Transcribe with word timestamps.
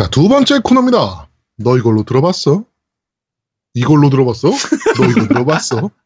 자, 0.00 0.08
두 0.08 0.28
번째 0.28 0.60
코너입니다. 0.60 1.28
너 1.58 1.76
이걸로 1.76 2.04
들어봤어? 2.04 2.64
이걸로 3.74 4.08
들어봤어? 4.08 4.48
너 4.48 5.04
이거 5.10 5.28
들어봤어? 5.28 5.90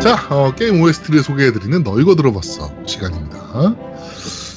자, 0.00 0.14
어, 0.48 0.54
게임 0.54 0.80
OST를 0.80 1.22
소개해드리는 1.22 1.84
너 1.84 2.00
이거 2.00 2.14
들어봤어 2.14 2.72
시간입니다. 2.86 3.74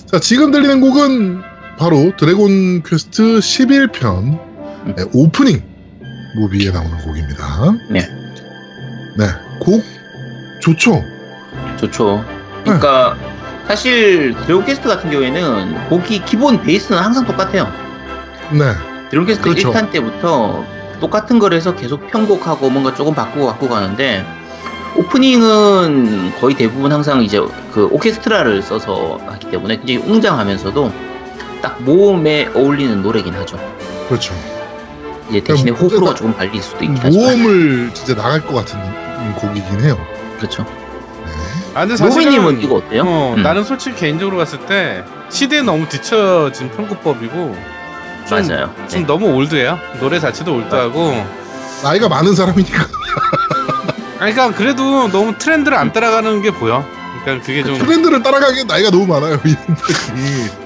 자, 0.05 0.19
지금 0.21 0.51
들리는 0.51 0.79
곡은 0.79 1.41
바로 1.77 2.13
드래곤 2.17 2.83
퀘스트 2.83 3.39
11편 3.39 4.39
네, 4.95 5.03
오프닝 5.13 5.61
movie에 6.37 6.71
나오는 6.71 6.97
곡입니다. 6.97 7.71
네. 7.89 8.07
네, 9.17 9.25
곡 9.59 9.83
좋죠? 10.61 11.03
좋죠. 11.77 12.23
그러니까 12.63 13.17
사실 13.67 14.33
드래곤 14.45 14.65
퀘스트 14.65 14.87
같은 14.87 15.11
경우에는 15.11 15.89
곡이 15.89 16.23
기본 16.23 16.61
베이스는 16.61 17.01
항상 17.01 17.25
똑같아요. 17.25 17.69
네, 18.51 18.73
드래곤 19.09 19.27
퀘스트 19.27 19.43
그렇죠. 19.43 19.73
1탄 19.73 19.91
때부터 19.91 20.65
똑같은 21.01 21.37
걸 21.37 21.53
해서 21.53 21.75
계속 21.75 22.07
편곡하고 22.07 22.69
뭔가 22.69 22.93
조금 22.93 23.13
바꾸고 23.13 23.47
바꾸고 23.47 23.75
하는데 23.75 24.40
오프닝은 24.95 26.33
거의 26.39 26.55
대부분 26.55 26.91
항상 26.91 27.23
이제 27.23 27.39
그 27.71 27.85
오케스트라를 27.91 28.61
써서 28.61 29.19
하기 29.25 29.49
때문에 29.51 29.77
굉장히 29.77 29.97
웅장하면서도 30.11 30.91
딱 31.61 31.81
모험에 31.83 32.49
어울리는 32.53 33.01
노래긴 33.01 33.33
하죠. 33.35 33.57
그렇죠. 34.07 34.33
이제 35.29 35.39
대신에 35.41 35.71
그럼 35.71 35.83
호불호가 35.85 36.11
어쨌든 36.11 36.27
조금 36.31 36.37
갈릴 36.37 36.61
수도 36.61 36.83
있긴 36.83 36.97
하지만 37.01 37.25
모험을 37.41 37.91
진짜 37.93 38.15
나갈 38.15 38.41
것 38.45 38.53
같은 38.53 38.79
곡이긴 39.35 39.81
해요. 39.81 39.97
그렇죠. 40.37 40.63
네. 40.63 41.31
아, 41.73 41.79
근데 41.81 41.95
사실은 41.95 42.59
이거 42.61 42.75
어때요? 42.75 43.03
어, 43.05 43.33
음. 43.37 43.43
나는 43.43 43.63
솔직히 43.63 43.95
개인적으로 43.95 44.37
봤을 44.37 44.59
때 44.65 45.03
시대에 45.29 45.61
너무 45.61 45.87
뒤처진 45.87 46.69
편곡법이고 46.71 47.55
좀, 48.27 48.47
맞아요. 48.47 48.73
좀 48.89 49.01
네. 49.01 49.07
너무 49.07 49.27
old해요. 49.33 49.79
노래 49.99 50.19
자체도 50.19 50.53
old하고. 50.53 51.25
나이가 51.83 52.09
많은 52.09 52.35
사람이니까 52.35 52.85
아니, 54.21 54.33
그러니까 54.33 54.55
그래도 54.55 55.07
너무 55.07 55.35
트렌드를 55.37 55.75
안 55.77 55.91
따라가는 55.91 56.43
게 56.43 56.51
보여. 56.51 56.85
그러니까 57.23 57.43
그게 57.45 57.63
좀. 57.63 57.77
트렌드를 57.79 58.21
따라가기엔 58.21 58.67
나이가 58.67 58.91
너무 58.91 59.07
많아요. 59.07 59.33
이 59.43 59.55
분들이. 59.55 59.93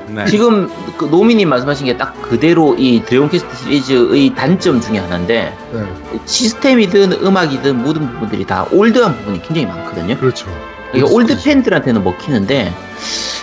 네. 0.10 0.26
지금 0.26 0.70
그 0.98 1.06
노미님 1.06 1.48
말씀하신 1.50 1.86
게 1.88 1.98
딱 1.98 2.22
그대로 2.22 2.76
이 2.78 3.02
드래곤 3.06 3.30
퀘스트 3.30 3.56
시리즈의 3.56 4.36
단점 4.36 4.82
중에 4.82 5.00
하나인데 5.00 5.58
네, 5.72 5.84
시스템이든 6.26 7.14
음악이든 7.24 7.82
모든 7.82 8.10
부분들이 8.12 8.46
다 8.46 8.66
old한 8.72 9.16
부분이 9.18 9.42
굉장히 9.42 9.66
많거든요. 9.68 10.18
그렇죠. 10.18 10.48
이게 10.94 11.04
old 11.04 11.42
팬들한테는 11.42 12.04
먹히는데 12.04 12.74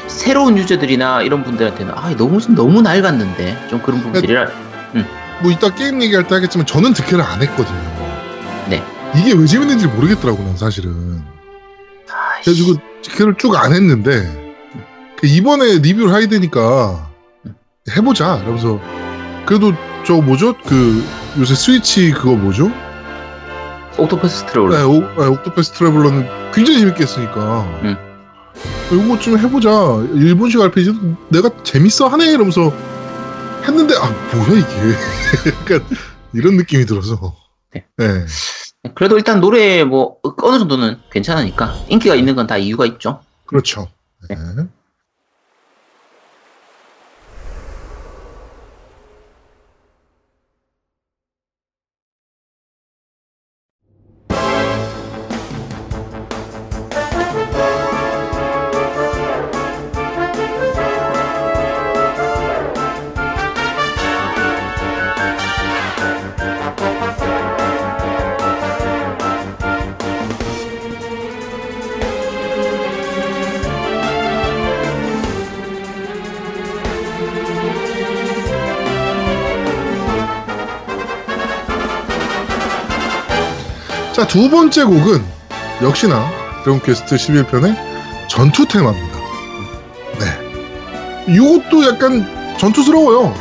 새로운 0.06 0.56
유저들이나 0.58 1.22
이런 1.22 1.42
분들한테는 1.42 1.92
아 1.96 2.14
너무 2.16 2.38
너무 2.54 2.82
낡았는데 2.82 3.66
좀 3.70 3.80
그런 3.80 4.00
부분들이라 4.02 4.48
뭐 5.42 5.50
이따 5.50 5.68
게임 5.70 6.00
얘기할 6.02 6.26
때 6.28 6.34
하겠지만 6.36 6.66
저는 6.66 6.92
드퀘를 6.92 7.22
안 7.24 7.42
했거든요. 7.42 7.80
네. 8.68 8.82
이게 9.16 9.32
왜 9.34 9.46
재밌는지 9.46 9.86
모르겠더라고요, 9.86 10.46
난 10.46 10.56
사실은. 10.56 11.22
그래가지고 12.42 12.74
드퀘를 13.02 13.34
쭉 13.36 13.60
안 13.60 13.72
했는데 13.72 14.54
그 15.18 15.26
이번에 15.26 15.78
리뷰를 15.78 16.12
하게 16.12 16.28
되니까 16.28 17.10
해보자. 17.96 18.38
이러면서 18.42 18.80
그래도 19.46 19.72
저 20.04 20.14
뭐죠? 20.20 20.54
그 20.64 21.04
요새 21.38 21.54
스위치 21.54 22.10
그거 22.12 22.34
뭐죠? 22.34 22.70
옥토퍼스 23.98 24.46
트롤 24.46 24.70
네, 24.70 24.82
오, 24.82 25.00
네, 25.00 25.26
옥토패스 25.26 25.72
트래블러는 25.72 26.52
굉장히 26.52 26.80
재밌게 26.80 27.02
했으니까 27.02 27.62
음. 27.82 27.96
이거 28.90 29.18
좀 29.18 29.38
해보자. 29.38 29.70
일본식 30.14 30.60
RPG도 30.60 31.16
내가 31.28 31.50
재밌어 31.62 32.08
하네 32.08 32.30
이러면서 32.30 32.72
했는데 33.64 33.94
아 33.96 34.10
뭐야 34.34 34.58
이게 34.58 35.50
약간 35.50 35.84
이런 36.32 36.56
느낌이 36.56 36.86
들어서 36.86 37.34
네. 37.74 37.84
네. 37.96 38.26
그래도 38.94 39.16
일단 39.16 39.40
노래 39.40 39.84
뭐 39.84 40.18
어느 40.42 40.58
정도는 40.58 41.02
괜찮으니까 41.10 41.80
인기가 41.86 42.14
있는 42.14 42.34
건 42.34 42.46
다 42.46 42.56
이유가 42.56 42.84
있죠. 42.86 43.24
그렇죠. 43.46 43.88
네. 44.28 44.36
두 84.32 84.48
번째 84.48 84.84
곡은 84.84 85.22
역시나 85.82 86.26
드래곤 86.64 86.80
퀘스트 86.80 87.16
11편의 87.16 87.76
전투 88.30 88.66
테마입니다. 88.66 89.18
네. 90.18 91.34
이것도 91.34 91.86
약간 91.86 92.56
전투스러워요. 92.56 93.34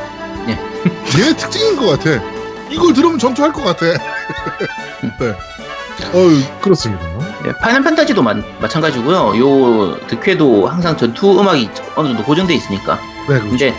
네. 0.45 0.59
얘네 1.17 1.37
특징인 1.37 1.77
것 1.77 1.91
같아. 1.91 2.21
이걸 2.69 2.91
들으면 2.91 3.17
전투할 3.17 3.53
것 3.53 3.63
같아. 3.63 3.85
네. 5.17 5.29
어 5.29 6.59
그렇습니다. 6.59 7.01
네, 7.45 7.53
파이널 7.61 7.83
판타지도 7.83 8.21
마, 8.21 8.33
마찬가지고요. 8.59 9.39
요 9.39 9.97
드퀘도 10.07 10.67
항상 10.67 10.97
전투 10.97 11.39
음악이 11.39 11.69
어느 11.95 12.09
정도 12.09 12.23
고정돼 12.23 12.53
있으니까 12.53 12.99
네, 13.29 13.39
그렇죠. 13.39 13.55
이제 13.55 13.73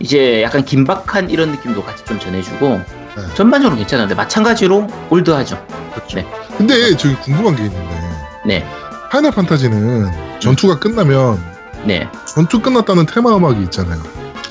이제 0.00 0.42
약간 0.42 0.66
긴박한 0.66 1.30
이런 1.30 1.50
느낌도 1.52 1.82
같이 1.82 2.04
좀 2.04 2.20
전해주고 2.20 2.68
네. 2.68 3.34
전반적으로 3.34 3.78
괜찮은데 3.78 4.14
마찬가지로 4.14 4.86
old하죠. 5.08 5.64
그렇죠. 5.94 6.16
네. 6.16 6.26
근데 6.56 6.96
저기 6.96 7.14
궁금한 7.16 7.56
게 7.56 7.64
있는데. 7.64 8.00
네. 8.44 8.64
파이널 9.10 9.32
판타지는 9.32 10.10
전투가 10.40 10.78
끝나면 10.78 11.38
네. 11.84 12.08
전투 12.26 12.60
끝났다는 12.60 13.06
테마 13.06 13.36
음악이 13.36 13.62
있잖아요. 13.64 14.00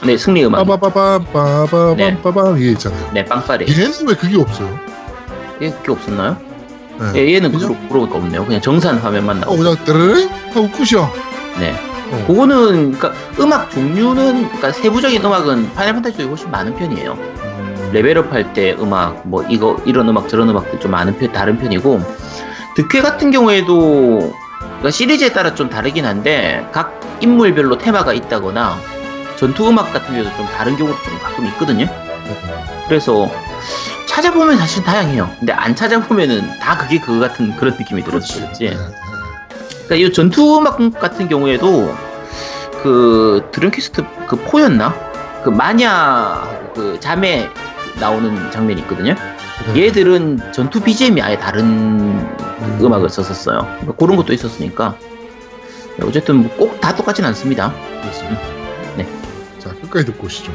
네, 0.03 0.17
승리 0.17 0.44
음악. 0.45 0.66
빠바바바바바바바 0.66 1.95
네. 2.53 2.59
이게 2.59 2.72
있잖아요. 2.72 3.12
네, 3.13 3.25
빵빠레. 3.25 3.67
얘는 3.67 4.07
왜 4.07 4.16
그게 4.16 4.39
없어요? 4.39 4.79
얘 5.62 5.69
그게 5.69 5.91
없었나요? 5.91 6.38
네. 7.13 7.34
얘는 7.34 7.51
그냥... 7.51 7.88
그런 7.89 8.09
거 8.09 8.18
없네요. 8.18 8.45
그냥 8.45 8.62
정산 8.62 8.97
화면만 8.97 9.39
나오고. 9.41 9.53
어, 9.53 9.57
그냥 9.57 9.75
드르르 9.85 10.28
하고 10.53 10.69
끝이야. 10.72 11.12
네. 11.59 11.75
어. 12.12 12.23
그거는 12.28 12.91
그러니까 12.91 13.13
음악 13.39 13.72
종류는 13.72 14.47
그러니까 14.47 14.72
세부적인 14.72 15.23
음악은 15.23 15.73
파이널 15.73 15.94
판타지보다 15.95 16.29
훨씬 16.29 16.51
많은 16.51 16.75
편이에요. 16.75 17.13
음. 17.13 17.50
레벨업 17.91 18.31
할 18.31 18.53
때 18.53 18.75
음악 18.79 19.28
뭐 19.28 19.44
이거 19.50 19.78
이런 19.85 20.09
음악 20.09 20.28
저런 20.29 20.50
음악들 20.50 20.79
좀 20.79 20.91
많은 20.91 21.18
편 21.18 21.31
다른 21.31 21.57
편이고 21.57 22.01
득회 22.75 23.01
같은 23.01 23.31
경우에도 23.31 24.33
그러니까 24.60 24.92
시리즈에 24.92 25.31
따라 25.31 25.54
좀 25.56 25.69
다르긴 25.69 26.06
한데 26.06 26.65
각 26.71 27.00
인물별로 27.21 27.77
테마가 27.77 28.13
있다거나 28.13 28.77
전투 29.38 29.68
음악 29.69 29.94
같은 29.94 30.13
경우도 30.13 30.36
좀 30.36 30.45
다른 30.48 30.75
경우도 30.75 30.98
좀 31.04 31.19
가끔 31.19 31.45
있거든요. 31.48 31.88
그래서 32.88 33.30
찾아보면 34.07 34.57
사실 34.57 34.83
다양해요. 34.83 35.30
근데 35.39 35.54
안 35.54 35.75
찾아보면은 35.75 36.60
다 36.60 36.77
그게 36.77 37.00
그거 37.00 37.19
같은 37.19 37.56
그런 37.56 37.75
느낌이 37.77 38.04
들었지. 38.04 38.42
네. 38.60 38.77
그러니까 39.86 39.95
이 39.95 40.13
전투 40.13 40.57
음악 40.57 40.77
같은 41.00 41.27
경우에도 41.30 41.95
그 42.83 43.48
드림캐스트 43.51 44.04
그 44.27 44.36
포였나? 44.36 44.94
그 45.44 45.50
마냐하고 45.50 46.74
그 46.74 47.00
자매 47.00 47.50
나오는 47.99 48.51
장면이 48.51 48.81
있거든요. 48.81 49.15
네. 49.73 49.88
얘들은 49.88 50.51
전투 50.53 50.79
BGM이 50.81 51.21
아예 51.21 51.38
다른 51.38 52.27
음악을 52.81 53.09
썼었어요. 53.09 53.59
그러니까 53.61 53.93
그런 53.93 54.15
것도 54.15 54.33
있었으니까 54.33 54.97
어쨌든 56.03 56.43
뭐꼭다 56.57 56.95
똑같진 56.95 57.25
않습니다. 57.25 57.73
그렇습니다. 58.01 58.41
네. 58.97 59.07
자 59.59 59.69
끝까지 59.69 60.05
듣고 60.05 60.25
오시죠. 60.25 60.51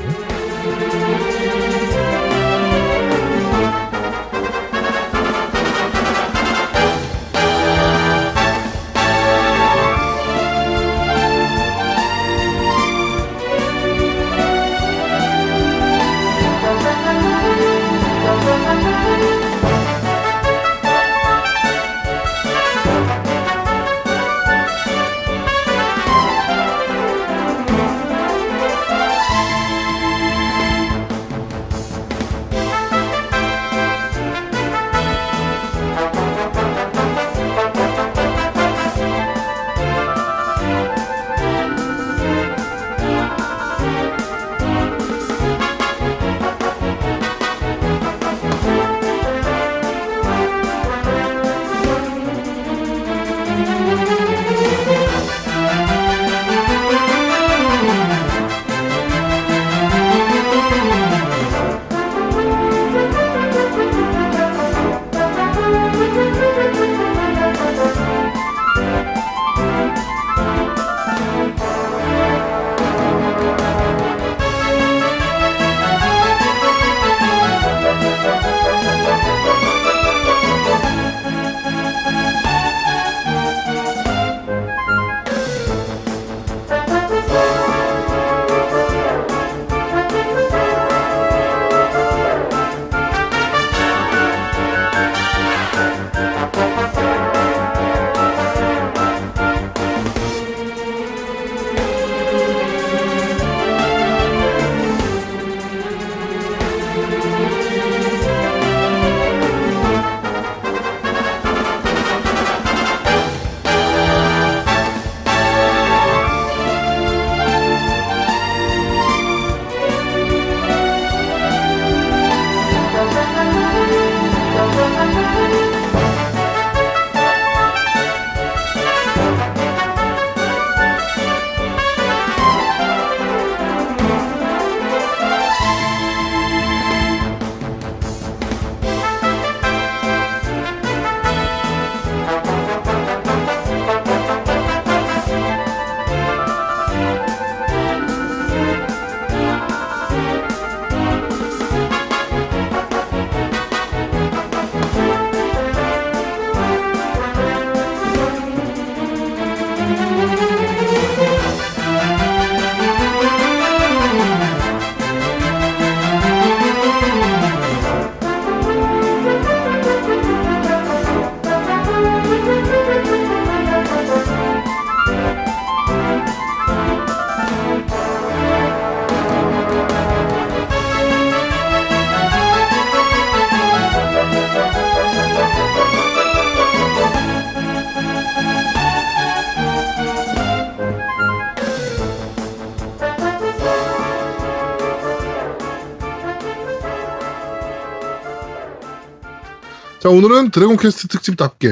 자, 200.07 200.11
오늘은 200.11 200.53
드래곤 200.53 200.77
퀘스트 200.77 201.09
특집답게 201.09 201.69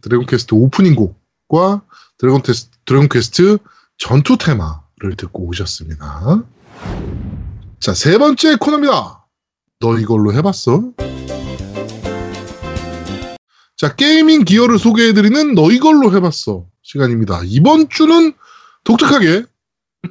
드래곤 0.00 0.24
퀘스트 0.24 0.54
오프닝 0.54 0.94
곡과 0.94 1.82
드래곤, 2.16 2.40
테스, 2.40 2.70
드래곤 2.86 3.10
퀘스트 3.10 3.58
전투 3.98 4.38
테마를 4.38 5.16
듣고 5.18 5.46
오셨습니다. 5.48 6.42
자, 7.80 7.92
세 7.92 8.16
번째 8.16 8.56
코너입니다. 8.56 9.26
너 9.80 9.98
이걸로 9.98 10.32
해봤어? 10.32 10.92
자, 13.76 13.94
gaming 13.94 14.44
gear를 14.44 14.78
소개해드리는 14.78 15.54
너 15.54 15.70
이걸로 15.70 16.10
해봤어 16.16 16.64
시간입니다. 16.80 17.42
이번 17.44 17.90
주는 17.90 18.32
독특하게 18.84 19.44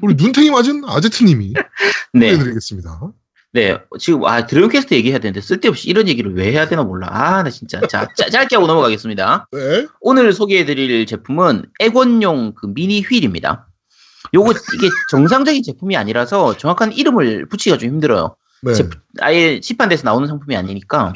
우리 0.04 0.14
눈탱이 0.14 0.52
맞은 0.52 0.84
아제트님이 0.86 1.54
네. 2.14 2.34
소개해드리겠습니다. 2.34 3.14
네, 3.56 3.78
지금 4.00 4.26
아 4.26 4.48
드래곤 4.48 4.72
퀘스트 4.72 4.96
얘기해야 4.96 5.20
되는데 5.20 5.40
쓸데없이 5.40 5.88
이런 5.88 6.08
얘기를 6.08 6.34
왜 6.36 6.52
해야 6.52 6.68
되나 6.68 6.82
몰라. 6.84 7.08
아, 7.12 7.44
나 7.44 7.50
진짜 7.52 7.80
자 7.88 8.08
짜- 8.16 8.30
짧게 8.30 8.56
하고 8.56 8.66
넘어가겠습니다. 8.68 9.48
네. 9.52 9.88
오늘 10.02 10.34
소개해드릴 10.34 11.06
제품은 11.06 11.66
엑원용 11.80 12.54
그 12.56 12.66
미니 12.74 13.02
휠입니다. 13.02 13.68
요거 14.34 14.52
이게 14.52 14.90
정상적인 15.12 15.62
제품이 15.62 15.96
아니라서 15.96 16.58
정확한 16.58 16.94
이름을 16.94 17.46
붙이기가 17.48 17.78
좀 17.78 17.90
힘들어요. 17.90 18.36
네. 18.64 18.74
제품- 18.74 19.00
아예 19.22 19.60
시판돼서 19.62 20.02
나오는 20.06 20.28
상품이 20.28 20.56
아니니까 20.58 21.14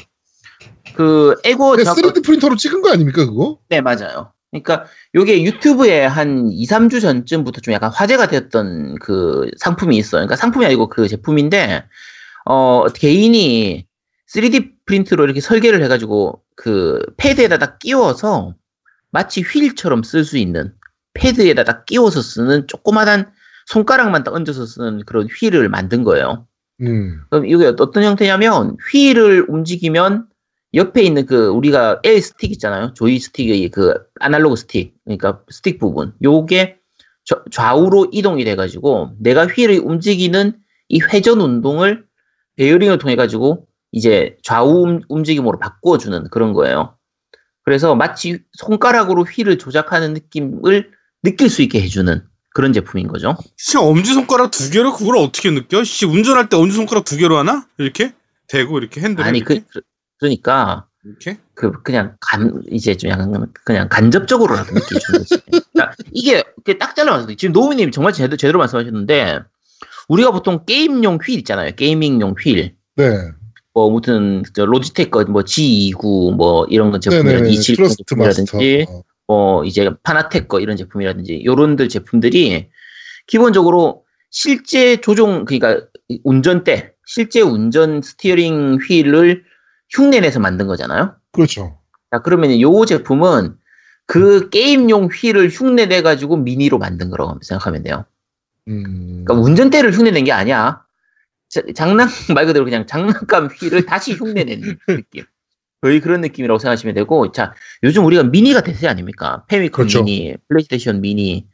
그 0.93 1.33
에고 1.43 1.75
네, 1.75 1.83
정확- 1.83 1.97
3D 1.97 2.23
프린터로 2.23 2.55
찍은 2.55 2.81
거 2.83 2.91
아닙니까, 2.91 3.25
그거? 3.25 3.57
네 3.69 3.81
맞아요. 3.81 4.31
그러니까 4.51 4.85
요게 5.15 5.41
유튜브에 5.43 6.05
한 6.05 6.49
2, 6.51 6.65
3주 6.67 7.01
전쯤부터 7.01 7.61
좀 7.61 7.73
약간 7.73 7.91
화제가 7.91 8.27
되었던 8.27 8.95
그 9.01 9.49
상품이 9.57 9.97
있어요. 9.97 10.19
그러니까 10.19 10.35
상품이 10.35 10.65
아니고 10.67 10.87
그 10.89 11.07
제품인데 11.07 11.83
어 12.49 12.85
개인이 12.87 13.85
3D 14.33 14.71
프린트로 14.85 15.23
이렇게 15.25 15.41
설계를 15.41 15.83
해가지고 15.83 16.41
그 16.55 17.01
패드에다 17.17 17.57
딱 17.57 17.79
끼워서 17.79 18.55
마치 19.11 19.41
휠처럼 19.41 20.03
쓸 20.03 20.23
수 20.23 20.37
있는 20.37 20.73
패드에다 21.13 21.63
딱 21.63 21.85
끼워서 21.85 22.21
쓰는 22.21 22.67
조그마한 22.67 23.31
손가락만 23.67 24.23
딱 24.23 24.33
얹어서 24.33 24.65
쓰는 24.65 25.03
그런 25.05 25.27
휠을 25.27 25.67
만든 25.69 26.03
거예요. 26.03 26.47
음. 26.81 27.21
그럼 27.29 27.45
이게 27.45 27.65
어떤 27.65 28.03
형태냐면 28.03 28.77
휠을 28.91 29.45
움직이면 29.49 30.27
옆에 30.73 31.01
있는 31.01 31.25
그 31.25 31.47
우리가 31.47 32.01
L 32.03 32.21
스틱 32.21 32.51
있잖아요. 32.51 32.93
조이 32.93 33.19
스틱의 33.19 33.69
그 33.69 33.93
아날로그 34.19 34.55
스틱, 34.57 34.93
그러니까 35.05 35.41
스틱 35.49 35.79
부분. 35.79 36.13
요게 36.23 36.77
저- 37.25 37.43
좌우로 37.51 38.09
이동이 38.11 38.43
돼가지고 38.45 39.11
내가 39.19 39.47
휠을 39.47 39.79
움직이는 39.79 40.53
이 40.89 41.01
회전 41.01 41.41
운동을 41.41 42.05
베어링을 42.57 42.97
통해 42.97 43.15
가지고 43.15 43.67
이제 43.91 44.37
좌우 44.43 44.83
움- 44.83 45.01
움직임으로 45.07 45.59
바꿔주는 45.59 46.25
그런 46.29 46.53
거예요. 46.53 46.95
그래서 47.63 47.95
마치 47.95 48.39
손가락으로 48.53 49.23
휠을 49.23 49.57
조작하는 49.57 50.13
느낌을 50.13 50.91
느낄 51.23 51.49
수 51.49 51.61
있게 51.61 51.81
해주는 51.81 52.23
그런 52.53 52.73
제품인 52.73 53.07
거죠. 53.07 53.37
씨 53.57 53.77
엄지 53.77 54.13
손가락 54.13 54.51
두 54.51 54.69
개로 54.71 54.93
그걸 54.93 55.17
어떻게 55.17 55.51
느껴? 55.51 55.83
씨 55.83 56.05
운전할 56.05 56.49
때 56.49 56.57
엄지 56.57 56.75
손가락 56.75 57.05
두 57.05 57.17
개로 57.17 57.37
하나? 57.37 57.67
이렇게 57.77 58.13
대고 58.47 58.79
이렇게 58.79 59.01
핸들을 59.01 59.27
아니 59.27 59.39
이렇게? 59.39 59.63
그 59.71 59.81
그러니까 60.19 60.87
이렇게? 61.03 61.37
그 61.53 61.71
그냥 61.83 62.15
간 62.19 62.61
이제 62.71 62.95
좀 62.95 63.09
약간 63.11 63.51
그냥 63.65 63.87
간접적으로라도 63.89 64.73
느끼 64.73 64.99
주는 64.99 65.19
거지. 65.19 65.37
그러니까 65.73 65.95
이게 66.11 66.43
그딱 66.65 66.95
잘라서 66.95 67.27
지금 67.35 67.53
노우님 67.53 67.91
정말 67.91 68.13
제대로, 68.13 68.37
제대로 68.37 68.59
말씀하셨는데 68.59 69.41
우리가 70.07 70.31
보통 70.31 70.65
게임용 70.65 71.19
휠 71.21 71.37
있잖아요. 71.39 71.71
gaming용 71.75 72.35
휠. 72.39 72.75
네. 72.95 73.31
뭐 73.73 74.26
저 74.26 74.65
로지텍 74.65 75.11
거 75.11 75.25
뭐 75.25 75.43
G29 75.43 76.35
뭐 76.35 76.65
이런 76.69 76.91
거 76.91 76.99
제품이라든지 76.99 77.43
네네네. 77.43 77.49
27 77.51 77.75
트러스트마스터. 77.75 78.43
제품이라든지 78.45 79.03
뭐 79.27 79.63
이제 79.65 79.91
파나텍 80.01 80.47
거 80.47 80.59
이런 80.59 80.77
제품이라든지 80.77 81.43
요런들 81.45 81.89
제품들이 81.89 82.69
기본적으로 83.27 84.03
실제 84.31 84.97
조종 84.97 85.45
그러니까 85.45 85.85
운전대 86.23 86.93
실제 87.05 87.41
운전 87.41 88.01
스티어링 88.01 88.79
휠을 88.87 89.43
흉내내서 89.89 90.39
만든 90.39 90.67
거잖아요. 90.67 91.15
그렇죠. 91.31 91.77
자, 92.11 92.21
그러면 92.21 92.59
요 92.61 92.85
제품은 92.85 93.57
그 94.05 94.49
게임용 94.49 95.09
휠을 95.13 95.49
흉내내 95.49 96.01
가지고 96.01 96.37
미니로 96.37 96.77
만든 96.77 97.09
거라고 97.09 97.37
생각하면 97.41 97.83
돼요. 97.83 98.05
음. 98.67 99.23
그러니까 99.25 99.33
운전대를 99.35 99.91
흉내낸 99.93 100.23
게 100.23 100.31
아니야. 100.31 100.81
자- 101.49 101.61
장난 101.75 102.07
말 102.35 102.45
그대로 102.45 102.65
그냥 102.65 102.85
장난감 102.85 103.47
휠을 103.47 103.85
다시 103.85 104.13
흉내내는 104.13 104.77
느낌. 104.87 105.25
거의 105.81 105.99
그런 106.01 106.21
느낌이라고 106.21 106.57
생각하시면 106.57 106.95
되고, 106.95 107.31
자, 107.31 107.53
요즘 107.83 108.03
우리가 108.05 108.23
미니가 108.23 108.61
대세 108.61 108.87
아닙니까? 108.87 109.43
패미콘 109.47 109.71
그렇죠. 109.87 110.03
미니, 110.03 110.35
플레이스테이션 110.49 111.01
미니, 111.01 111.45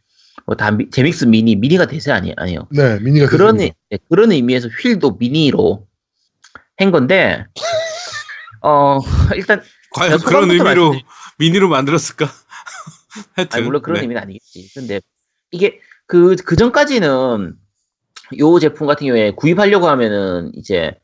뭐 0.46 0.67
다 0.67 0.78
제믹스 0.92 1.26
미니, 1.26 1.56
미니가 1.58 1.88
대세 1.88 2.12
아니, 2.12 2.34
아니에요. 2.38 2.68
네, 2.72 3.00
미니가 3.00 3.28
그런, 3.28 3.58
네, 3.58 3.74
그런 4.10 4.32
의미에서 4.32 4.70
휠도 4.70 5.18
미니로 5.20 5.86
한 6.78 6.92
건데, 6.92 7.46
어, 8.62 9.00
일단, 9.36 9.62
과연 9.92 10.20
자, 10.20 10.26
그런 10.26 10.50
의미로 10.50 10.94
말씀드리- 10.94 11.04
미니로 11.40 11.68
만들었을까? 11.70 12.26
하여튼 13.36 13.58
아니, 13.58 13.66
물론 13.66 13.82
그런 13.82 13.96
네. 13.96 14.02
의미는 14.04 14.22
아니겠지. 14.22 14.72
근데 14.74 15.02
이게 15.52 15.82
그, 16.08 16.36
그 16.46 16.56
전까지는 16.56 17.56
요 18.40 18.60
제품 18.60 18.88
같은 18.88 19.08
경우에 19.08 19.32
구입하려고 19.32 19.88
하면은 19.88 20.52
이제 20.56 20.96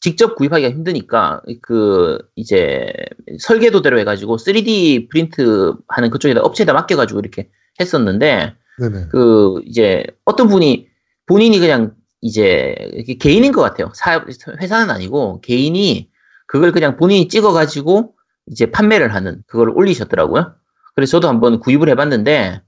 직접 0.00 0.34
구입하기가 0.36 0.70
힘드니까 0.70 1.40
그 1.62 2.18
이제 2.36 2.92
설계도대로 3.38 3.98
해가지고 4.00 4.36
3D 4.36 5.08
프린트 5.08 5.74
하는 5.88 6.10
그쪽에다 6.10 6.42
업체에다 6.42 6.74
맡겨가지고 6.74 7.20
이렇게 7.20 7.48
했었는데 7.80 8.54
네네. 8.78 9.06
그 9.10 9.62
이제 9.66 10.04
어떤 10.24 10.48
분이 10.48 10.88
본인이 11.26 11.58
그냥 11.58 11.94
이제 12.20 12.74
개인인 13.20 13.52
것 13.52 13.62
같아요. 13.62 13.90
사업 13.94 14.26
회사는 14.60 14.90
아니고 14.90 15.40
개인이 15.40 16.10
그걸 16.46 16.72
그냥 16.72 16.96
본인이 16.96 17.28
찍어가지고 17.28 18.14
이제 18.50 18.70
판매를 18.70 19.14
하는 19.14 19.42
그걸 19.46 19.70
올리셨더라고요. 19.70 20.54
그래서 20.94 21.12
저도 21.12 21.28
한번 21.28 21.60
구입을 21.60 21.88
해봤는데 21.88 22.60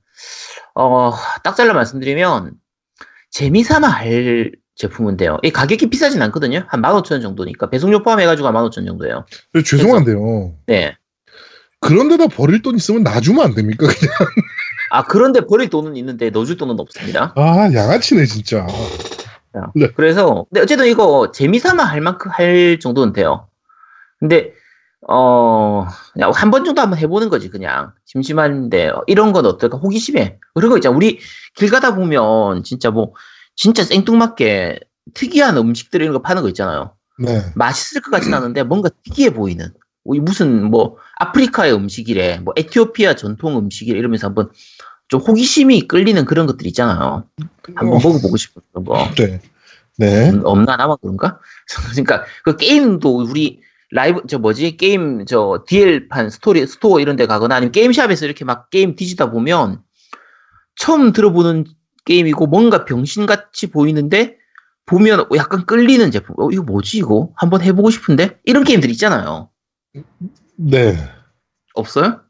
어, 0.76 1.10
딱 1.42 1.56
잘라 1.56 1.72
말씀드리면 1.72 2.52
재미삼아 3.30 3.88
할 3.88 4.52
제품인데요. 4.74 5.38
이 5.42 5.50
가격이 5.50 5.88
비싸진 5.88 6.20
않거든요. 6.20 6.64
한 6.68 6.82
15,000원 6.82 7.22
정도니까 7.22 7.70
배송료 7.70 8.02
포함해가지고 8.02 8.46
한 8.46 8.54
15,000원 8.54 8.86
정도예요. 8.86 9.24
죄송한데요. 9.64 10.54
네. 10.66 10.96
그런데다 11.80 12.28
버릴 12.28 12.60
돈 12.60 12.76
있으면 12.76 13.02
놔주면 13.02 13.44
안 13.44 13.54
됩니까? 13.54 13.86
그냥. 13.86 14.14
아 14.90 15.04
그런데 15.04 15.40
버릴 15.40 15.70
돈은 15.70 15.96
있는데 15.96 16.30
넣어줄 16.30 16.58
돈은 16.58 16.78
없습니다. 16.78 17.32
아, 17.36 17.70
양아치네, 17.72 18.26
진짜. 18.26 18.66
네. 19.74 19.88
그래서 19.96 20.44
근데 20.50 20.60
어쨌든 20.60 20.86
이거 20.86 21.32
재미삼아 21.32 21.82
할 21.82 22.02
만큼 22.02 22.30
할 22.30 22.78
정도는 22.80 23.14
돼요. 23.14 23.48
근데 24.20 24.52
어 25.08 25.86
그냥 26.12 26.32
한 26.34 26.50
번 26.50 26.64
정도 26.64 26.80
한번 26.80 26.98
해보는 26.98 27.28
거지 27.28 27.48
그냥 27.48 27.92
심심한데 28.06 28.88
어, 28.88 29.02
이런 29.06 29.32
건 29.32 29.46
어떨까 29.46 29.78
호기심에 29.78 30.38
그런 30.54 30.70
거 30.70 30.78
있잖아 30.78 30.96
우리 30.96 31.20
길 31.54 31.70
가다 31.70 31.94
보면 31.94 32.64
진짜 32.64 32.90
뭐 32.90 33.12
진짜 33.54 33.84
생뚱맞게 33.84 34.80
특이한 35.14 35.56
음식들 35.56 36.02
이런 36.02 36.12
거 36.12 36.22
파는 36.22 36.42
거 36.42 36.48
있잖아요. 36.48 36.94
네. 37.18 37.40
맛있을 37.54 38.02
것 38.02 38.10
같진 38.10 38.34
않은데 38.34 38.62
뭔가 38.64 38.90
특이해 39.04 39.30
보이는 39.30 39.72
뭐 40.04 40.16
무슨 40.20 40.64
뭐 40.64 40.96
아프리카의 41.18 41.72
음식이래 41.74 42.38
뭐 42.38 42.52
에티오피아 42.56 43.14
전통 43.14 43.56
음식이래 43.58 43.98
이러면서 43.98 44.26
한번 44.26 44.50
좀 45.08 45.20
호기심이 45.20 45.86
끌리는 45.88 46.24
그런 46.24 46.46
것들 46.46 46.66
있잖아요. 46.66 47.24
한번 47.76 47.94
어, 47.94 48.00
먹어보고 48.02 48.36
싶은 48.36 48.60
그런 48.72 48.84
거. 48.84 48.98
네. 49.16 49.40
네. 49.98 50.30
음, 50.30 50.42
없나 50.44 50.76
나만 50.76 50.96
그런가? 51.00 51.38
그러니까 51.92 52.24
그 52.44 52.56
게임도 52.56 53.16
우리 53.16 53.60
라이브 53.90 54.22
저 54.28 54.38
뭐지 54.38 54.76
게임 54.76 55.24
저 55.26 55.64
DL판 55.68 56.30
스토리 56.30 56.66
스토어 56.66 56.98
이런 57.00 57.16
데 57.16 57.26
가거나 57.26 57.54
아니면 57.56 57.72
게임샵에서 57.72 58.26
이렇게 58.26 58.44
막 58.44 58.68
게임 58.70 58.96
뒤지다 58.96 59.30
보면 59.30 59.82
처음 60.76 61.12
들어보는 61.12 61.64
게임이고 62.04 62.46
뭔가 62.46 62.84
병신같이 62.84 63.68
보이는데 63.70 64.36
보면 64.86 65.26
약간 65.36 65.66
끌리는 65.66 66.10
제품. 66.10 66.34
어 66.38 66.48
이거 66.50 66.62
뭐지 66.62 66.98
이거? 66.98 67.30
한번 67.36 67.62
해보고 67.62 67.90
싶은데 67.90 68.38
이런 68.44 68.64
게임들 68.64 68.90
있잖아요. 68.90 69.50
네. 70.56 70.96
없어요? 71.74 72.20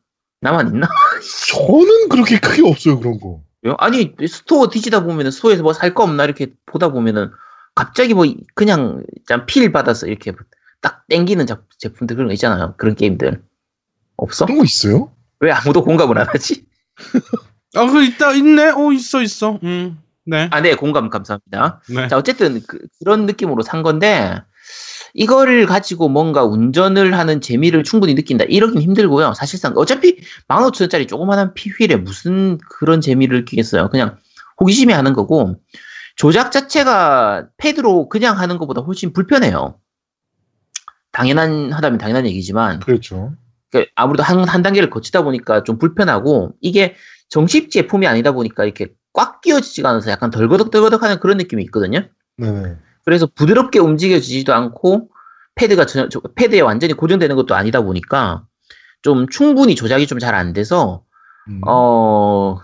나만 0.40 0.68
있나? 0.68 0.88
저는 1.50 2.08
그렇게 2.10 2.38
크게 2.38 2.62
없어요, 2.68 2.98
그런 3.00 3.18
거. 3.20 3.42
아니 3.78 4.14
스토어 4.28 4.68
뒤지다 4.68 5.02
보면은 5.04 5.30
스토어에서 5.30 5.62
뭐 5.62 5.72
살 5.72 5.92
거 5.94 6.04
없나 6.04 6.24
이렇게 6.24 6.52
보다 6.66 6.88
보면은 6.90 7.30
갑자기 7.74 8.14
뭐 8.14 8.24
그냥 8.54 9.04
필 9.46 9.72
받아서 9.72 10.06
이렇게 10.06 10.32
딱 10.80 11.06
땡기는 11.08 11.46
작- 11.46 11.64
제품들 11.78 12.16
그런 12.16 12.28
거 12.28 12.34
있잖아요. 12.34 12.74
그런 12.76 12.94
게임들 12.94 13.42
없어? 14.16 14.46
그런 14.46 14.58
거 14.58 14.64
있어요? 14.64 15.12
왜 15.40 15.50
아무도 15.52 15.82
공감을 15.84 16.18
안 16.18 16.26
하지? 16.28 16.64
아, 17.74 17.86
그 17.86 18.02
있다 18.04 18.32
있네. 18.32 18.72
어 18.74 18.92
있어 18.92 19.22
있어. 19.22 19.58
음. 19.62 19.98
네. 20.24 20.48
아, 20.50 20.60
네 20.60 20.74
공감 20.74 21.08
감사합니다. 21.10 21.80
네. 21.88 22.08
자 22.08 22.16
어쨌든 22.16 22.60
그, 22.66 22.78
런 23.04 23.26
느낌으로 23.26 23.62
산 23.62 23.82
건데 23.82 24.40
이거를 25.14 25.66
가지고 25.66 26.08
뭔가 26.08 26.44
운전을 26.44 27.16
하는 27.16 27.40
재미를 27.40 27.84
충분히 27.84 28.14
느낀다. 28.14 28.44
이러긴 28.44 28.80
힘들고요. 28.82 29.34
사실상 29.34 29.72
어차피 29.76 30.18
15,000원짜리 30.48 31.06
조그만한 31.08 31.54
피휠에 31.54 31.96
무슨 31.96 32.58
그런 32.58 33.00
재미를 33.00 33.38
느끼겠어요. 33.40 33.88
그냥 33.90 34.16
호기심이 34.60 34.92
하는 34.92 35.12
거고 35.12 35.56
조작 36.16 36.50
자체가 36.50 37.46
패드로 37.58 38.08
그냥 38.08 38.38
하는 38.38 38.58
것보다 38.58 38.80
훨씬 38.80 39.12
불편해요. 39.12 39.78
당연한 41.16 41.72
하다면 41.72 41.98
당연한 41.98 42.26
얘기지만 42.26 42.80
그렇죠. 42.80 43.32
그러니까 43.70 43.90
아무래도 43.96 44.22
한, 44.22 44.46
한 44.46 44.62
단계를 44.62 44.90
거치다 44.90 45.22
보니까 45.22 45.64
좀 45.64 45.78
불편하고 45.78 46.52
이게 46.60 46.94
정식 47.30 47.70
제품이 47.70 48.06
아니다 48.06 48.32
보니까 48.32 48.64
이렇게 48.64 48.88
꽉 49.14 49.40
끼워지지가 49.40 49.88
않아서 49.88 50.10
약간 50.10 50.28
덜거덕덜거덕하는 50.30 51.18
그런 51.20 51.38
느낌이 51.38 51.62
있거든요. 51.64 52.06
네네. 52.36 52.76
그래서 53.06 53.26
부드럽게 53.34 53.78
움직여지지도 53.78 54.52
않고 54.52 55.08
패드가 55.54 55.86
전혀 55.86 56.10
저- 56.10 56.20
패드에 56.34 56.60
완전히 56.60 56.92
고정되는 56.92 57.34
것도 57.34 57.54
아니다 57.54 57.80
보니까 57.80 58.44
좀 59.00 59.26
충분히 59.28 59.74
조작이 59.74 60.06
좀 60.06 60.18
잘 60.18 60.34
안 60.34 60.52
돼서 60.52 61.02
음. 61.48 61.62
어 61.66 62.58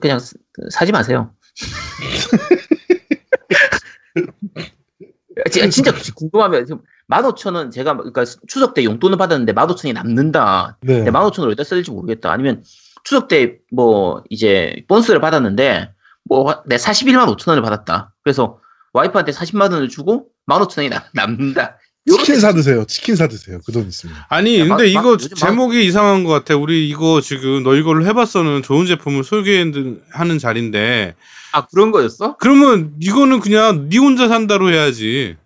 그냥 0.00 0.20
사- 0.20 0.34
사지 0.70 0.92
마세요. 0.92 1.32
지- 5.50 5.70
진짜 5.70 5.92
궁금하면 6.14 6.66
15,000원 7.10 7.72
제가 7.72 7.96
그러니까 7.96 8.24
추석 8.46 8.74
때 8.74 8.84
용돈을 8.84 9.16
받았는데 9.16 9.52
15,000원이 9.52 9.92
남는다. 9.94 10.76
네. 10.82 10.96
근데 11.04 11.10
15,000원을 11.10 11.48
어디다 11.48 11.64
될지 11.64 11.90
모르겠다. 11.90 12.30
아니면 12.32 12.62
추석 13.04 13.28
때 13.28 13.58
뭐 13.72 14.22
이제 14.30 14.76
본스를 14.88 15.20
받았는데 15.20 15.90
뭐 16.24 16.62
내 16.66 16.76
41만 16.76 17.34
5천 17.36 17.48
원을 17.48 17.62
받았다. 17.62 18.12
그래서 18.22 18.58
와이프한테 18.92 19.32
40만 19.32 19.72
원을 19.72 19.88
주고 19.88 20.26
15,000원이 20.48 20.90
남는다. 21.14 21.78
요런 22.08 22.24
치킨 22.24 22.40
사 22.40 22.52
드세요. 22.54 22.84
치킨 22.86 23.16
사 23.16 23.28
드세요. 23.28 23.58
그 23.66 23.72
돈 23.72 23.86
있으면. 23.86 24.14
아니 24.30 24.58
야, 24.60 24.64
근데 24.66 24.84
마- 24.94 25.00
이거 25.00 25.10
마- 25.12 25.16
제목이 25.18 25.84
이상한 25.86 26.24
것 26.24 26.30
같아. 26.32 26.56
우리 26.56 26.88
이거 26.88 27.20
지금 27.20 27.62
너 27.62 27.74
이걸로 27.74 28.04
해봤어는 28.06 28.62
좋은 28.62 28.86
제품을 28.86 29.24
소개하는 29.24 30.38
자리인데 30.40 31.14
아 31.52 31.66
그런 31.66 31.90
거였어? 31.92 32.36
그러면 32.38 32.92
이거는 33.00 33.40
그냥 33.40 33.88
니 33.90 33.98
혼자 33.98 34.26
산다로 34.28 34.70
해야지. 34.70 35.36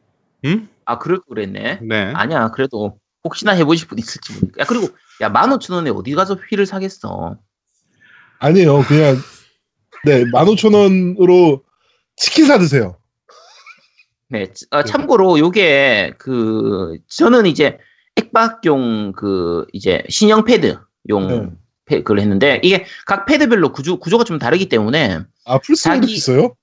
응? 0.44 0.68
아 0.84 0.98
그럴 0.98 1.18
거 1.20 1.26
그랬네. 1.28 1.80
네. 1.82 2.12
아니야 2.14 2.50
그래도 2.50 2.98
혹시나 3.24 3.52
해보실 3.52 3.88
분 3.88 3.98
있을지 3.98 4.32
모르니까. 4.34 4.62
야 4.62 4.66
그리고 4.66 4.88
야 5.20 5.28
15,000원에 5.30 5.96
어디 5.96 6.14
가서 6.14 6.34
휠을 6.34 6.66
사겠어. 6.66 7.38
아니에요. 8.38 8.82
그냥 8.82 9.16
네 10.04 10.24
15,000원으로 10.24 11.62
치킨 12.16 12.46
사 12.46 12.58
드세요. 12.58 12.96
네, 14.28 14.50
치- 14.52 14.66
아, 14.70 14.82
참고로 14.82 15.38
요게 15.38 16.14
그 16.18 16.96
저는 17.08 17.46
이제 17.46 17.78
엑박용 18.16 19.12
그 19.12 19.66
이제 19.72 20.02
신형 20.08 20.44
패드용 20.44 20.80
네. 21.28 21.50
패, 21.84 21.96
그걸 21.98 22.18
했는데 22.20 22.58
이게 22.62 22.86
각 23.06 23.26
패드별로 23.26 23.72
구조 23.72 23.98
구조가 23.98 24.24
좀 24.24 24.38
다르기 24.38 24.68
때문에 24.68 25.20
아 25.44 25.58
플스용도 25.58 26.06
자기- 26.06 26.14
있어요? 26.14 26.54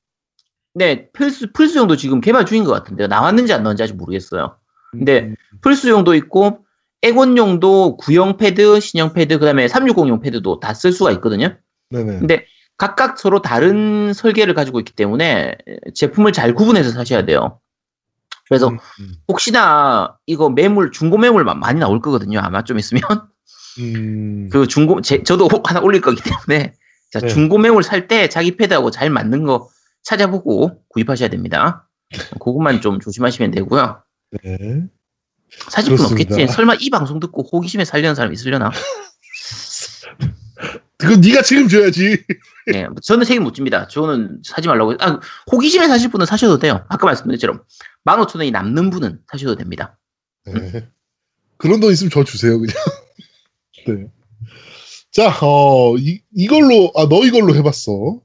네 0.73 1.09
플스 1.11 1.51
플스용도 1.51 1.95
지금 1.95 2.21
개발 2.21 2.45
중인 2.45 2.63
것 2.63 2.71
같은데 2.71 3.07
나왔는지 3.07 3.53
안 3.53 3.63
나왔는지 3.63 3.83
아직 3.83 3.95
모르겠어요. 3.95 4.55
근데 4.91 5.19
음, 5.21 5.35
플스용도 5.61 6.15
있고 6.15 6.65
엑원용도 7.01 7.97
구형 7.97 8.37
패드, 8.37 8.79
신형 8.79 9.13
패드, 9.13 9.39
그 9.39 9.45
다음에 9.45 9.67
360용 9.67 10.21
패드도 10.21 10.59
다 10.59 10.73
쓸 10.73 10.91
수가 10.91 11.11
있거든요. 11.13 11.55
네네. 11.89 12.19
근데 12.19 12.45
각각 12.77 13.17
서로 13.19 13.41
다른 13.41 14.13
설계를 14.13 14.53
가지고 14.53 14.79
있기 14.79 14.93
때문에 14.93 15.55
제품을 15.93 16.31
잘 16.33 16.53
구분해서 16.53 16.91
사셔야 16.91 17.25
돼요. 17.25 17.59
그래서 18.47 18.69
음, 18.69 18.77
음. 18.99 19.13
혹시나 19.27 20.17
이거 20.25 20.49
매물 20.49 20.91
중고 20.91 21.17
매물 21.17 21.43
마- 21.43 21.53
많이 21.53 21.79
나올 21.79 22.01
거거든요. 22.01 22.39
아마 22.39 22.63
좀 22.63 22.79
있으면 22.79 23.01
음, 23.79 24.49
그 24.51 24.67
중고 24.67 25.01
제, 25.01 25.23
저도 25.23 25.47
하나 25.63 25.79
올릴 25.81 26.01
거기 26.01 26.21
때문에 26.21 26.73
자, 27.11 27.19
네. 27.19 27.27
중고 27.27 27.57
매물 27.57 27.83
살 27.83 28.07
때 28.07 28.27
자기 28.29 28.55
패드하고 28.57 28.91
잘 28.91 29.09
맞는 29.09 29.43
거 29.43 29.69
찾아보고 30.09 30.81
구입하셔야 30.89 31.29
됩니다. 31.29 31.87
그것만 32.39 32.81
좀 32.81 32.99
조심하시면 32.99 33.51
되고요. 33.51 34.03
네. 34.43 34.87
사실 35.69 35.95
분 35.95 35.97
그렇습니다. 35.97 36.33
없겠지. 36.33 36.51
설마 36.51 36.75
이 36.79 36.89
방송 36.89 37.19
듣고 37.19 37.43
호기심에 37.43 37.85
살려는 37.85 38.15
사람 38.15 38.33
있으려나? 38.33 38.71
그건 40.97 41.21
네가 41.21 41.43
책임져야지. 41.43 42.23
네, 42.73 42.87
저는 43.03 43.25
책임 43.25 43.43
못 43.43 43.53
집니다. 43.53 43.87
저는 43.87 44.41
사지 44.43 44.67
말라고. 44.67 44.95
아, 44.99 45.19
호기심에 45.51 45.87
사실 45.87 46.09
분은 46.09 46.25
사셔도 46.25 46.57
돼요. 46.57 46.83
아까 46.89 47.05
말씀드린 47.05 47.37
것처럼 47.37 47.63
15,000원이 48.05 48.51
남는 48.51 48.89
분은 48.89 49.19
사셔도 49.31 49.55
됩니다. 49.55 49.99
네. 50.45 50.89
그런 51.57 51.79
돈 51.79 51.91
있으면 51.91 52.09
저 52.09 52.23
주세요, 52.23 52.59
그냥. 52.59 52.75
네. 53.87 54.07
자, 55.11 55.29
어, 55.45 55.95
이, 55.97 56.21
이걸로, 56.33 56.91
아, 56.95 57.07
너 57.07 57.23
이걸로 57.23 57.55
해봤어. 57.55 58.21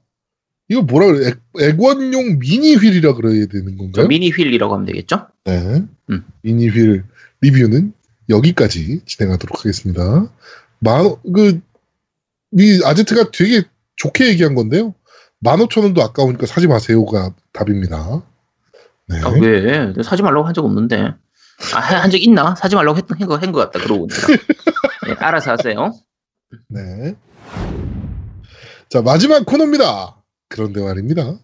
이거 0.67 0.81
뭐라 0.81 1.07
그래? 1.07 1.27
액, 1.27 1.39
액원용 1.59 2.39
미니 2.39 2.75
휠이라 2.75 3.13
그래야 3.13 3.45
되는 3.45 3.71
저 3.77 3.83
건가요? 3.83 4.07
미니 4.07 4.29
휠이라고 4.31 4.73
하면 4.73 4.85
되겠죠? 4.85 5.27
네. 5.45 5.83
음. 6.09 6.25
미니 6.41 6.67
휠 6.69 7.03
리뷰는 7.41 7.93
여기까지 8.29 9.01
진행하도록 9.05 9.59
하겠습니다. 9.59 10.31
만, 10.79 11.15
그, 11.33 11.61
이 12.57 12.81
아제트가 12.83 13.29
되게 13.31 13.63
좋게 13.97 14.27
얘기한 14.29 14.55
건데요. 14.55 14.95
15,000원도 15.43 15.99
아까우니까 15.99 16.47
사지 16.47 16.65
마세요가 16.67 17.35
답입니다. 17.53 18.23
네. 19.07 19.19
아, 19.21 19.29
왜? 19.29 19.93
사지 20.03 20.23
말라고 20.23 20.47
한 20.47 20.53
적 20.55 20.65
없는데. 20.65 21.13
아, 21.75 21.79
한 21.79 22.09
적 22.09 22.17
있나? 22.17 22.55
사지 22.55 22.75
말라고 22.75 22.97
했던 22.97 23.19
거, 23.19 23.35
한거 23.37 23.59
같다. 23.59 23.79
그러고 23.79 24.07
보니까. 24.07 24.27
네, 25.07 25.13
알아서 25.19 25.51
하세요. 25.51 25.93
네. 26.69 27.15
자, 28.89 29.01
마지막 29.03 29.45
코너입니다. 29.45 30.15
그런데 30.49 30.81
말입니다. 30.81 31.39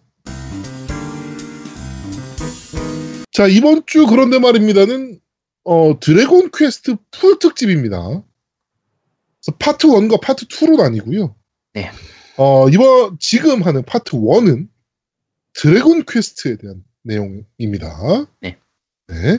자, 3.32 3.46
이번 3.46 3.82
주 3.86 4.06
그런데 4.06 4.38
말입니다는, 4.38 5.18
어, 5.64 5.98
드래곤 5.98 6.50
퀘스트 6.52 6.96
full 7.10 7.38
특집입니다. 7.38 8.22
파트 9.58 9.86
1과 9.86 10.20
파트 10.20 10.46
2로 10.46 10.76
나뉘고요. 10.76 11.34
네. 11.72 11.90
어, 12.36 12.68
이번, 12.68 13.18
지금 13.18 13.62
하는 13.62 13.82
파트 13.84 14.12
1은 14.12 14.68
드래곤 15.54 16.04
퀘스트에 16.06 16.56
대한 16.56 16.84
내용입니다. 17.02 18.26
네. 18.40 18.58
네. 19.08 19.38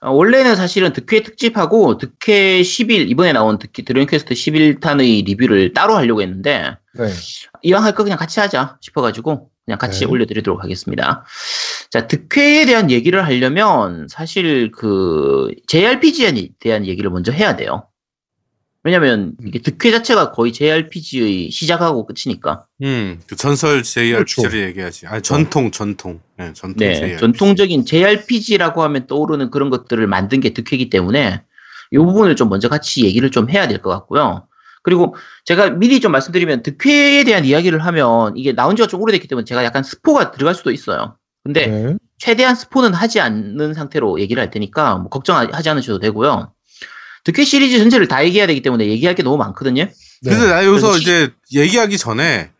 어, 0.00 0.10
원래는 0.10 0.56
사실은 0.56 0.92
드퀘 0.92 1.22
특집하고 1.22 1.98
드퀘 1.98 2.62
11, 2.62 3.10
이번에 3.10 3.32
나온 3.32 3.58
드퀘 3.58 3.84
드래곤 3.84 4.06
퀘스트 4.06 4.34
11탄의 4.34 5.24
리뷰를 5.26 5.72
따로 5.72 5.94
하려고 5.94 6.22
했는데, 6.22 6.76
네. 6.98 7.12
이왕 7.62 7.84
할 7.84 7.94
거 7.94 8.02
그냥 8.04 8.18
같이 8.18 8.40
하자 8.40 8.78
싶어가지고 8.80 9.50
그냥 9.64 9.78
같이 9.78 10.00
네. 10.00 10.06
올려드리도록 10.06 10.62
하겠습니다. 10.62 11.24
자, 11.90 12.06
득회에 12.06 12.66
대한 12.66 12.90
얘기를 12.90 13.24
하려면 13.24 14.06
사실 14.10 14.70
그 14.70 15.50
JRPG에 15.66 16.32
대한 16.60 16.86
얘기를 16.86 17.10
먼저 17.10 17.32
해야 17.32 17.56
돼요. 17.56 17.88
왜냐면 18.86 19.32
이게 19.46 19.60
득회 19.60 19.90
자체가 19.90 20.32
거의 20.32 20.52
JRPG의 20.52 21.50
시작하고 21.50 22.04
끝이니까. 22.06 22.66
음, 22.82 23.18
그 23.26 23.34
전설 23.34 23.82
JRPG를 23.82 24.50
그렇죠. 24.50 24.66
얘기하지. 24.66 25.06
아, 25.06 25.20
전통, 25.20 25.70
전통. 25.70 26.20
네, 26.36 26.52
전통 26.52 26.86
네, 26.86 26.94
JRPG. 26.94 27.18
전통적인 27.20 27.86
JRPG라고 27.86 28.82
하면 28.82 29.06
떠오르는 29.06 29.50
그런 29.50 29.70
것들을 29.70 30.06
만든 30.06 30.40
게 30.40 30.52
득회이기 30.52 30.90
때문에 30.90 31.42
이 31.92 31.96
부분을 31.96 32.36
좀 32.36 32.50
먼저 32.50 32.68
같이 32.68 33.04
얘기를 33.06 33.30
좀 33.30 33.48
해야 33.48 33.68
될 33.68 33.80
것 33.80 33.88
같고요. 33.88 34.46
그리고 34.84 35.16
제가 35.46 35.70
미리 35.70 35.98
좀 35.98 36.12
말씀드리면 36.12 36.62
득회에 36.62 37.24
대한 37.24 37.44
이야기를 37.44 37.84
하면 37.84 38.36
이게 38.36 38.52
나온 38.52 38.76
지가 38.76 38.86
좀 38.86 39.00
오래됐기 39.02 39.26
때문에 39.26 39.44
제가 39.44 39.64
약간 39.64 39.82
스포가 39.82 40.30
들어갈 40.30 40.54
수도 40.54 40.70
있어요. 40.70 41.16
근데 41.42 41.66
네. 41.66 41.94
최대한 42.18 42.54
스포는 42.54 42.94
하지 42.94 43.18
않는 43.20 43.74
상태로 43.74 44.20
얘기를 44.20 44.40
할 44.40 44.50
테니까 44.50 44.96
뭐 44.96 45.08
걱정하지 45.08 45.68
않으셔도 45.70 45.98
되고요. 46.00 46.52
드퀘 47.24 47.44
시리즈 47.44 47.78
전체를 47.78 48.08
다 48.08 48.22
얘기해야 48.24 48.46
되기 48.46 48.60
때문에 48.60 48.86
얘기할 48.86 49.14
게 49.14 49.22
너무 49.22 49.38
많거든요. 49.38 49.84
네. 49.84 49.90
그래서 50.22 50.46
나 50.46 50.64
여기서 50.66 50.88
그래서 50.92 50.98
시- 50.98 51.02
이제 51.02 51.32
얘기하기 51.54 51.96
전에 51.96 52.50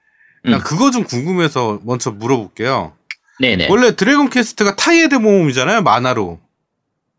나 0.44 0.56
음. 0.56 0.60
그거 0.60 0.90
좀 0.90 1.04
궁금해서 1.04 1.80
먼저 1.84 2.10
물어볼게요. 2.10 2.94
네네. 3.40 3.68
원래 3.68 3.94
드래곤 3.94 4.30
퀘스트가 4.30 4.76
타이의 4.76 5.16
대모험이잖아요, 5.16 5.82
만화로. 5.82 6.40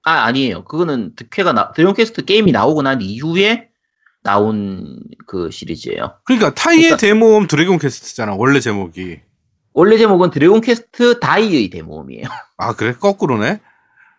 아, 0.04 0.12
아니에요. 0.26 0.64
그거는 0.64 1.16
드퀘가 1.16 1.54
나, 1.54 1.72
드래곤 1.74 1.94
퀘스트 1.96 2.26
게임이 2.26 2.52
나오고 2.52 2.82
난 2.84 3.02
이후에 3.02 3.68
나온 4.26 5.00
그 5.28 5.50
시리즈예요. 5.52 6.16
그러니까 6.26 6.54
타이의 6.54 6.82
그러니까- 6.82 6.98
대모험 6.98 7.48
드래곤 7.48 7.78
퀘스트잖아, 7.80 8.34
원래 8.36 8.60
제목이. 8.60 9.20
원래 9.74 9.98
제목은 9.98 10.32
드래곤 10.32 10.62
퀘스트 10.62 11.20
다이의 11.20 11.70
대모험이에요. 11.70 12.24
아, 12.58 12.74
그래? 12.74 12.94
거꾸로네? 13.00 13.60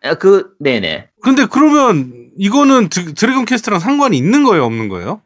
아, 0.05 0.15
그, 0.15 0.51
네네. 0.61 1.09
근데 1.23 1.47
그러면 1.51 2.31
이거는 2.39 2.89
드, 2.89 3.15
드래곤 3.15 3.45
퀘스트랑 3.47 3.81
상관이 3.81 4.17
있는 4.17 4.45
거예요, 4.45 4.65
없는 4.65 4.89
거예요? 4.89 5.21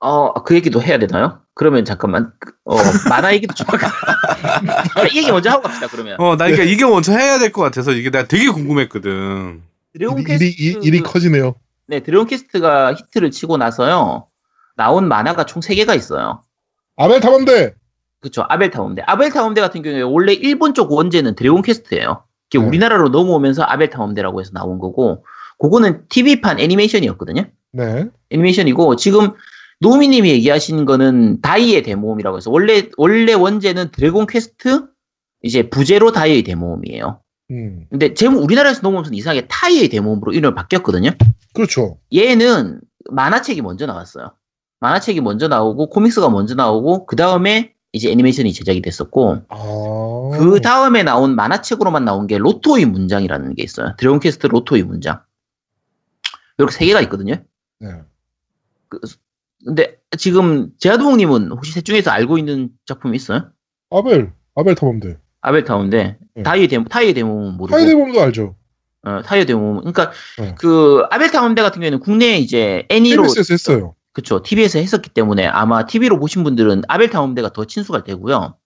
어, 0.00 0.32
그 0.42 0.54
얘기도 0.54 0.82
해야 0.82 0.98
되나요? 0.98 1.40
그러면 1.54 1.84
잠깐만 1.84 2.32
그, 2.40 2.52
어 2.64 2.76
만화 3.08 3.32
얘기도 3.34 3.52
좀 3.54 3.66
할까? 3.68 3.90
이 5.12 5.18
얘기 5.18 5.30
먼저 5.30 5.50
하고 5.50 5.62
갑시다 5.62 5.88
그러면. 5.88 6.16
어, 6.18 6.36
나 6.36 6.46
그러니까 6.46 6.64
이게 6.64 6.84
먼저 6.86 7.12
해야 7.12 7.38
될 7.38 7.52
것 7.52 7.60
같아서 7.62 7.92
이게 7.92 8.10
내가 8.10 8.26
되게 8.26 8.48
궁금했거든. 8.48 9.62
드래곤 9.92 10.20
일이, 10.22 10.28
일이, 10.32 10.54
퀘스트 10.54 10.86
일이 10.86 11.00
커지네요. 11.00 11.54
네 11.90 11.98
드래곤 11.98 12.28
퀘스트가 12.28 12.94
히트를 12.94 13.32
치고 13.32 13.56
나서요 13.56 14.28
나온 14.76 15.08
만화가 15.08 15.44
총 15.44 15.60
3개가 15.60 15.96
있어요. 15.96 16.44
아벨 16.96 17.18
탐험대. 17.18 17.74
그쵸 18.20 18.44
아벨 18.48 18.70
탐험대. 18.70 19.02
아벨 19.06 19.30
탐험대 19.30 19.60
같은 19.60 19.82
경우에 19.82 20.02
원래 20.02 20.32
일본 20.32 20.72
쪽 20.72 20.92
원제는 20.92 21.34
드래곤 21.34 21.62
퀘스트예요. 21.62 22.22
그게 22.44 22.60
네. 22.60 22.64
우리나라로 22.64 23.08
넘어오면서 23.08 23.64
아벨 23.64 23.90
탐험대라고 23.90 24.40
해서 24.40 24.52
나온 24.54 24.78
거고 24.78 25.24
그거는 25.58 26.06
TV판 26.08 26.60
애니메이션이었거든요. 26.60 27.46
네. 27.72 28.06
애니메이션이고 28.30 28.94
지금 28.94 29.32
노미님이 29.80 30.30
얘기하신 30.30 30.84
거는 30.84 31.40
다이의 31.40 31.82
대모험이라고 31.82 32.36
해서 32.36 32.52
원래 32.52 32.88
원래 32.98 33.32
원제는 33.32 33.90
드래곤 33.90 34.28
퀘스트 34.28 34.86
이제 35.42 35.68
부제로 35.68 36.12
다이의 36.12 36.44
대모험이에요. 36.44 37.20
음. 37.50 37.86
근데 37.90 38.14
제목 38.14 38.42
우리나라에서 38.42 38.80
넘어오면서 38.82 39.12
이상하게 39.14 39.48
타이의 39.48 39.88
대모험으로 39.88 40.32
이름을 40.32 40.54
바뀌었거든요. 40.54 41.10
그렇죠. 41.52 41.98
얘는 42.14 42.80
만화책이 43.10 43.62
먼저 43.62 43.86
나왔어요. 43.86 44.32
만화책이 44.80 45.20
먼저 45.20 45.48
나오고 45.48 45.90
코믹스가 45.90 46.30
먼저 46.30 46.54
나오고 46.54 47.06
그 47.06 47.16
다음에 47.16 47.74
이제 47.92 48.10
애니메이션이 48.10 48.52
제작이 48.52 48.80
됐었고 48.82 49.42
아. 49.48 50.38
그 50.38 50.60
다음에 50.60 51.02
나온 51.02 51.34
만화책으로만 51.34 52.04
나온 52.04 52.26
게 52.26 52.38
로토의 52.38 52.86
문장이라는 52.86 53.54
게 53.56 53.62
있어요. 53.62 53.94
드래곤 53.98 54.20
퀘스트 54.20 54.46
로토의 54.46 54.84
문장. 54.84 55.20
이렇게 56.58 56.72
세 56.72 56.86
개가 56.86 57.00
있거든요. 57.02 57.36
네. 57.80 57.88
근데 59.64 59.98
지금 60.18 60.70
제아도목님은 60.78 61.50
혹시 61.50 61.72
셋 61.72 61.84
중에서 61.84 62.10
알고 62.10 62.38
있는 62.38 62.70
작품이 62.86 63.16
있어요? 63.16 63.50
아벨. 63.90 64.32
아벨 64.54 64.74
탐험대. 64.74 65.16
아벨 65.40 65.64
탐험대 65.64 66.18
네. 66.34 66.42
타이의 66.42 66.68
대모 66.68 66.84
타이의 66.88 67.14
대모험은 67.14 67.56
모르고 67.56 67.76
타이 67.76 67.85
대모험도 67.85 68.20
알죠. 68.20 68.56
어, 69.02 69.22
타이의 69.24 69.46
데모 69.46 69.80
그러니까 69.80 70.12
네. 70.38 70.54
그 70.58 71.04
아벨 71.10 71.30
타운대 71.30 71.62
같은 71.62 71.80
경우에는 71.80 72.00
국내에 72.00 72.38
이제 72.38 72.86
애니로 72.88 73.22
KBS에서 73.22 73.54
했어요. 73.54 73.94
그쵸 74.12 74.42
TV에서 74.42 74.78
했었기 74.78 75.10
때문에 75.10 75.46
아마 75.46 75.86
TV로 75.86 76.18
보신 76.18 76.44
분들은 76.44 76.82
아벨 76.88 77.10
타운대가 77.10 77.52
더 77.52 77.64
친숙할 77.64 78.04
테고요. 78.04 78.56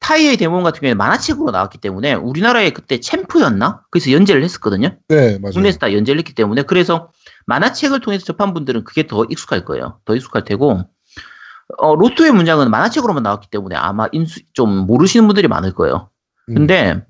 타이의 0.00 0.36
데몬 0.36 0.62
같은 0.62 0.80
경우에는 0.80 0.98
만화책으로 0.98 1.50
나왔기 1.50 1.78
때문에 1.78 2.14
우리나라에 2.14 2.70
그때 2.70 3.00
챔프였나? 3.00 3.82
그래서 3.90 4.12
연재를 4.12 4.44
했었거든요. 4.44 4.90
네, 5.08 5.38
맞아요. 5.38 5.52
국내에서 5.52 5.78
다 5.78 5.92
연재를 5.92 6.18
했기 6.18 6.34
때문에 6.34 6.62
그래서 6.62 7.10
만화책을 7.46 8.00
통해서 8.00 8.24
접한 8.24 8.52
분들은 8.52 8.84
그게 8.84 9.06
더 9.06 9.24
익숙할 9.24 9.64
거예요. 9.64 9.98
더 10.04 10.14
익숙할 10.14 10.44
테고 10.44 10.82
어, 11.78 11.94
로또의 11.96 12.32
문장은 12.32 12.70
만화책으로만 12.70 13.22
나왔기 13.22 13.48
때문에 13.50 13.76
아마 13.76 14.08
인수, 14.12 14.40
좀 14.52 14.86
모르시는 14.86 15.26
분들이 15.26 15.48
많을 15.48 15.72
거예요. 15.72 16.10
음. 16.48 16.54
근데 16.54 17.04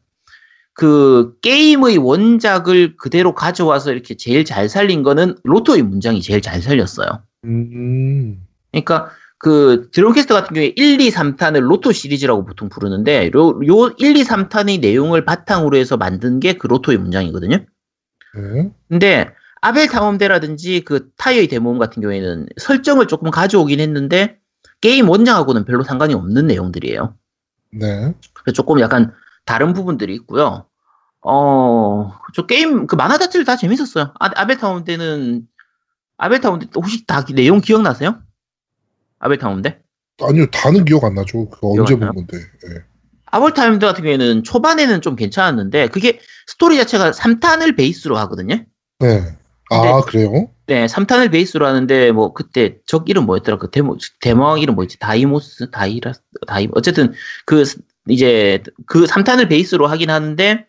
그 0.73 1.35
게임의 1.43 1.99
원작을 1.99 2.97
그대로 2.97 3.35
가져와서 3.35 3.93
이렇게 3.93 4.17
제일 4.17 4.45
잘 4.45 4.69
살린 4.69 5.03
거는 5.03 5.37
로또의 5.45 5.83
문장이 5.83 6.21
제일 6.23 6.41
잘 6.43 6.61
살렸어요. 6.61 7.23
음. 7.45 8.47
그러니까 8.73 9.11
그 9.39 9.89
드론캐스트 9.93 10.33
같은 10.33 10.55
경우에 10.55 10.73
1, 10.77 11.01
2, 11.01 11.11
3탄을 11.11 11.61
로또 11.61 11.93
시리즈라고 11.93 12.45
보통 12.45 12.69
부르는데 12.69 13.31
요, 13.35 13.49
요 13.67 13.95
1, 13.99 14.17
2, 14.17 14.23
3탄의 14.25 14.81
내용을 14.81 15.25
바탕으로 15.25 15.77
해서 15.77 15.97
만든 15.97 16.41
게 16.41 16.55
그 16.55 16.67
로또의 16.67 16.99
문장이거든요. 16.99 17.59
네. 18.35 18.71
근데 18.89 19.31
아벨 19.61 19.89
탐험대라든지 19.89 20.83
그 20.85 21.09
타이어의 21.17 21.49
데모험 21.49 21.79
같은 21.79 22.03
경우에는 22.03 22.47
설정을 22.59 23.07
조금 23.09 23.31
가져오긴 23.31 23.81
했는데 23.81 24.39
게임 24.81 25.09
원작하고는 25.09 25.65
별로 25.65 25.83
상관이 25.83 26.15
없는 26.15 26.47
내용들이에요. 26.47 27.15
네. 27.73 28.15
그래서 28.33 28.55
조금 28.55 28.81
약간 28.81 29.13
다른 29.45 29.73
부분들이 29.73 30.15
있고요. 30.15 30.67
어, 31.23 32.13
저 32.35 32.47
게임 32.47 32.87
그 32.87 32.95
만화 32.95 33.19
자체를 33.19 33.45
다 33.45 33.57
재밌었어요. 33.57 34.13
아, 34.21 34.31
아벨 34.37 34.59
탐험대는 34.59 35.47
아벨 36.19 36.41
탐험대 36.41 36.69
혹시 36.75 37.07
다 37.07 37.25
기- 37.25 37.35
내용 37.35 37.61
기억나세요? 37.61 38.21
아벨 39.19 39.39
탐험대? 39.39 39.81
아니요, 40.23 40.47
다는 40.51 40.85
기억 40.85 41.05
안 41.05 41.15
나죠. 41.15 41.51
기억 41.51 41.81
언제? 41.81 41.97
본 41.97 42.15
건데. 42.15 42.39
예. 42.39 42.85
아벨 43.27 43.53
탐험대 43.55 43.87
같은 43.87 44.03
경우에는 44.05 44.45
초반에는 44.45 45.01
좀 45.03 45.17
괜찮았는데 45.17 45.89
그게 45.89 46.21
스토리 46.47 46.77
자체가 46.77 47.11
3탄을 47.11 47.77
베이스로 47.77 48.17
하거든요. 48.19 48.65
네. 49.01 49.37
아, 49.71 50.01
그래요? 50.03 50.49
네, 50.67 50.87
3탄을 50.87 51.31
베이스로 51.31 51.67
하는데, 51.67 52.11
뭐, 52.11 52.33
그때, 52.33 52.79
적 52.87 53.09
이름 53.09 53.25
뭐였더라? 53.27 53.59
그 53.59 53.71
데모, 53.71 53.99
대마왕 54.21 54.61
이름 54.61 54.75
뭐였지? 54.75 54.99
다이모스? 54.99 55.71
다이라, 55.71 56.13
다이, 56.47 56.69
어쨌든, 56.73 57.13
그, 57.45 57.63
이제, 58.09 58.63
그 58.87 59.05
3탄을 59.05 59.49
베이스로 59.49 59.87
하긴 59.87 60.11
하는데, 60.11 60.67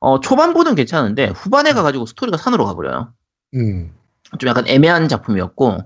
어, 0.00 0.20
초반부는 0.20 0.74
괜찮은데, 0.74 1.26
후반에 1.28 1.72
가가지고 1.72 2.06
스토리가 2.06 2.36
산으로 2.36 2.64
가버려요. 2.66 3.12
음. 3.54 3.92
좀 4.38 4.48
약간 4.48 4.66
애매한 4.66 5.06
작품이었고, 5.08 5.78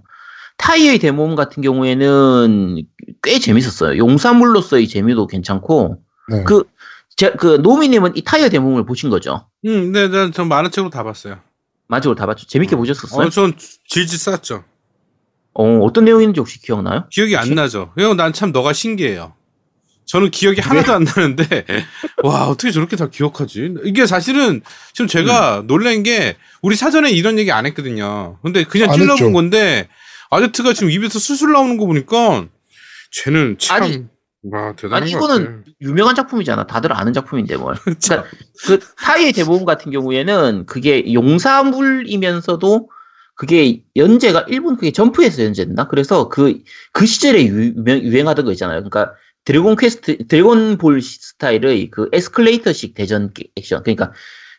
타이의 0.56 0.98
대모험 0.98 1.36
같은 1.36 1.62
경우에는 1.62 2.82
꽤 3.22 3.38
재밌었어요. 3.38 3.98
용사물로서의 3.98 4.88
재미도 4.88 5.26
괜찮고, 5.26 6.02
네. 6.30 6.44
그, 6.44 6.64
제, 7.14 7.32
그, 7.32 7.58
노미님은 7.62 8.16
이 8.16 8.22
타이의 8.22 8.48
대모험을 8.48 8.86
보신 8.86 9.10
거죠? 9.10 9.46
음, 9.66 9.92
네, 9.92 10.08
네, 10.08 10.30
전 10.30 10.48
만화책으로 10.48 10.88
다 10.88 11.02
봤어요. 11.02 11.40
마지막으로 11.88 12.14
다 12.16 12.26
봤죠? 12.26 12.46
재밌게 12.46 12.76
보셨었어요? 12.76 13.26
어, 13.26 13.30
전 13.30 13.54
질질 13.88 14.18
쌌죠. 14.18 14.64
어, 15.54 15.78
어떤 15.80 16.04
내용인지 16.04 16.38
혹시 16.38 16.60
기억나요? 16.60 17.06
기억이 17.10 17.36
안 17.36 17.54
나죠. 17.54 17.92
형, 17.98 18.16
난 18.16 18.32
참 18.32 18.52
너가 18.52 18.72
신기해요. 18.72 19.34
저는 20.06 20.30
기억이 20.30 20.60
하나도 20.62 20.92
안 20.94 21.04
나는데, 21.04 21.44
와, 22.22 22.46
어떻게 22.48 22.70
저렇게 22.70 22.96
다 22.96 23.10
기억하지? 23.10 23.74
이게 23.84 24.06
사실은 24.06 24.62
지금 24.94 25.06
제가 25.06 25.64
놀란 25.66 26.02
게, 26.02 26.36
우리 26.62 26.76
사전에 26.76 27.10
이런 27.10 27.38
얘기 27.38 27.50
안 27.52 27.66
했거든요. 27.66 28.38
근데 28.42 28.64
그냥 28.64 28.90
안 28.90 28.96
찔러본. 28.98 29.32
건데, 29.34 29.88
아제트가 30.30 30.72
지금 30.72 30.90
입에서 30.90 31.18
술술 31.18 31.52
나오는 31.52 31.76
거 31.76 31.84
보니까, 31.86 32.46
쟤는 33.10 33.56
참, 33.58 33.82
아니, 33.82 34.04
와, 34.42 34.72
대단한 34.74 35.02
아니 35.02 35.12
것 35.12 35.18
이거는. 35.18 35.64
유명한 35.80 36.14
작품이잖아. 36.14 36.66
다들 36.66 36.92
아는 36.92 37.12
작품인데 37.12 37.56
뭘. 37.56 37.74
참. 37.98 38.22
그러니까 38.22 38.24
그 38.66 38.78
타이의 38.96 39.32
대모험 39.32 39.64
같은 39.64 39.90
경우에는 39.92 40.66
그게 40.66 41.12
용사물이면서도 41.12 42.90
그게 43.34 43.82
연재가 43.96 44.46
일본 44.48 44.76
그게 44.76 44.90
점프에서 44.92 45.44
연재됐나? 45.44 45.88
그래서 45.88 46.28
그그 46.28 47.06
시절에 47.06 47.44
유명, 47.46 47.98
유행하던 47.98 48.44
거 48.44 48.52
있잖아요. 48.52 48.78
그러니까 48.80 49.12
드래곤 49.44 49.76
퀘스트 49.76 50.26
드래곤 50.26 50.78
볼 50.78 51.00
스타일의 51.00 51.90
그 51.90 52.08
에스컬레이터식 52.12 52.94
대전 52.94 53.32
게- 53.32 53.44
액션. 53.56 53.82
그러니까 53.82 54.12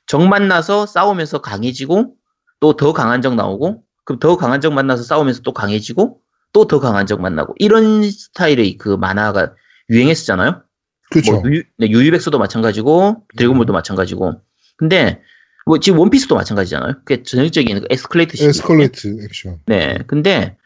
적 0.08 0.22
만나서 0.28 0.86
싸우면서 0.88 1.40
강해지고 1.42 2.16
또 2.62 2.74
더 2.76 2.92
강한 2.94 3.22
적 3.22 3.36
나오고 3.36 3.84
그럼 4.06 4.20
더 4.20 4.36
강한 4.38 4.60
적 4.62 4.74
만나서 4.74 5.04
싸우면서 5.04 5.42
또 5.44 5.54
강해지고 5.54 6.20
또 6.52 6.66
더 6.68 6.80
강한 6.80 7.06
적 7.06 7.22
만나고 7.22 7.54
이런 7.60 8.02
스타일의 8.10 8.78
그 8.78 8.90
만화가 8.90 9.54
유행했었잖아요. 9.90 10.64
그렇죠. 11.10 11.42
뭐 11.42 11.52
유, 11.52 11.64
네, 11.78 11.90
유유백서도 11.90 12.38
마찬가지고 12.38 13.24
드래곤볼도 13.36 13.74
마찬가지고 13.74 14.42
근데 14.78 15.22
뭐 15.66 15.80
지금 15.80 16.00
원피스도 16.00 16.36
마찬가지잖아요. 16.36 16.94
그게 17.06 17.24
전형적인 17.24 17.82
그 17.82 17.88
에스컬레이트 17.90 18.44
에스컬레이트 18.44 19.24
액션. 19.24 19.60
네, 19.66 20.00
근데 20.08 20.58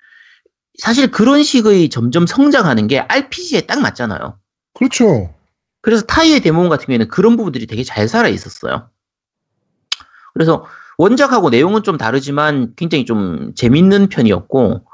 사실 0.78 1.12
그런 1.12 1.44
식의 1.44 1.90
점점 1.90 2.26
성장하는 2.26 2.88
게 2.88 3.00
RPG에 3.00 3.62
딱 3.62 3.82
맞잖아요. 3.82 4.40
그렇죠. 4.74 5.34
그래서 5.82 6.04
타이의 6.06 6.40
데몬 6.40 6.70
같은 6.70 6.86
경우에는 6.86 7.08
그런 7.10 7.38
부분들이 7.38 7.68
되게 7.68 7.84
잘 7.84 8.08
살아 8.08 8.28
있었어요. 8.28 8.90
그래서 10.34 10.66
원작하고 10.98 11.50
내용은 11.50 11.84
좀 11.84 11.98
다르지만 11.98 12.74
굉장히 12.76 13.06
좀 13.06 13.54
재밌는 13.56 14.08
편이었고 14.10 14.86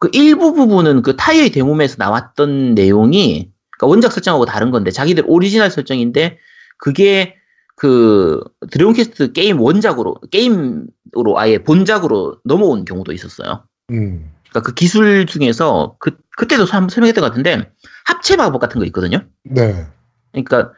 그 0.00 0.08
일부 0.12 0.54
부분은 0.54 1.02
그 1.02 1.16
타이의 1.16 1.50
대모험에서 1.50 1.96
나왔던 1.98 2.74
내용이 2.74 3.50
그러니까 3.78 3.86
원작 3.86 4.12
설정하고 4.12 4.44
다른 4.44 4.70
건데 4.70 4.90
자기들 4.90 5.24
오리지널 5.26 5.70
설정인데 5.70 6.38
그게 6.78 7.36
그 7.76 8.42
드래곤 8.70 8.94
퀘스트 8.94 9.32
게임 9.32 9.60
원작으로 9.60 10.16
게임으로 10.30 11.38
아예 11.38 11.58
본작으로 11.58 12.38
넘어온 12.44 12.84
경우도 12.84 13.12
있었어요. 13.12 13.64
음. 13.90 14.30
그러니까 14.50 14.60
그 14.66 14.74
기술 14.74 15.26
중에서 15.26 15.96
그 16.00 16.16
그때도 16.36 16.64
한번 16.64 16.88
설명했던 16.88 17.22
것 17.22 17.28
같은데 17.28 17.70
합체 18.04 18.36
마법 18.36 18.60
같은 18.60 18.78
거 18.80 18.84
있거든요. 18.86 19.20
네. 19.44 19.86
그러니까 20.32 20.72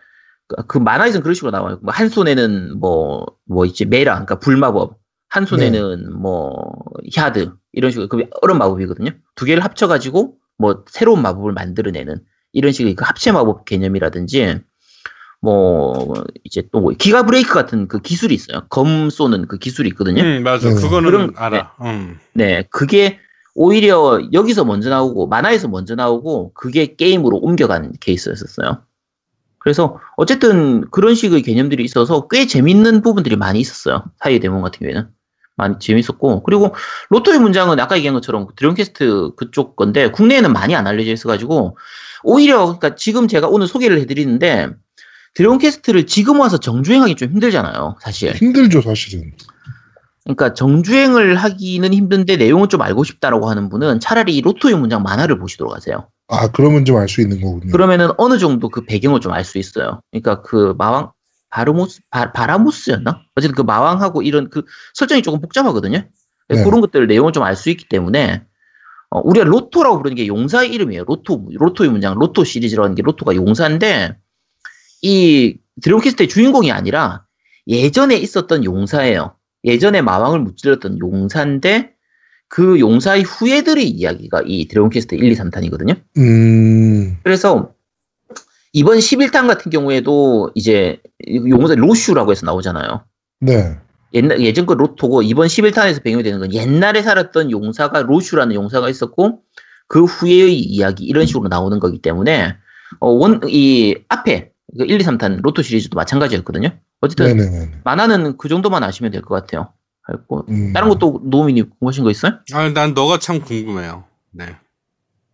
그- 0.48 0.56
그 0.66 0.78
만화에서는 0.78 1.22
그런 1.22 1.34
식으로 1.34 1.50
나와요. 1.52 1.78
뭐 1.83 1.97
한 1.97 2.09
손에는 2.08 2.78
뭐뭐 2.80 3.64
있지 3.66 3.84
메라, 3.86 4.12
그러니까 4.14 4.38
불마법. 4.38 4.98
한 5.32 5.46
손에는 5.46 6.12
뭐 6.20 6.56
히아드 7.04 7.52
이런 7.72 7.92
식으로 7.92 8.08
그 8.08 8.24
얼음 8.42 8.58
마법이거든요. 8.58 9.12
두 9.36 9.44
개를 9.44 9.62
합쳐가지고 9.64 10.34
뭐 10.58 10.84
새로운 10.90 11.22
마법을 11.22 11.52
만들어내는 11.52 12.20
이런 12.52 12.72
식의 12.72 12.94
그 12.94 13.04
합체 13.04 13.32
마법 13.32 13.64
개념이라든지 13.64 14.60
뭐 15.42 16.14
이제 16.44 16.62
또 16.72 16.80
뭐 16.80 16.92
기가 16.98 17.24
브레이크 17.24 17.54
같은 17.54 17.88
그 17.88 18.00
기술이 18.00 18.34
있어요. 18.34 18.62
검 18.68 19.08
쏘는 19.10 19.46
그 19.48 19.58
기술이 19.58 19.88
있거든요. 19.90 20.22
음, 20.22 20.42
맞아. 20.42 20.68
네. 20.68 20.74
그거는 20.74 21.10
그런- 21.10 21.32
알아. 21.36 21.74
음. 21.82 22.18
네, 22.34 22.64
그게 22.70 23.18
오히려 23.54 24.20
여기서 24.32 24.64
먼저 24.64 24.90
나오고 24.90 25.26
만화에서 25.28 25.68
먼저 25.68 25.94
나오고 25.94 26.52
그게 26.54 26.94
게임으로 26.94 27.38
옮겨간 27.38 27.92
케이스였었어요. 28.00 28.82
그래서 29.58 29.98
어쨌든 30.16 30.88
그런 30.90 31.14
식의 31.14 31.42
개념들이 31.42 31.84
있어서 31.84 32.28
꽤 32.28 32.46
재밌는 32.46 33.02
부분들이 33.02 33.36
많이 33.36 33.60
있었어요. 33.60 34.04
사이의 34.20 34.40
데몬 34.40 34.62
같은 34.62 34.80
경우에는. 34.80 35.08
많이 35.56 35.74
재밌었고 35.78 36.42
그리고 36.42 36.74
로또의 37.10 37.38
문장은 37.38 37.78
아까 37.80 37.96
얘기한 37.98 38.14
것처럼 38.14 38.46
드론캐스트 38.56 39.32
그쪽 39.36 39.76
건데 39.76 40.10
국내에는 40.10 40.54
많이 40.54 40.74
안 40.74 40.86
알려져 40.86 41.12
있어가지고 41.12 41.76
오히려 42.22 42.64
그러니까 42.64 42.94
지금 42.94 43.28
제가 43.28 43.48
오늘 43.48 43.66
소개를 43.66 44.00
해드리는데 44.00 44.70
드론캐스트를 45.35 46.06
지금 46.06 46.40
와서 46.40 46.59
정주행하기 46.59 47.14
좀 47.16 47.30
힘들잖아요 47.30 47.96
사실 48.00 48.35
힘들죠 48.35 48.83
사실은. 48.83 49.33
그러니까 50.24 50.54
정주행을 50.54 51.37
하기는 51.37 51.92
힘든데 51.94 52.37
내용을 52.37 52.68
좀 52.68 52.83
알고 52.83 53.04
싶다라고 53.04 53.48
하는 53.48 53.68
분은 53.68 54.00
차라리 54.00 54.37
이 54.37 54.40
로또의 54.42 54.76
문장 54.76 55.02
만화를 55.02 55.38
보시도록 55.38 55.74
하세요 55.74 56.09
아 56.28 56.48
그러면 56.48 56.85
좀 56.85 56.96
알 56.98 57.09
수 57.09 57.20
있는 57.20 57.40
거군요. 57.40 57.72
그러면은 57.72 58.11
어느 58.18 58.38
정도 58.38 58.68
그 58.68 58.85
배경을 58.85 59.20
좀 59.20 59.33
알 59.33 59.44
수 59.44 59.59
있어요 59.59 60.02
그러니까 60.11 60.42
그 60.42 60.74
마왕 60.78 61.12
바르모스 61.48 62.00
바, 62.11 62.33
바라모스였나 62.33 63.22
어쨌든 63.35 63.56
그 63.56 63.62
마왕하고 63.62 64.22
이런 64.22 64.50
그 64.50 64.62
설정이 64.94 65.22
조금 65.22 65.40
복잡하거든요 65.40 66.04
네. 66.48 66.64
그런 66.64 66.80
것들 66.80 67.06
내용을 67.06 67.33
좀 67.33 67.42
알 67.44 67.56
수 67.56 67.70
있기 67.70 67.88
때문에 67.88 68.44
어, 69.11 69.20
우리가 69.25 69.44
로또라고 69.44 69.99
부르는 69.99 70.16
게 70.16 70.27
용사의 70.27 70.73
이름이에요. 70.73 71.05
로또, 71.05 71.49
로또의 71.53 71.90
문장, 71.90 72.14
로또 72.14 72.44
시리즈라는 72.44 72.94
게 72.94 73.03
로또가 73.03 73.35
용사인데 73.35 74.16
이 75.03 75.59
드래곤 75.83 76.03
퀘스트의 76.03 76.28
주인공이 76.29 76.70
아니라 76.70 77.25
예전에 77.66 78.16
있었던 78.16 78.64
용사예요. 78.64 79.35
예전에 79.64 80.01
마왕을 80.01 80.40
무찔렀던 80.40 80.99
용사인데 81.01 81.92
그 82.49 82.81
용사의 82.81 83.23
후예들의 83.23 83.88
이야기가 83.88 84.42
이 84.46 84.66
드래곤 84.68 84.91
퀘스트 84.91 85.14
1, 85.14 85.33
2, 85.33 85.35
3탄이거든요. 85.37 86.01
음, 86.18 87.18
그래서 87.23 87.73
이번 88.73 88.99
11탄 88.99 89.46
같은 89.46 89.70
경우에도 89.70 90.51
이제 90.55 91.01
용사 91.29 91.75
로슈라고 91.75 92.31
해서 92.31 92.46
나오잖아요. 92.46 93.05
네. 93.40 93.77
옛날 94.14 94.40
예전 94.40 94.66
거 94.66 94.75
로토고 94.75 95.23
이번 95.23 95.46
11탄에서 95.46 96.03
배경이 96.03 96.23
되는 96.23 96.40
건 96.40 96.53
옛날에 96.53 97.03
살았던 97.03 97.51
용사가 97.51 98.03
로슈라는 98.03 98.55
용사가 98.55 98.88
있었고 98.88 99.42
그 99.87 100.05
후의 100.05 100.59
이야기 100.59 101.05
이런 101.05 101.27
식으로 101.27 101.49
나오는 101.49 101.79
거기 101.81 101.99
때문에 102.01 102.57
어, 103.01 103.09
원 103.11 103.40
이 103.49 103.96
앞에 104.09 104.51
그 104.79 104.85
1, 104.85 105.01
2, 105.01 105.05
3탄 105.05 105.40
로또 105.42 105.62
시리즈도 105.62 105.96
마찬가지였거든요. 105.96 106.70
어쨌든 107.01 107.37
네네네. 107.37 107.70
만화는 107.85 108.37
그 108.37 108.49
정도만 108.49 108.83
아시면 108.85 109.11
될 109.12 109.23
것 109.23 109.35
같아요. 109.35 109.73
그리고 110.03 110.44
음. 110.49 110.73
다른 110.73 110.88
것도 110.88 111.23
노미니 111.25 111.62
궁금하신 111.62 112.05
거 112.05 112.11
있어요? 112.11 112.38
아, 112.53 112.68
난 112.70 112.94
너가 112.94 113.18
참 113.18 113.40
궁금해요. 113.40 114.05
네. 114.33 114.57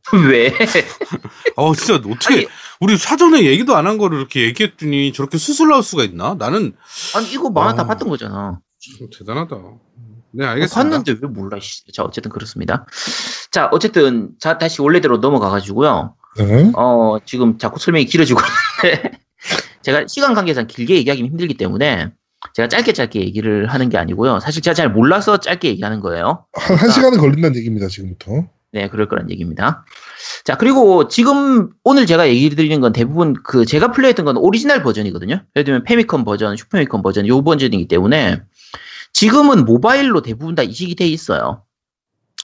왜? 0.31 0.53
어, 1.57 1.75
진짜 1.75 1.95
어떻게 1.97 2.35
아니, 2.35 2.47
우리 2.81 2.97
사전에 2.97 3.43
얘기도 3.45 3.75
안 3.75 3.87
한 3.87 3.99
거를 3.99 4.19
이렇게 4.19 4.43
얘기했더니 4.45 5.13
저렇게 5.13 5.37
수술 5.39 5.69
나올 5.69 5.83
수가 5.83 6.05
있나? 6.05 6.35
나는 6.39 6.75
아니 7.17 7.31
이거 7.33 7.51
만화 7.51 7.75
다 7.75 7.83
아. 7.83 7.87
봤던 7.87 8.09
거잖아. 8.09 8.61
참 8.99 9.09
대단하다. 9.17 9.57
네, 10.33 10.45
알겠습니다. 10.45 10.75
봤는데 10.75 11.17
왜 11.23 11.29
몰라? 11.29 11.59
씨. 11.61 11.91
자 11.93 12.03
어쨌든 12.03 12.31
그렇습니다. 12.31 12.87
자 13.51 13.69
어쨌든 13.73 14.31
자 14.39 14.59
다시 14.59 14.83
원래대로 14.83 15.19
넘어가 15.19 15.51
가지고요. 15.51 16.15
네. 16.39 16.71
어, 16.77 17.19
지금 17.25 17.59
자꾸 17.59 17.79
설명이 17.81 18.05
길어지고 18.07 18.41
있는데, 18.83 19.11
제가 19.83 20.07
시간 20.07 20.35
관계상 20.35 20.67
길게 20.67 20.97
얘기하기는 20.97 21.31
힘들기 21.31 21.55
때문에, 21.55 22.13
제가 22.55 22.69
짧게 22.69 22.93
짧게 22.93 23.21
얘기를 23.21 23.67
하는 23.67 23.89
게 23.89 23.99
아니고요. 23.99 24.41
사실 24.41 24.63
제가 24.63 24.75
잘 24.75 24.91
몰라서 24.91 25.39
짧게 25.39 25.69
얘기하는 25.69 26.01
거예요. 26.01 26.45
한, 26.53 26.77
한 26.77 26.91
시간은 26.91 27.19
걸린다는 27.19 27.57
얘기입니다, 27.57 27.89
지금부터. 27.89 28.47
네, 28.73 28.89
그럴 28.89 29.09
거란 29.09 29.31
얘기입니다. 29.31 29.87
자, 30.45 30.57
그리고 30.57 31.09
지금 31.09 31.71
오늘 31.83 32.05
제가 32.05 32.29
얘기 32.29 32.51
드리는 32.51 32.79
건 32.81 32.93
대부분 32.93 33.35
그 33.43 33.65
제가 33.65 33.93
플레이했던 33.93 34.27
건 34.27 34.37
오리지널 34.37 34.83
버전이거든요. 34.83 35.43
예를 35.57 35.65
들면 35.65 35.85
패미컴 35.85 36.25
버전, 36.25 36.57
슈퍼패미컴 36.57 37.01
버전, 37.03 37.27
요 37.27 37.43
버전이기 37.43 37.89
때문에 37.89 38.43
지금은 39.17 39.65
모바일로 39.65 40.21
대부분 40.21 40.55
다 40.55 40.63
이식이 40.63 40.95
돼 40.95 41.07
있어요. 41.07 41.65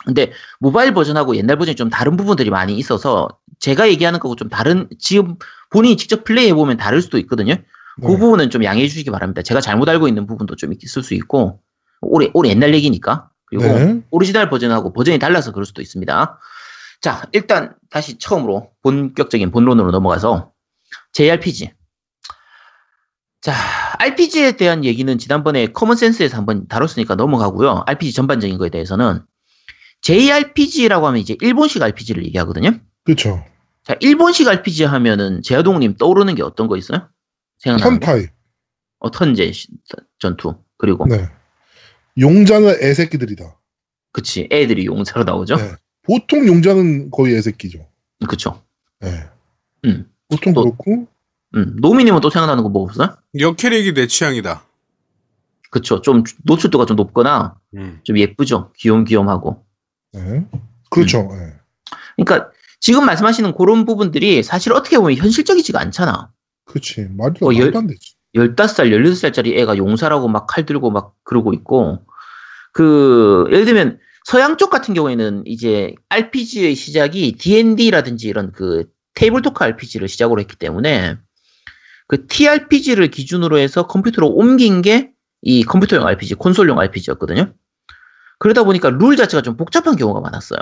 근데 0.06 0.32
모바일 0.58 0.94
버전하고 0.94 1.36
옛날 1.36 1.58
버전이 1.58 1.76
좀 1.76 1.90
다른 1.90 2.16
부분들이 2.16 2.48
많이 2.48 2.78
있어서 2.78 3.28
제가 3.58 3.90
얘기하는 3.90 4.18
거고 4.20 4.36
좀 4.36 4.48
다른 4.48 4.88
지금 4.98 5.36
본인이 5.68 5.98
직접 5.98 6.24
플레이해 6.24 6.54
보면 6.54 6.78
다를 6.78 7.02
수도 7.02 7.18
있거든요. 7.18 7.56
그 8.00 8.06
네. 8.06 8.16
부분은 8.16 8.48
좀 8.48 8.64
양해해 8.64 8.88
주시기 8.88 9.10
바랍니다. 9.10 9.42
제가 9.42 9.60
잘못 9.60 9.86
알고 9.90 10.08
있는 10.08 10.26
부분도 10.26 10.56
좀 10.56 10.72
있을 10.72 11.02
수 11.02 11.12
있고 11.12 11.60
오래 12.00 12.30
오래 12.32 12.48
옛날 12.48 12.72
얘기니까 12.74 13.28
그리고 13.44 13.64
네. 13.64 14.00
오리지널 14.10 14.48
버전하고 14.48 14.94
버전이 14.94 15.18
달라서 15.18 15.52
그럴 15.52 15.66
수도 15.66 15.82
있습니다. 15.82 16.38
자, 17.02 17.22
일단 17.32 17.74
다시 17.90 18.16
처음으로 18.16 18.70
본격적인 18.82 19.50
본론으로 19.50 19.90
넘어가서 19.90 20.52
JRPG. 21.12 21.70
자, 23.42 23.52
RPG에 23.98 24.52
대한 24.52 24.84
얘기는 24.84 25.18
지난번에 25.18 25.66
커먼센스에서 25.66 26.36
한번 26.36 26.68
다뤘으니까 26.68 27.16
넘어가고요. 27.16 27.82
RPG 27.86 28.12
전반적인 28.14 28.56
거에 28.56 28.70
대해서는 28.70 29.20
JRPG라고 30.02 31.06
하면 31.08 31.20
이제 31.20 31.36
일본식 31.40 31.82
RPG를 31.82 32.24
얘기하거든요. 32.26 32.78
그렇죠. 33.04 33.44
자, 33.84 33.96
일본식 34.00 34.46
RPG 34.46 34.84
하면은 34.84 35.42
제아동님 35.42 35.96
떠오르는 35.96 36.36
게 36.36 36.42
어떤 36.42 36.68
거 36.68 36.76
있어요? 36.76 37.08
생각나는 37.58 37.98
게? 38.00 38.06
턴타이. 38.06 38.26
어, 39.00 39.10
턴제 39.10 39.50
시- 39.50 39.68
전투. 40.20 40.54
그리고 40.78 41.06
네. 41.06 41.28
용자는 42.20 42.78
애새끼들이다. 42.80 43.58
그치 44.12 44.48
애들이 44.52 44.86
용사로 44.86 45.24
나오죠. 45.24 45.56
네. 45.56 45.72
보통 46.02 46.46
용자는 46.46 47.10
거의 47.10 47.34
애새끼죠. 47.36 47.88
그쵸. 48.28 48.62
네. 49.00 49.24
음. 49.84 50.08
보통 50.28 50.52
또- 50.52 50.62
그렇고 50.62 51.08
음, 51.54 51.76
노미님은 51.80 52.20
또 52.20 52.30
생각나는 52.30 52.62
거 52.62 52.68
뭐 52.68 52.82
없어요? 52.84 53.16
역캐릭이 53.38 53.94
내 53.94 54.06
취향이다. 54.06 54.64
그쵸. 55.70 56.00
좀 56.02 56.22
노출도가 56.44 56.86
좀 56.86 56.96
높거나 56.96 57.56
음. 57.76 58.00
좀 58.04 58.18
예쁘죠. 58.18 58.72
귀염귀염하고. 58.76 59.64
네. 60.12 60.46
그렇죠. 60.90 61.20
음. 61.20 61.28
네. 61.38 61.54
그러니까 62.24 62.50
지금 62.80 63.06
말씀하시는 63.06 63.54
그런 63.54 63.84
부분들이 63.84 64.42
사실 64.42 64.72
어떻게 64.72 64.98
보면 64.98 65.16
현실적이지가 65.16 65.80
않잖아. 65.80 66.30
그렇지. 66.66 67.08
말도 67.10 67.46
어, 67.48 67.54
열- 67.54 67.64
말도 67.64 67.78
안 67.78 67.86
되지. 67.86 68.14
15살, 68.34 68.90
16살짜리 68.90 69.56
애가 69.58 69.76
용사라고 69.76 70.26
막 70.28 70.46
칼 70.46 70.64
들고 70.66 70.90
막 70.90 71.14
그러고 71.22 71.52
있고, 71.52 71.98
그, 72.72 73.44
예를 73.50 73.66
들면 73.66 73.98
서양 74.24 74.56
쪽 74.56 74.70
같은 74.70 74.94
경우에는 74.94 75.42
이제 75.46 75.94
RPG의 76.08 76.74
시작이 76.74 77.32
D&D라든지 77.32 78.28
이런 78.28 78.52
그 78.52 78.86
테이블 79.14 79.42
토크 79.42 79.62
RPG를 79.64 80.08
시작으로 80.08 80.40
했기 80.40 80.56
때문에 80.56 81.18
그 82.06 82.26
TRPG를 82.26 83.08
기준으로 83.08 83.58
해서 83.58 83.86
컴퓨터로 83.86 84.28
옮긴 84.28 84.82
게 84.82 85.12
이 85.44 85.64
컴퓨터용 85.64 86.06
RPG, 86.06 86.36
콘솔용 86.36 86.78
RPG였거든요. 86.78 87.52
그러다 88.38 88.62
보니까 88.62 88.90
룰 88.90 89.16
자체가 89.16 89.42
좀 89.42 89.56
복잡한 89.56 89.96
경우가 89.96 90.20
많았어요. 90.20 90.60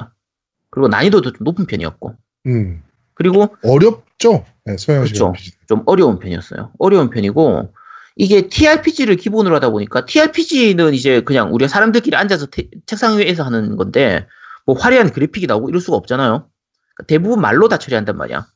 그리고 0.71 0.89
난이도도 0.89 1.33
좀 1.33 1.45
높은 1.45 1.67
편이었고. 1.67 2.15
음. 2.47 2.83
그리고 3.13 3.55
어렵죠. 3.63 4.45
네, 4.65 4.77
그렇죠. 5.03 5.29
RPG. 5.29 5.53
좀 5.69 5.83
어려운 5.85 6.19
편이었어요. 6.19 6.73
어려운 6.79 7.11
편이고 7.11 7.75
이게 8.17 8.49
TRPG를 8.49 9.17
기본으로 9.17 9.55
하다 9.57 9.69
보니까 9.69 10.07
TRPG는 10.07 10.95
이제 10.95 11.21
그냥 11.23 11.53
우리가 11.55 11.69
사람들끼리 11.69 12.17
앉아서 12.17 12.47
태- 12.47 12.71
책상 12.87 13.19
위에서 13.19 13.43
하는 13.45 13.77
건데 13.77 14.27
뭐 14.65 14.77
화려한 14.79 15.11
그래픽이 15.13 15.47
나오고 15.47 15.69
이럴 15.69 15.83
수가 15.83 15.97
없잖아요. 15.99 16.49
그러니까 16.95 17.05
대부분 17.07 17.41
말로 17.43 17.69
다 17.69 17.77
처리한단 17.77 18.17
말이야. 18.17 18.47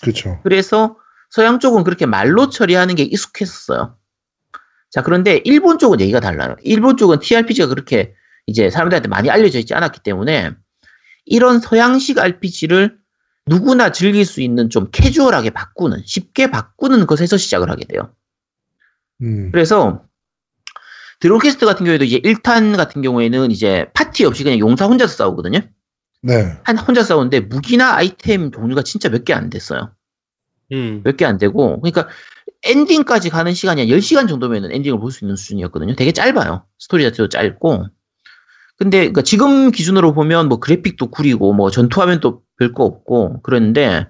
그렇죠. 0.00 0.38
그래서 0.42 0.96
서양 1.30 1.58
쪽은 1.58 1.84
그렇게 1.84 2.06
말로 2.06 2.48
처리하는 2.48 2.94
게 2.94 3.02
익숙했었어요. 3.02 3.96
자, 4.90 5.02
그런데 5.02 5.40
일본 5.44 5.78
쪽은 5.78 6.00
얘기가 6.00 6.20
달라요. 6.20 6.56
일본 6.62 6.96
쪽은 6.96 7.20
TRPG가 7.20 7.68
그렇게 7.68 8.14
이제 8.46 8.70
사람들한테 8.70 9.08
많이 9.08 9.28
알려져 9.30 9.58
있지 9.58 9.74
않았기 9.74 10.00
때문에 10.02 10.52
이런 11.24 11.58
서양식 11.60 12.18
RPG를 12.18 12.96
누구나 13.48 13.92
즐길 13.92 14.24
수 14.24 14.40
있는 14.40 14.70
좀 14.70 14.88
캐주얼하게 14.92 15.50
바꾸는, 15.50 16.02
쉽게 16.04 16.50
바꾸는 16.50 17.06
것에서 17.06 17.36
시작을 17.36 17.70
하게 17.70 17.84
돼요. 17.84 18.12
음. 19.22 19.50
그래서 19.52 20.02
드론캐스트 21.20 21.64
같은 21.64 21.84
경우에도 21.84 22.04
이제 22.04 22.18
1탄 22.20 22.76
같은 22.76 23.02
경우에는 23.02 23.50
이제 23.50 23.86
파티 23.94 24.24
없이 24.24 24.44
그냥 24.44 24.58
용사 24.58 24.86
혼자서 24.86 25.14
싸우거든요. 25.16 25.60
네. 26.22 26.58
한 26.64 26.78
혼자 26.78 27.02
싸우는데 27.02 27.40
무기나 27.40 27.94
아이템 27.94 28.50
종류가 28.50 28.82
진짜 28.82 29.08
몇 29.08 29.24
개 29.24 29.32
안 29.32 29.48
됐어요. 29.48 29.92
음. 30.72 31.02
몇 31.04 31.16
개 31.16 31.24
안 31.24 31.38
되고 31.38 31.80
그러니까 31.80 32.08
엔딩까지 32.64 33.30
가는 33.30 33.52
시간이 33.54 33.80
한 33.80 33.88
10시간 33.98 34.28
정도면 34.28 34.70
엔딩을 34.72 34.98
볼 34.98 35.10
수 35.12 35.24
있는 35.24 35.36
수준이었거든요. 35.36 35.94
되게 35.96 36.12
짧아요. 36.12 36.64
스토리 36.78 37.04
자체도 37.04 37.28
짧고. 37.28 37.86
근데 38.78 38.98
그러니까 38.98 39.22
지금 39.22 39.70
기준으로 39.70 40.12
보면 40.12 40.48
뭐 40.48 40.58
그래픽도 40.60 41.10
구리고 41.10 41.52
뭐 41.54 41.70
전투하면 41.70 42.20
또 42.20 42.42
별 42.58 42.72
거 42.72 42.84
없고 42.84 43.42
그랬는데 43.42 44.06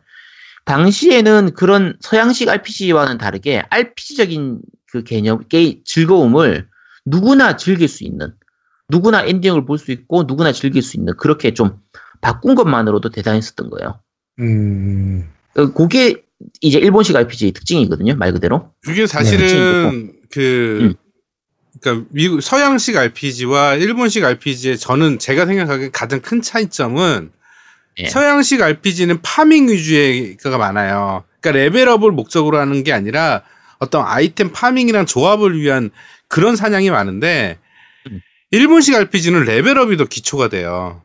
당시에는 0.67 1.55
그런 1.55 1.97
서양식 2.01 2.49
RPG와는 2.49 3.19
다르게 3.19 3.65
RPG적인 3.71 4.61
그 4.91 5.03
개념, 5.05 5.43
게임 5.49 5.81
즐거움을 5.85 6.69
누구나 7.05 7.57
즐길 7.57 7.89
수 7.89 8.05
있는 8.05 8.33
누구나 8.89 9.23
엔딩을 9.25 9.65
볼 9.65 9.79
수 9.79 9.91
있고 9.93 10.25
누구나 10.25 10.53
즐길 10.53 10.83
수 10.83 10.97
있는 10.97 11.17
그렇게 11.17 11.55
좀 11.55 11.79
바꾼 12.21 12.55
것만으로도 12.55 13.11
대단했었던 13.11 13.69
거예요. 13.71 14.01
음. 14.41 15.29
어, 15.57 15.73
그게 15.73 16.23
이제 16.61 16.79
일본식 16.79 17.17
RPG의 17.17 17.53
특징이거든요, 17.53 18.15
말 18.17 18.33
그대로. 18.33 18.73
그게 18.83 19.07
사실은 19.07 20.13
그 20.31 20.79
음. 20.83 20.95
그러니까 21.81 22.07
미국 22.11 22.41
서양식 22.41 22.97
RPG와 22.97 23.75
일본식 23.75 24.25
RPG의 24.25 24.79
저는 24.79 25.19
제가 25.19 25.47
생각하기에 25.47 25.91
가장 25.93 26.21
큰 26.21 26.43
차이점은 26.43 27.31
예. 27.99 28.09
서양식 28.09 28.63
RPG는 28.63 29.23
파밍 29.23 29.69
위주의가 29.69 30.59
많아요. 30.59 31.25
그러니까 31.41 31.63
레벨업을 31.63 32.11
목적으로 32.13 32.59
하는 32.59 32.83
게 32.85 32.93
아니라 32.93 33.43
어떤 33.79 34.05
아이템 34.07 34.53
파밍이랑 34.53 35.07
조합을 35.07 35.59
위한 35.61 35.91
그런 36.29 36.57
사냥이 36.57 36.91
많은데 36.91 37.59
음. 38.11 38.21
일본식 38.51 38.95
RPG는 38.95 39.45
레벨업이 39.45 39.97
더 39.97 40.05
기초가 40.05 40.49
돼요. 40.49 41.03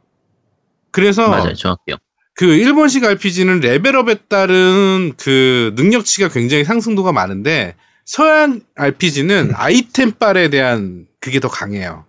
그래서 0.91 1.29
맞아요, 1.29 1.53
정확해요. 1.53 1.97
그 2.35 2.45
일본식 2.45 3.03
RPG는 3.03 3.59
레벨업에 3.59 4.15
따른 4.29 5.13
그 5.17 5.73
능력치가 5.75 6.29
굉장히 6.29 6.63
상승도가 6.63 7.11
많은데 7.11 7.75
서양 8.05 8.61
RPG는 8.75 9.51
아이템 9.55 10.11
빨에 10.11 10.49
대한 10.49 11.07
그게 11.19 11.39
더 11.39 11.47
강해요. 11.49 12.05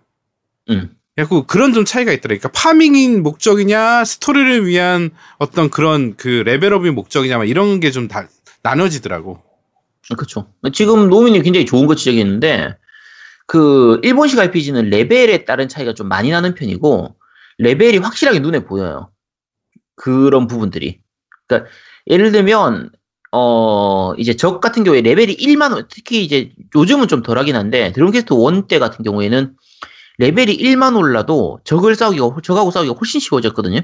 음. 0.69 0.89
그래갖고 1.15 1.45
그런 1.45 1.73
좀 1.73 1.85
차이가 1.85 2.11
있더라. 2.11 2.35
그러니까 2.35 2.49
파밍이 2.49 3.21
목적이냐 3.21 4.03
스토리를 4.05 4.65
위한 4.65 5.11
어떤 5.37 5.69
그런 5.69 6.15
그 6.17 6.27
레벨업이 6.45 6.89
목적이냐 6.89 7.37
막 7.37 7.47
이런 7.47 7.79
게 7.79 7.91
좀 7.91 8.07
다 8.07 8.27
나눠지더라고. 8.63 9.39
그렇죠. 10.15 10.47
지금 10.73 11.09
노민이 11.09 11.41
굉장히 11.43 11.65
좋은 11.65 11.85
거 11.85 11.95
지적했는데 11.95 12.75
그 13.45 13.99
일본식 14.03 14.39
RPG는 14.39 14.89
레벨에 14.89 15.45
따른 15.45 15.67
차이가 15.69 15.93
좀 15.93 16.07
많이 16.07 16.31
나는 16.31 16.55
편이고 16.55 17.15
레벨이 17.59 17.97
확실하게 17.97 18.39
눈에 18.39 18.59
보여요. 18.65 19.11
그런 19.95 20.47
부분들이. 20.47 20.99
그러니까 21.47 21.69
예를 22.07 22.31
들면 22.31 22.91
어 23.31 24.13
이제 24.17 24.35
적 24.35 24.61
같은 24.61 24.83
경우에 24.83 25.01
레벨이 25.01 25.35
1만 25.35 25.73
원 25.73 25.87
특히 25.89 26.23
이제 26.23 26.51
요즘은 26.75 27.07
좀 27.07 27.23
덜하긴 27.23 27.55
한데 27.55 27.91
드론캐스트 27.91 28.33
1 28.33 28.67
때 28.67 28.79
같은 28.79 29.03
경우에는 29.03 29.55
레벨이 30.19 30.57
1만 30.57 30.95
올라도 30.97 31.59
적을 31.63 31.95
싸우기가 31.95 32.37
적하고 32.43 32.71
싸우기가 32.71 32.95
훨씬 32.95 33.19
쉬워졌거든요. 33.19 33.81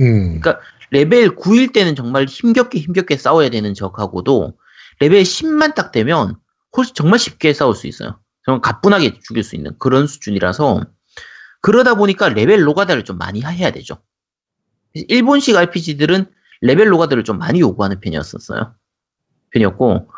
음. 0.00 0.40
그러니까 0.40 0.60
레벨 0.90 1.36
9일 1.36 1.72
때는 1.72 1.94
정말 1.94 2.24
힘겹게 2.24 2.78
힘겹게 2.78 3.16
싸워야 3.16 3.50
되는 3.50 3.74
적하고도 3.74 4.54
레벨 5.00 5.22
10만 5.22 5.74
딱 5.74 5.92
되면 5.92 6.36
훨씬 6.76 6.94
정말 6.94 7.18
쉽게 7.18 7.52
싸울 7.52 7.74
수 7.74 7.86
있어요. 7.86 8.18
정말 8.44 8.60
가뿐하게 8.62 9.18
죽일 9.22 9.42
수 9.42 9.56
있는 9.56 9.76
그런 9.78 10.06
수준이라서 10.06 10.84
그러다 11.60 11.94
보니까 11.94 12.28
레벨 12.28 12.62
노가다를 12.62 13.04
좀 13.04 13.18
많이 13.18 13.42
해야 13.42 13.70
되죠. 13.70 13.98
일본식 14.94 15.56
RPG들은 15.56 16.26
레벨 16.60 16.88
노가다를 16.88 17.24
좀 17.24 17.38
많이 17.38 17.60
요구하는 17.60 18.00
편이었었어요. 18.00 18.74
편이었고 19.50 20.08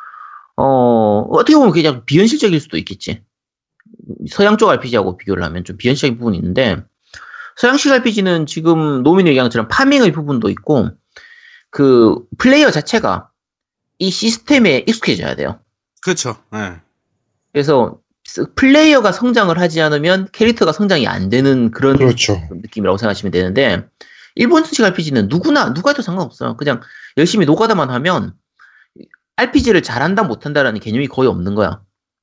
어 0.57 1.19
어떻게 1.33 1.57
보면 1.57 1.73
그냥 1.73 2.05
비현실적일 2.05 2.61
수도 2.61 2.77
있겠지. 2.79 3.23
서양 4.31 4.57
쪽 4.59 4.69
RPG하고 4.71 5.17
비교를 5.17 5.43
하면 5.45 5.65
좀 5.65 5.77
비현실적인 5.77 6.19
부분이 6.19 6.37
있는데 6.39 6.83
서양식 7.57 7.93
RPG는 7.93 8.47
지금 8.47 9.03
노미님 9.03 9.31
얘기한 9.31 9.47
것처럼 9.47 9.69
파밍의 9.69 10.13
부분도 10.13 10.51
있고 10.51 10.91
그 11.71 12.19
플레이어 12.39 12.71
자체가 12.71 13.31
이 13.99 14.11
시스템에 14.11 14.85
익숙해져야 14.87 15.37
돼요. 15.37 15.61
그렇죠. 16.03 16.37
예. 16.55 16.81
그래서 17.53 17.99
스- 18.25 18.53
플레이어가 18.55 19.13
성장을 19.13 19.57
하지 19.59 19.81
않으면 19.81 20.29
캐릭터가 20.33 20.73
성장이 20.73 21.07
안 21.07 21.29
되는 21.31 21.71
그런 21.71 21.97
그렇죠. 21.97 22.41
느낌이라고 22.51 22.97
생각하시면 22.99 23.31
되는데 23.31 23.87
일본식 24.37 24.83
RPG는 24.85 25.29
누구나 25.29 25.73
누가 25.75 25.91
해도 25.91 26.03
상관없어요. 26.03 26.57
그냥 26.57 26.81
열심히 27.17 27.47
노가다만 27.47 27.91
하면 27.91 28.35
RPG를 29.37 29.83
잘한다 29.83 30.23
못한다라는 30.25 30.81
개념이 30.81 31.09
거의 31.09 31.29
없는 31.29 31.55
거야. 31.55 31.81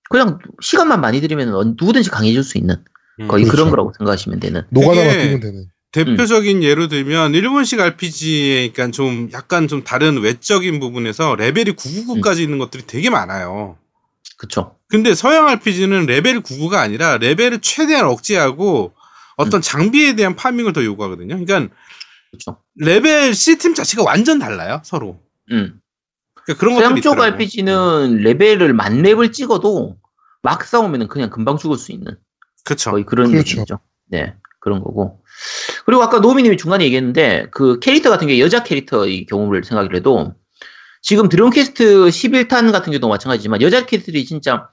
그냥 0.10 0.40
시간만 0.62 1.00
많이 1.02 1.22
들이면 1.22 1.54
언- 1.56 1.76
누구든지 1.80 2.10
강해질 2.10 2.44
수 2.44 2.58
있는 2.58 2.84
음. 3.20 3.28
거의 3.28 3.44
그렇죠. 3.44 3.58
그런 3.58 3.70
거라고 3.70 3.94
생각하시면 3.98 4.40
되는. 4.40 4.64
노가다만 4.70 5.10
뛰면 5.20 5.40
되는. 5.40 5.66
대표적인 5.94 6.64
예로 6.64 6.88
들면 6.88 7.34
일본식 7.36 7.80
RPG에 7.82 8.72
그러니까 8.72 8.92
좀 8.96 9.30
약간 9.34 9.68
좀 9.68 9.84
다른 9.84 10.22
외적인 10.22 10.80
부분에서 10.80 11.36
레벨이 11.36 11.74
999까지 11.74 12.40
있는 12.40 12.60
것들이 12.60 12.84
되게 12.88 13.10
많아요. 13.10 13.78
그쵸. 14.38 14.76
근데 14.88 15.14
서양 15.14 15.48
RPG는 15.50 16.06
레벨 16.06 16.42
99가 16.42 16.76
아니라 16.76 17.18
레벨을 17.18 17.60
최대한 17.62 18.06
억제하고 18.06 18.94
어떤 19.36 19.62
장비에 19.62 20.16
대한 20.16 20.36
파밍을 20.38 20.72
더 20.72 20.84
요구하거든요. 20.84 21.44
그러니까 21.46 21.74
그쵸. 22.32 22.58
레벨 22.76 23.34
시스템 23.34 23.74
자체가 23.74 24.04
완전 24.04 24.40
달라요, 24.40 24.82
서로. 24.84 25.20
음. 25.52 25.80
그러니까 26.34 26.60
그런 26.60 26.76
서양 26.76 26.90
것들이 26.90 27.02
쪽 27.02 27.14
있더라고요. 27.14 27.34
RPG는 27.34 28.18
레벨을 28.24 28.74
만 28.74 29.02
렙을 29.02 29.32
찍어도 29.32 29.98
막 30.42 30.64
싸우면 30.64 31.08
그냥 31.08 31.30
금방 31.30 31.58
죽을 31.58 31.78
수 31.78 31.92
있는 31.92 32.18
그렇죠. 32.64 32.92
거의 32.92 33.06
그런 33.06 33.32
그렇죠. 33.32 33.50
느낌이죠. 33.50 33.80
네, 34.08 34.36
그런 34.60 34.80
거고. 34.82 35.24
그리고 35.86 36.04
아까 36.04 36.20
노미님이 36.20 36.58
중간에 36.58 36.84
얘기했는데 36.86 37.48
그 37.52 37.80
캐릭터 37.80 38.10
같은 38.10 38.28
게 38.28 38.40
여자 38.40 38.64
캐릭터의 38.64 39.26
경우를 39.26 39.64
생각을 39.64 39.96
해도 39.96 40.34
지금 41.02 41.30
드론캐스트 41.30 42.10
11탄 42.10 42.72
같은 42.72 42.92
경우도 42.92 43.08
마찬가지지만 43.08 43.62
여자 43.62 43.86
캐릭터들이 43.86 44.26
진짜 44.26 44.70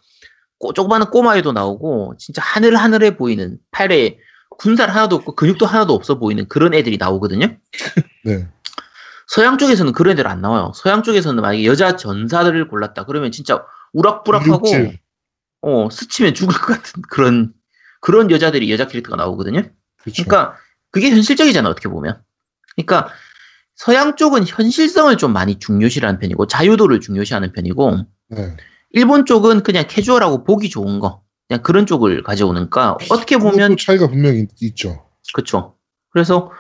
꼬, 0.59 0.73
조그마한 0.73 1.11
꼬마에도 1.11 1.53
나오고 1.53 2.15
진짜 2.19 2.43
하늘하늘해 2.43 3.17
보이는 3.17 3.59
팔에 3.71 4.19
군살 4.59 4.91
하나도 4.91 5.17
없고 5.17 5.35
근육도 5.35 5.67
하나도 5.67 5.95
없어 5.95 6.19
보이는 6.19 6.47
그런 6.49 6.75
애들이 6.75 6.99
나오거든요. 6.99 7.57
네. 8.25 8.47
서양 9.27 9.57
쪽에서는 9.59 9.93
그런 9.93 10.13
애들 10.13 10.27
안 10.27 10.41
나와요. 10.41 10.73
서양 10.75 11.03
쪽에서는 11.03 11.41
만약에 11.41 11.65
여자 11.65 11.97
전사들을 11.97 12.69
골랐다 12.69 13.05
그러면 13.07 13.33
진짜 13.33 13.65
우락부락하고. 13.93 14.69
어 15.61 15.89
스치면 15.91 16.35
죽을 16.35 16.55
것 16.55 16.67
같은 16.67 17.03
그런 17.09 17.53
그런 18.01 18.31
여자들이 18.31 18.71
여자 18.71 18.87
캐릭터가 18.87 19.17
나오거든요. 19.17 19.63
그렇죠. 19.99 20.25
그러니까 20.25 20.57
그게 20.91 21.11
현실적이잖아 21.11 21.69
어떻게 21.69 21.89
보면. 21.89 22.21
그러니까 22.77 23.13
서양 23.75 24.17
쪽은 24.17 24.47
현실성을 24.47 25.17
좀 25.17 25.33
많이 25.33 25.59
중요시하는 25.59 26.19
편이고 26.19 26.47
자유도를 26.47 27.01
중요시하는 27.01 27.53
편이고 27.53 28.07
네. 28.29 28.57
일본 28.91 29.27
쪽은 29.27 29.63
그냥 29.63 29.85
캐주얼하고 29.89 30.45
보기 30.45 30.71
좋은 30.71 31.01
거 31.01 31.23
그냥 31.49 31.63
그런 31.63 31.87
쪽을 31.87 32.23
가져오니까 32.23 32.99
어떻게 33.11 33.39
보면 33.39 33.77
차이가 33.79 34.07
분명히 34.09 34.41
있- 34.41 34.63
있죠. 34.63 35.05
그쵸. 35.33 35.75
그래서 36.11 36.53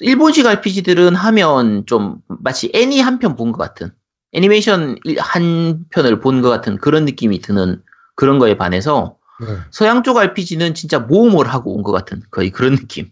일본식 0.00 0.46
RPG들은 0.46 1.14
하면 1.14 1.86
좀 1.86 2.18
마치 2.26 2.70
애니 2.74 3.00
한 3.00 3.18
편 3.18 3.36
본 3.36 3.52
것 3.52 3.58
같은 3.58 3.92
애니메이션 4.32 4.96
일- 5.04 5.20
한 5.20 5.84
편을 5.90 6.18
본 6.20 6.42
것 6.42 6.48
같은 6.50 6.76
그런 6.78 7.04
느낌이 7.04 7.40
드는 7.40 7.82
그런 8.16 8.38
거에 8.38 8.56
반해서 8.56 9.16
네. 9.40 9.46
서양 9.70 10.02
쪽 10.02 10.16
RPG는 10.18 10.74
진짜 10.74 10.98
모험을 10.98 11.46
하고 11.46 11.74
온 11.76 11.82
것 11.82 11.92
같은 11.92 12.22
거의 12.30 12.50
그런 12.50 12.74
느낌. 12.76 13.10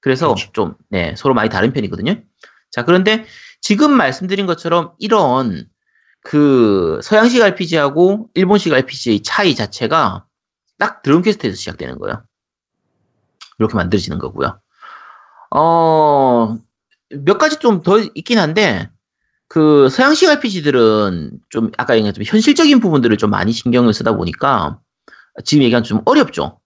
그래서 0.00 0.28
그렇죠. 0.34 0.52
좀 0.52 0.74
네, 0.90 1.14
서로 1.16 1.34
많이 1.34 1.48
다른 1.48 1.72
편이거든요. 1.72 2.16
자 2.70 2.84
그런데 2.84 3.24
지금 3.62 3.92
말씀드린 3.92 4.46
것처럼 4.46 4.92
이런 4.98 5.66
그 6.22 7.00
서양식 7.02 7.42
RPG하고 7.42 8.28
일본식 8.34 8.72
RPG의 8.72 9.22
차이 9.22 9.54
자체가 9.54 10.24
딱 10.80 11.02
드론캐스트에서 11.02 11.54
시작되는 11.56 11.98
거예요. 11.98 12.24
이렇게 13.60 13.74
만들어지는 13.76 14.18
거고요. 14.18 14.58
어, 15.54 16.56
몇 17.10 17.38
가지 17.38 17.58
좀 17.58 17.82
더 17.82 17.98
있긴 18.14 18.38
한데, 18.38 18.90
그 19.48 19.88
서양식 19.90 20.28
RPG들은 20.30 21.38
좀 21.50 21.70
아까 21.76 21.94
얘기한 21.96 22.14
좀 22.14 22.24
현실적인 22.24 22.80
부분들을 22.80 23.16
좀 23.18 23.30
많이 23.30 23.52
신경을 23.52 23.92
쓰다 23.92 24.16
보니까 24.16 24.80
지금 25.44 25.64
얘기한 25.64 25.82
좀 25.84 26.00
어렵죠. 26.06 26.60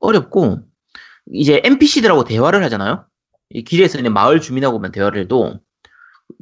어렵고 0.00 0.60
이제 1.32 1.60
NPC들하고 1.64 2.24
대화를 2.24 2.62
하잖아요. 2.64 3.06
이 3.50 3.64
길에서 3.64 3.98
있는 3.98 4.12
마을 4.12 4.40
주민하고만 4.40 4.92
대화를 4.92 5.22
해도 5.22 5.58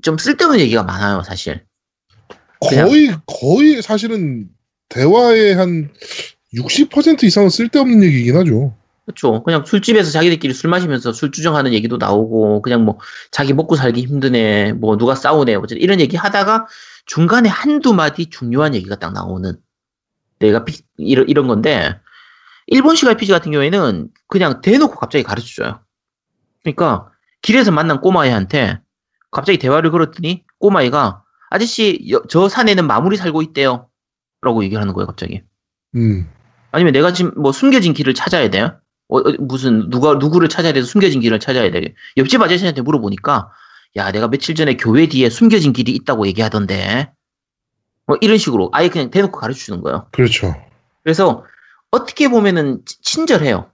좀 0.03 0.19
쓸데없는 0.19 0.61
얘기가 0.61 0.83
많아요, 0.83 1.23
사실. 1.23 1.65
거의 2.61 3.15
거의 3.27 3.81
사실은 3.83 4.49
대화의 4.89 5.55
한 5.55 5.93
60% 6.57 7.25
이상은 7.25 7.49
쓸데없는 7.51 8.03
얘기긴 8.03 8.37
하죠. 8.37 8.75
그렇죠. 9.05 9.43
그냥 9.45 9.65
술집에서 9.65 10.11
자기들끼리 10.11 10.53
술 10.53 10.69
마시면서 10.69 11.13
술 11.13 11.31
주정하는 11.31 11.73
얘기도 11.73 11.97
나오고 11.97 12.61
그냥 12.63 12.85
뭐 12.85 12.99
자기 13.31 13.53
먹고 13.53 13.77
살기 13.77 14.03
힘드네, 14.03 14.73
뭐 14.73 14.97
누가 14.97 15.15
싸우네, 15.15 15.55
어쨌든 15.55 15.79
이런 15.79 16.01
얘기 16.01 16.17
하다가 16.17 16.67
중간에 17.07 17.49
한두 17.49 17.95
마디 17.95 18.27
중요한 18.27 18.75
얘기가 18.75 18.97
딱 18.97 19.13
나오는 19.13 19.57
내가 20.41 20.65
피- 20.65 20.83
이런 20.97 21.29
이런 21.29 21.47
건데 21.47 21.97
일본식 22.67 23.09
RPG 23.09 23.31
같은 23.31 23.53
경우에는 23.53 24.09
그냥 24.27 24.61
대놓고 24.61 24.97
갑자기 24.97 25.23
가르쳐줘요. 25.23 25.81
그러니까 26.65 27.11
길에서 27.43 27.71
만난 27.71 28.01
꼬마애한테 28.01 28.81
갑자기 29.31 29.59
대화를 29.59 29.93
걸었더니 29.93 30.45
꼬마애가 30.59 31.23
아저씨 31.51 32.09
여- 32.11 32.23
저 32.29 32.49
산에는 32.49 32.87
마물이 32.89 33.17
살고 33.19 33.41
있대요. 33.43 33.89
라고 34.43 34.65
얘기를 34.65 34.81
하는 34.81 34.95
거예요, 34.95 35.07
갑자기. 35.07 35.43
음. 35.95 36.29
아니면 36.77 36.93
내가 36.93 37.11
지금 37.15 37.33
뭐 37.41 37.53
숨겨진 37.53 37.95
길을 37.95 38.13
찾아야 38.13 38.51
돼요? 38.51 38.79
어, 39.09 39.19
어, 39.19 39.23
무슨 39.39 39.89
누가 39.89 40.13
누구를 40.15 40.51
찾아야 40.51 40.75
돼서 40.75 40.87
숨겨진 40.87 41.23
길을 41.23 41.41
찾아야 41.41 41.71
돼. 41.71 41.95
옆집 42.19 42.43
아저씨한테 42.43 42.83
물어보니까 42.83 43.51
야 43.97 44.13
내가 44.13 44.29
며칠 44.29 44.55
전에 44.55 44.77
교회 44.77 45.07
뒤에 45.09 45.31
숨겨진 45.31 45.73
길이 45.73 45.93
있다고 45.93 46.27
얘기하던데. 46.27 47.11
뭐 48.07 48.19
이런 48.21 48.37
식으로 48.37 48.69
아예 48.75 48.91
그냥 48.91 49.11
대놓고 49.11 49.41
가르쳐 49.41 49.59
주는 49.59 49.81
거예요. 49.81 50.09
그렇죠. 50.13 50.55
그래서 51.03 51.47
어떻게 51.91 52.29
보면은 52.29 52.83
치- 52.85 53.01
친절해요. 53.01 53.71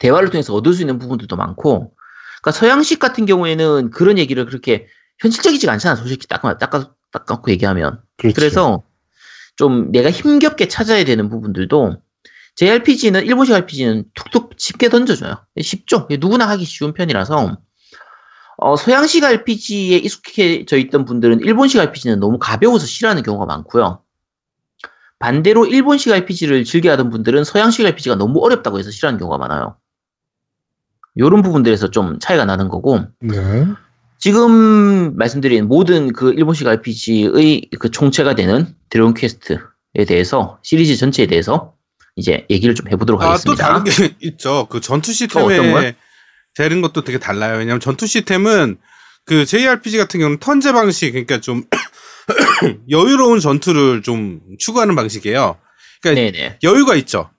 대화를 0.00 0.30
통해서 0.30 0.52
얻을 0.52 0.72
수 0.72 0.82
있는 0.82 0.98
부분들도 0.98 1.36
많고, 1.36 1.94
그러니까 2.42 2.50
서양식 2.50 2.98
같은 2.98 3.24
경우에는 3.24 3.90
그런 3.90 4.18
얘기를 4.18 4.44
그렇게 4.46 4.88
현실적이지가 5.20 5.72
않잖아. 5.72 5.94
솔직히 5.94 6.26
딱, 6.26 6.42
딱, 6.42 6.58
딱, 6.58 6.96
딱 7.12 7.24
갖고 7.24 7.52
얘기하면. 7.52 8.02
그렇죠. 8.16 8.34
그래서 8.34 8.82
좀 9.56 9.92
내가 9.92 10.10
힘겹게 10.10 10.68
찾아야 10.68 11.04
되는 11.04 11.28
부분들도 11.28 11.96
JRPG는 12.56 13.26
일본식 13.26 13.54
RPG는 13.54 14.04
툭툭 14.14 14.52
쉽게 14.56 14.88
던져줘요. 14.88 15.44
쉽죠. 15.60 16.08
누구나 16.20 16.48
하기 16.50 16.64
쉬운 16.64 16.92
편이라서 16.92 17.58
어, 18.56 18.76
서양식 18.76 19.24
RPG에 19.24 19.96
익숙해져 19.96 20.76
있던 20.76 21.04
분들은 21.04 21.40
일본식 21.40 21.80
RPG는 21.80 22.20
너무 22.20 22.38
가벼워서 22.38 22.86
싫어하는 22.86 23.22
경우가 23.22 23.46
많고요. 23.46 24.00
반대로 25.18 25.66
일본식 25.66 26.12
RPG를 26.12 26.64
즐겨하던 26.64 27.10
분들은 27.10 27.44
서양식 27.44 27.84
RPG가 27.86 28.14
너무 28.16 28.40
어렵다고 28.44 28.78
해서 28.78 28.90
싫어하는 28.90 29.18
경우가 29.18 29.38
많아요. 29.38 29.76
이런 31.16 31.42
부분들에서 31.42 31.90
좀 31.90 32.18
차이가 32.18 32.44
나는 32.44 32.68
거고 32.68 33.00
네. 33.20 33.66
지금 34.18 35.16
말씀드린 35.16 35.66
모든 35.68 36.12
그 36.12 36.32
일본식 36.32 36.66
RPG의 36.66 37.70
그 37.78 37.90
총체가 37.90 38.34
되는 38.34 38.74
드래곤 38.94 39.14
퀘스트에 39.14 40.04
대해서 40.06 40.60
시리즈 40.62 40.96
전체에 40.96 41.26
대해서 41.26 41.74
이제 42.14 42.46
얘기를 42.48 42.76
좀 42.76 42.88
해보도록 42.88 43.20
아, 43.22 43.24
또 43.24 43.30
하겠습니다. 43.30 43.66
다른 43.66 43.82
게 43.82 44.14
있죠. 44.28 44.68
그 44.70 44.80
전투? 44.80 45.12
시스템에 45.12 45.96
되는 46.54 46.80
것도 46.80 47.02
되게 47.02 47.18
달라요. 47.18 47.58
왜냐면 47.58 47.80
전투 47.80 48.06
시스템은 48.06 48.78
그 49.24 49.46
JRPG 49.46 49.98
같은 49.98 50.20
경우는 50.20 50.38
turn제 50.38 50.72
방식, 50.72 51.10
그러니까 51.10 51.40
좀 51.40 51.64
여유로운 52.88 53.40
전투를 53.40 54.02
좀 54.02 54.40
추구하는 54.60 54.94
방식이에요. 54.94 55.58
그러니까 56.00 56.30
네네. 56.30 56.58
여유가 56.62 56.94
있죠. 56.94 57.30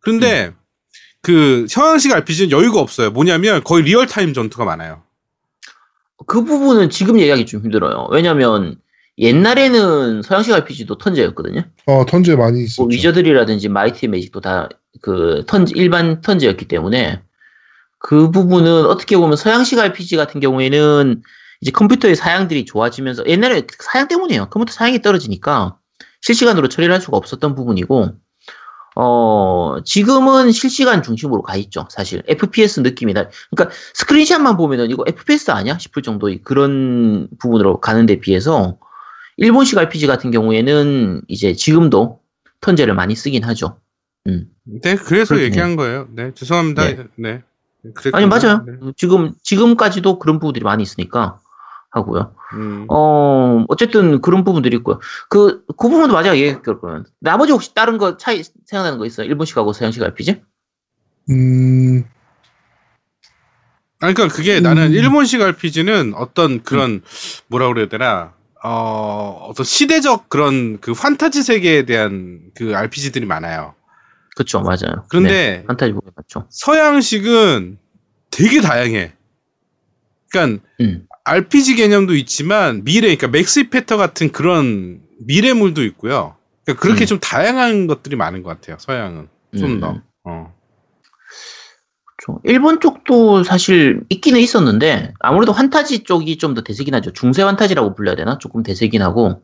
그런데 0.00 0.46
음. 0.46 0.56
그 1.22 1.66
서양식 1.68 2.12
RPG는 2.12 2.50
여유가 2.50 2.80
없어요. 2.80 3.10
뭐냐면 3.12 3.62
거의 3.62 3.84
real-time 3.84 4.34
전투가 4.34 4.64
많아요. 4.64 5.04
그 6.26 6.42
부분은 6.42 6.90
지금 6.90 7.20
얘기하기 7.20 7.46
좀 7.46 7.62
힘들어요. 7.62 8.08
왜냐면 8.10 8.80
옛날에는 9.18 10.22
서양식 10.22 10.52
RPG도 10.54 10.98
turn제였거든요. 10.98 11.62
어, 11.86 12.04
turn제 12.06 12.36
많이 12.36 12.64
있었죠. 12.64 12.82
뭐 12.82 12.88
위저드리라든지 12.90 13.68
마이트 13.68 13.95
앤 13.95 14.08
매직도 14.08 14.40
다 14.40 14.68
그 15.02 15.44
turn 15.46 15.66
일반 15.74 16.20
turn제였기 16.22 16.66
때문에 16.68 17.20
그 17.98 18.30
부분은 18.30 18.86
어떻게 18.86 19.16
보면 19.16 19.36
서양식 19.36 19.78
RPG 19.78 20.16
같은 20.16 20.40
경우에는 20.40 21.22
이제 21.60 21.70
컴퓨터의 21.70 22.16
사양들이 22.16 22.64
좋아지면서 22.64 23.26
옛날에 23.26 23.66
사양 23.78 24.08
때문이에요. 24.08 24.48
컴퓨터 24.50 24.72
사양이 24.72 25.00
떨어지니까 25.02 25.76
실시간으로 26.22 26.68
처리를 26.68 26.94
할 26.94 27.00
수가 27.00 27.16
없었던 27.16 27.54
부분이고 27.54 28.10
어 28.98 29.76
지금은 29.84 30.52
실시간 30.52 31.02
중심으로 31.02 31.42
가 31.42 31.56
있죠. 31.56 31.86
사실 31.90 32.22
FPS 32.26 32.80
느낌이 32.80 33.12
나. 33.12 33.28
그러니까 33.50 33.74
스크린샷만 33.94 34.56
보면은 34.56 34.90
이거 34.90 35.04
FPS 35.06 35.50
아니야 35.50 35.76
싶을 35.78 36.02
정도의 36.02 36.40
그런 36.42 37.28
부분으로 37.38 37.80
가는데 37.80 38.18
비해서 38.20 38.78
일본식 39.36 39.78
RPG 39.78 40.06
같은 40.06 40.30
경우에는 40.30 41.22
이제 41.28 41.52
지금도 41.52 42.20
턴제를 42.60 42.94
많이 42.94 43.14
쓰긴 43.14 43.44
하죠. 43.44 43.78
음. 44.26 44.48
네, 44.64 44.96
그래서 44.96 45.34
그렇군요. 45.34 45.42
얘기한 45.42 45.76
거예요. 45.76 46.08
네, 46.10 46.32
죄송합니다. 46.34 46.84
네. 46.84 47.06
네. 47.16 47.42
아니. 48.12 48.26
맞아요. 48.26 48.64
네. 48.66 48.92
지금 48.96 49.32
지금까지도 49.42 50.18
그런 50.18 50.38
부분들이 50.40 50.64
많이 50.64 50.82
있으니까 50.82 51.38
하고요. 51.90 52.34
음. 52.54 52.86
어 52.88 53.64
어쨌든 53.68 54.20
그런 54.20 54.44
부분들이 54.44 54.76
있고요. 54.76 55.00
그그 55.28 55.64
부분도 55.76 56.12
맞아요. 56.14 56.32
얘기할 56.36 56.62
거면 56.62 57.04
나머지 57.20 57.52
혹시 57.52 57.74
다른 57.74 57.98
거 57.98 58.16
차이 58.16 58.42
생각나는 58.66 58.98
거 58.98 59.06
있어요? 59.06 59.26
일본식하고 59.28 59.72
서양식 59.72 60.02
RPG? 60.02 60.42
음, 61.30 62.04
아니, 64.00 64.14
그러니까 64.14 64.34
그게 64.34 64.58
음. 64.58 64.62
나는 64.62 64.92
일본식 64.92 65.40
RPG는 65.40 66.14
어떤 66.14 66.62
그런 66.62 67.02
뭐라 67.48 67.68
그래야 67.68 67.88
되나 67.88 68.35
어 68.64 69.46
어떤 69.48 69.64
시대적 69.64 70.28
그런 70.28 70.80
그 70.80 70.94
판타지 70.94 71.42
세계에 71.42 71.84
대한 71.84 72.40
그 72.54 72.74
RPG들이 72.74 73.26
많아요. 73.26 73.74
그렇죠, 74.34 74.60
맞아요. 74.60 74.76
네, 74.80 75.02
그런데 75.08 75.64
판타지 75.66 75.92
부분 75.92 76.12
맞죠. 76.14 76.46
서양식은 76.50 77.78
되게 78.30 78.60
다양해. 78.60 79.12
그러니까 80.30 80.62
음, 80.80 81.06
RPG 81.24 81.76
개념도 81.76 82.14
있지만 82.16 82.84
미래, 82.84 83.14
그러니까 83.14 83.28
매스 83.28 83.60
이펙트 83.60 83.96
같은 83.96 84.30
그런 84.32 85.00
미래물도 85.20 85.84
있고요. 85.84 86.36
그러니까 86.64 86.82
그렇게 86.82 87.04
음. 87.04 87.06
좀 87.06 87.20
다양한 87.20 87.86
것들이 87.86 88.16
많은 88.16 88.42
것 88.42 88.50
같아요. 88.50 88.76
서양은 88.80 89.28
좀 89.56 89.72
음. 89.72 89.80
더. 89.80 90.02
어. 90.24 90.55
그렇죠. 92.26 92.40
일본 92.44 92.80
쪽도 92.80 93.44
사실 93.44 94.02
있기는 94.08 94.40
있었는데 94.40 95.14
아무래도 95.20 95.52
환타지 95.52 96.04
쪽이 96.04 96.38
좀 96.38 96.54
더 96.54 96.62
대세긴 96.62 96.94
하죠. 96.94 97.12
중세 97.12 97.42
환타지라고 97.42 97.94
불러야 97.94 98.16
되나? 98.16 98.38
조금 98.38 98.62
대세긴 98.62 99.02
하고. 99.02 99.42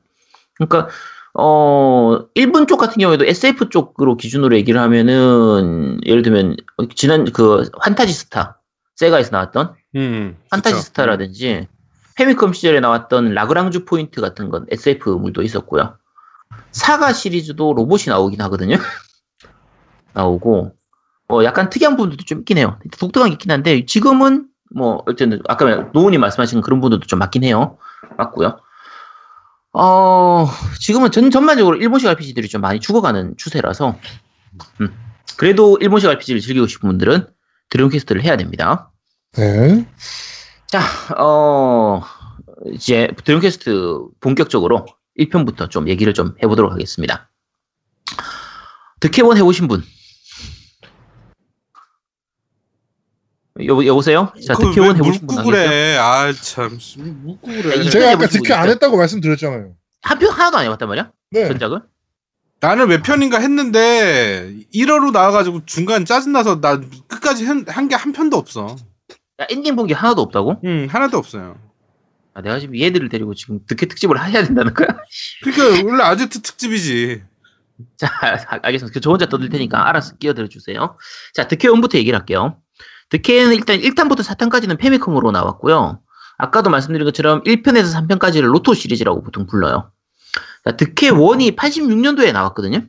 그러니까 0.55 0.89
어 1.35 2.21
일본 2.35 2.67
쪽 2.67 2.79
같은 2.79 2.99
경우에도 2.99 3.25
SF 3.25 3.69
쪽으로 3.71 4.17
기준으로 4.17 4.57
얘기를 4.57 4.81
하면은 4.81 6.01
예를 6.07 6.23
들면 6.23 6.57
지난 6.95 7.25
그 7.33 7.69
환타지 7.79 8.13
스타 8.13 8.61
세가에서 8.97 9.31
나왔던 9.33 9.75
음, 9.97 10.37
판타지 10.51 10.75
그쵸. 10.75 10.85
스타라든지 10.87 11.69
패미컴 12.17 12.53
시절에 12.53 12.81
나왔던 12.81 13.33
라그랑주 13.35 13.85
포인트 13.85 14.21
같은 14.21 14.51
건 14.51 14.67
SF물도 14.71 15.43
있었고요. 15.43 15.97
사가 16.73 17.13
시리즈도 17.13 17.73
로봇이 17.75 18.05
나오긴 18.09 18.41
하거든요. 18.43 18.77
나오고 20.13 20.73
어 21.33 21.45
약간 21.45 21.71
특이한 21.71 21.97
부분들도 21.97 22.25
좀 22.25 22.41
있긴 22.41 22.59
해요. 22.59 22.79
독특한 22.99 23.31
게 23.31 23.33
있긴 23.33 23.51
한데 23.51 23.87
지금은 23.87 24.49
뭐 24.75 25.03
어쨌든 25.07 25.41
아까 25.49 25.65
노은이 25.95 26.19
말씀하신 26.19 26.61
그런 26.61 26.81
부분들도 26.81 27.07
좀 27.07 27.19
맞긴 27.19 27.43
해요. 27.43 27.79
맞고요. 28.19 28.59
어 29.73 30.47
지금은 30.79 31.11
전 31.11 31.31
전반적으로 31.31 31.77
일본식 31.77 32.07
RPG들이 32.07 32.49
좀 32.49 32.61
많이 32.61 32.81
죽어가는 32.81 33.35
추세라서 33.39 33.97
음, 34.83 34.95
그래도 35.39 35.79
일본식 35.81 36.11
RPG를 36.11 36.43
즐기고 36.43 36.67
싶은 36.67 36.91
분들은 36.91 37.27
드래곤 37.71 37.91
퀘스트를 37.91 38.23
해야 38.23 38.37
됩니다. 38.37 38.91
네. 39.33 39.87
자, 40.67 40.81
어, 41.19 42.03
이제 42.73 43.09
드래곤 43.25 43.41
퀘스트 43.41 44.01
본격적으로 44.21 44.85
1편부터 45.19 45.71
좀 45.71 45.89
얘기를 45.89 46.13
좀 46.13 46.35
해보도록 46.43 46.73
하겠습니다. 46.73 47.31
드퀘 49.01 49.20
1편 49.20 49.39
해보신 49.39 49.69
분. 49.69 49.83
여, 53.61 53.85
여보세요? 53.87 54.33
자, 54.47 54.55
왜 54.59 54.67
해보신 54.89 55.27
분 55.27 55.37
묻고? 55.37 55.51
그래? 55.51 55.97
아, 55.99 56.33
참. 56.33 56.79
묻고 56.97 57.53
야, 57.53 57.63
그래. 57.63 57.77
이- 57.77 57.91
제가 57.91 58.13
아까 58.13 58.27
드퀘 58.27 58.55
안? 58.55 58.69
했다고 58.71 58.97
말씀드렸잖아요. 58.97 59.75
한 60.03 60.19
편 60.19 60.31
하나도 60.33 60.57
안 60.59 60.65
해봤단 60.65 60.89
말이야? 60.89 61.11
네. 61.31 61.49
전작을? 61.49 61.83
나는 62.61 62.89
몇 62.89 63.03
편인가 63.03 63.39
했는데 63.41 64.55
일어로 64.75 65.13
나와가지고 65.13 65.65
중간 65.67 66.05
짜증나서 66.05 66.61
나 66.61 66.81
끝까지 67.09 67.45
한 67.45 67.65
게 67.89 67.95
한 67.97 68.13
편도 68.13 68.37
없어. 68.37 68.77
야, 69.41 69.47
엔딩 69.51 69.77
본 69.77 69.87
게 69.87 69.95
하나도 69.95 70.23
없다고? 70.23 70.61
응, 70.65 70.87
하나도 70.89 71.19
없어요. 71.19 71.59
아, 72.35 72.41
내가 72.41 72.59
지금 72.59 72.79
얘들을 72.79 73.09
데리고 73.11 73.35
지금 73.35 73.61
드퀘 73.67 73.87
특집을 73.89 74.19
해야 74.25 74.43
된다는 74.45 74.73
거야? 74.75 74.87
그러니까 75.45 75.87
원래 75.91 76.03
아제트 76.05 76.41
특집이지. 76.41 77.23
자, 77.99 78.09
알겠습니다. 78.63 79.01
저 79.01 79.11
혼자 79.11 79.27
떠들 79.27 79.49
테니까 79.49 79.89
알아서 79.89 80.17
끼어들어 80.17 80.49
주세요. 80.49 80.97
자, 81.35 81.49
드퀘 81.49 81.69
one부터 81.69 81.99
얘기를 81.99 82.19
할게요. 82.19 82.59
드퀘는 83.13 83.55
일단 83.55 83.79
1탄부터 83.79 84.25
4탄까지는 84.25 84.79
패미컴으로 84.79 85.33
나왔고요. 85.33 86.01
아까도 86.39 86.71
말씀드린 86.71 87.05
것처럼 87.05 87.43
1편에서 87.43 87.93
3편까지를 88.09 88.51
로토 88.51 88.73
시리즈라고 88.73 89.23
보통 89.23 89.47
불러요. 89.47 89.93
자, 90.65 90.77
드퀘1이 90.77 91.55
86년도에 91.55 92.33
나왔거든요. 92.33 92.87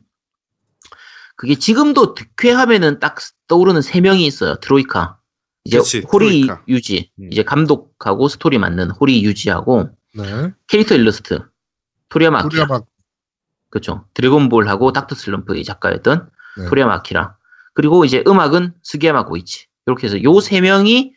그게 1.36 1.56
지금도 1.56 2.14
드퀘 2.14 2.52
하면은 2.52 3.00
딱 3.00 3.18
떠오르는 3.48 3.82
3명이 3.82 4.20
있어요. 4.20 4.54
트로이카. 4.56 5.18
이제 5.64 5.78
그치, 5.78 5.98
호리이 6.10 6.42
트로이카. 6.42 6.62
유지. 6.68 7.10
음. 7.20 7.28
이제 7.30 7.42
감독하고 7.42 8.28
스토리 8.28 8.56
맡는 8.56 8.92
호리이 8.92 9.22
유지하고 9.24 9.90
네. 10.14 10.52
캐릭터 10.68 10.94
일러스트. 10.94 11.40
토리야마 12.08 12.38
아키라. 12.38 12.66
막 12.66 12.86
그렇죠. 13.68 14.06
드래곤볼하고 14.14 14.92
닥터 14.92 15.16
슬럼프의 15.16 15.64
작가였던 15.64 16.30
네. 16.58 16.66
토리야마 16.66 16.94
아키라. 16.94 17.36
그리고 17.74 18.06
이제 18.06 18.24
음악은 18.26 18.72
스기야마 18.82 19.26
고이치. 19.26 19.66
이렇게 19.86 20.06
해서 20.06 20.22
요 20.22 20.40
세 20.40 20.60
명이 20.60 21.12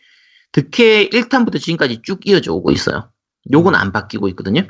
드퀘 0.52 1.10
1탄부터 1.10 1.60
지금까지 1.60 2.02
쭉 2.04 2.26
이어져 2.28 2.54
오고 2.54 2.72
있어요. 2.72 3.10
요건 3.52 3.76
안 3.76 3.92
바뀌고 3.92 4.28
있거든요. 4.30 4.62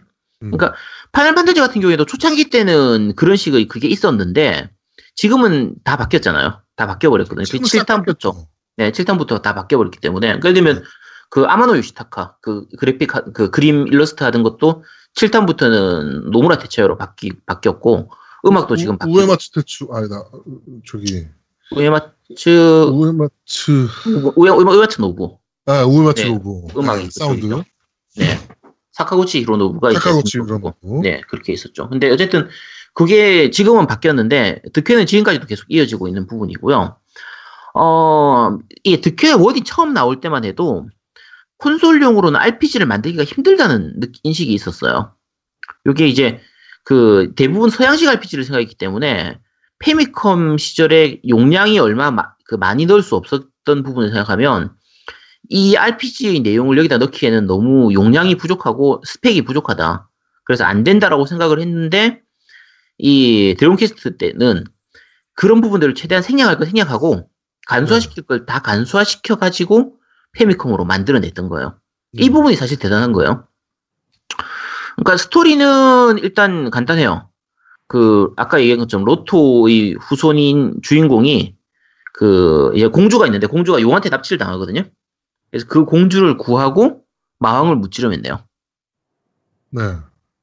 음. 0.44 0.52
그러니까 0.52 0.74
파이널 1.12 1.36
판타지 1.36 1.60
같은 1.60 1.82
경우에도 1.82 2.06
초창기 2.06 2.50
때는 2.50 3.14
그런 3.16 3.36
식의 3.38 3.68
그게 3.68 3.88
있었는데 3.88 4.70
지금은 5.16 5.76
다 5.84 5.98
바뀌었잖아요. 5.98 6.62
다 6.76 6.88
바뀌어버렸거든요. 6.88 7.44
그 7.44 7.46
지금은 7.46 7.68
싹 7.68 7.86
7탄부터 7.86 7.98
바뀌었죠. 8.06 8.48
네, 8.78 8.92
7탄부터 8.92 9.42
다 9.42 9.56
바뀌어버렸기 9.56 10.00
때문에 10.00 10.28
예를 10.28 10.54
들면 10.54 10.84
그 11.30 11.46
아마노 11.46 11.76
요시타카 11.78 12.38
그 12.42 12.68
그래픽 12.78 13.16
하- 13.16 13.22
그 13.34 13.50
그림 13.50 13.88
일러스트 13.88 14.24
하던 14.24 14.44
것도 14.44 14.84
7탄부터는 15.16 16.30
노무라 16.32 16.58
테츠야로 16.58 16.98
바뀌 16.98 17.32
바뀌었고 17.46 18.12
음악도 18.46 18.76
지금 18.76 18.96
우- 18.96 18.98
바뀌고 18.98 19.18
우에마츠 19.18 19.52
대추 19.52 19.88
아니다 19.92 20.24
저기 20.88 21.28
우에마 21.76 22.00
츠 22.36 22.50
우에마츠 22.90 23.88
우에 24.36 24.50
우에마츠 24.50 25.00
노부 25.02 25.38
아 25.66 25.84
우에마츠 25.86 26.24
네, 26.24 26.28
로고 26.28 26.68
음악이 26.78 27.04
네, 27.04 27.10
사운드. 27.12 27.46
네 28.18 28.38
사카구치 28.92 29.40
히로노부가 29.42 29.94
사카구치. 29.94 30.38
히로노부. 30.40 31.02
네 31.04 31.22
그렇게 31.30 31.54
있었죠. 31.54 31.88
근데 31.90 32.10
어쨌든 32.10 32.50
그게 32.94 33.52
지금은 33.52 33.86
바뀌었는데 33.88 34.64
득회는 34.74 35.06
지금까지도 35.06 35.46
계속 35.46 35.66
이어지고 35.70 36.08
있는 36.08 36.26
부분이고요. 36.28 36.98
어, 37.76 38.58
이 38.84 39.02
득회 39.02 39.34
워디 39.34 39.62
처음 39.64 39.94
나올 39.94 40.20
때만 40.20 40.46
해도 40.46 40.88
콘솔용으로는 41.60 42.40
RPG를 42.40 42.88
만들기가 42.88 43.24
힘들다는 43.24 44.00
느- 44.00 44.12
인식이 44.24 44.52
있었어요. 44.52 45.14
이게 45.88 46.08
이제 46.08 46.40
그 46.84 47.34
대부분 47.36 47.70
서양식 47.70 48.10
RPG를 48.10 48.44
생각했기 48.46 48.76
때문에 48.76 49.38
패미컴 49.80 50.58
시절에 50.58 51.22
용량이 51.28 51.80
얼마 51.80 52.12
마, 52.12 52.34
그 52.46 52.56
많이 52.56 52.86
넣을 52.86 53.02
수 53.02 53.16
없었던 53.16 53.84
부분을 53.84 54.10
생각하면 54.10 54.76
이 55.50 55.76
RPG의 55.76 56.42
내용을 56.42 56.78
여기다 56.78 56.98
넣기에는 56.98 57.46
너무 57.46 57.94
용량이 57.94 58.36
부족하고 58.36 59.02
스펙이 59.06 59.44
부족하다. 59.44 60.10
그래서 60.44 60.64
안 60.66 60.84
된다라고 60.84 61.26
생각을 61.26 61.60
했는데 61.60 62.22
이 62.98 63.56
드래곤 63.58 63.78
퀘스트 63.78 64.18
때는 64.18 64.64
그런 65.34 65.62
부분들을 65.62 65.94
최대한 65.94 66.24
생략할 66.24 66.58
거 66.58 66.66
생략하고 66.66 67.30
간소화시킬 67.68 68.24
걸 68.24 68.46
다 68.46 68.60
간소화시켜 68.60 69.36
가지고 69.36 69.98
패미컴으로 70.34 70.86
만들어냈던 70.86 71.50
거예요. 71.50 71.80
이 72.14 72.30
음. 72.30 72.34
부분이 72.34 72.56
사실 72.56 72.80
대단한 72.80 73.12
거예요. 73.12 73.48
그러니까 74.96 75.18
스토리는 75.18 76.18
일단 76.20 76.72
간단해요. 76.72 77.30
그 77.88 78.34
아까 78.36 78.60
얘기한 78.60 78.80
것처럼 78.80 79.06
로토의 79.06 79.96
후손인 80.00 80.80
주인공이 80.82 81.56
그 82.14 82.74
공주가 82.92 83.26
있는데 83.28 83.48
공주가 83.48 83.82
용한테 83.82 84.10
납치를 84.10 84.38
당하거든요. 84.38 84.84
그래서 85.52 85.68
그 85.68 85.86
공주를 85.86 86.38
구하고 86.38 87.04
마왕을 87.40 87.76
무찌르면 87.78 88.22
돼요. 88.24 88.40
네 89.70 89.82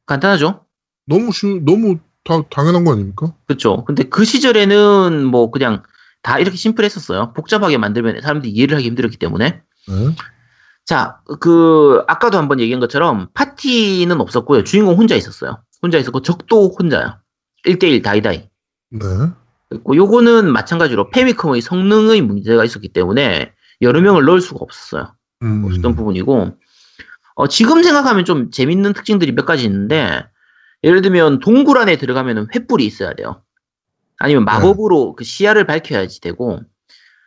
간단하죠? 0.06 0.64
너무 1.06 1.32
쉬 1.32 1.60
너무 1.64 1.98
다 2.24 2.42
당연한 2.48 2.84
거 2.84 2.92
아닙니까? 2.92 3.34
그렇죠. 3.46 3.84
근데 3.84 4.04
그 4.04 4.24
시절에는 4.24 5.26
뭐 5.26 5.50
그냥 5.50 5.82
다 6.22 6.38
이렇게 6.38 6.56
심플했었어요. 6.56 7.34
복잡하게 7.34 7.76
만들면 7.76 8.22
사람들이 8.22 8.50
이해를 8.52 8.76
하기 8.76 8.86
힘들었기 8.86 9.18
때문에. 9.18 9.60
네. 9.88 10.16
자, 10.86 11.20
그 11.40 12.02
아까도 12.06 12.38
한번 12.38 12.60
얘기한 12.60 12.80
것처럼 12.80 13.28
파티는 13.34 14.20
없었고요. 14.20 14.64
주인공 14.64 14.96
혼자 14.96 15.16
있었어요. 15.16 15.62
혼자 15.82 15.98
있었고 15.98 16.22
적도 16.22 16.74
혼자요. 16.78 17.18
1대1 17.66 18.02
다이다이. 18.02 18.48
네. 18.90 19.06
그리고 19.70 19.96
요거는 19.96 20.52
마찬가지로 20.52 21.10
페미컴의 21.10 21.60
성능의 21.62 22.20
문제가 22.22 22.64
있었기 22.64 22.88
때문에 22.92 23.52
여러 23.82 24.00
명을 24.00 24.24
넣을 24.24 24.40
수가 24.40 24.58
없었어요. 24.60 25.14
음. 25.42 25.64
없었던 25.64 25.96
부분이고 25.96 26.56
어, 27.36 27.48
지금 27.48 27.82
생각하면 27.82 28.24
좀 28.24 28.50
재밌는 28.50 28.92
특징들이 28.92 29.32
몇 29.32 29.44
가지 29.46 29.64
있는데 29.64 30.24
예를 30.84 31.02
들면 31.02 31.40
동굴 31.40 31.78
안에 31.78 31.96
들어가면 31.96 32.48
횃불이 32.48 32.82
있어야 32.82 33.14
돼요. 33.14 33.42
아니면 34.18 34.44
마법으로 34.44 35.16
그 35.16 35.24
시야를 35.24 35.66
밝혀야지 35.66 36.20
되고 36.20 36.60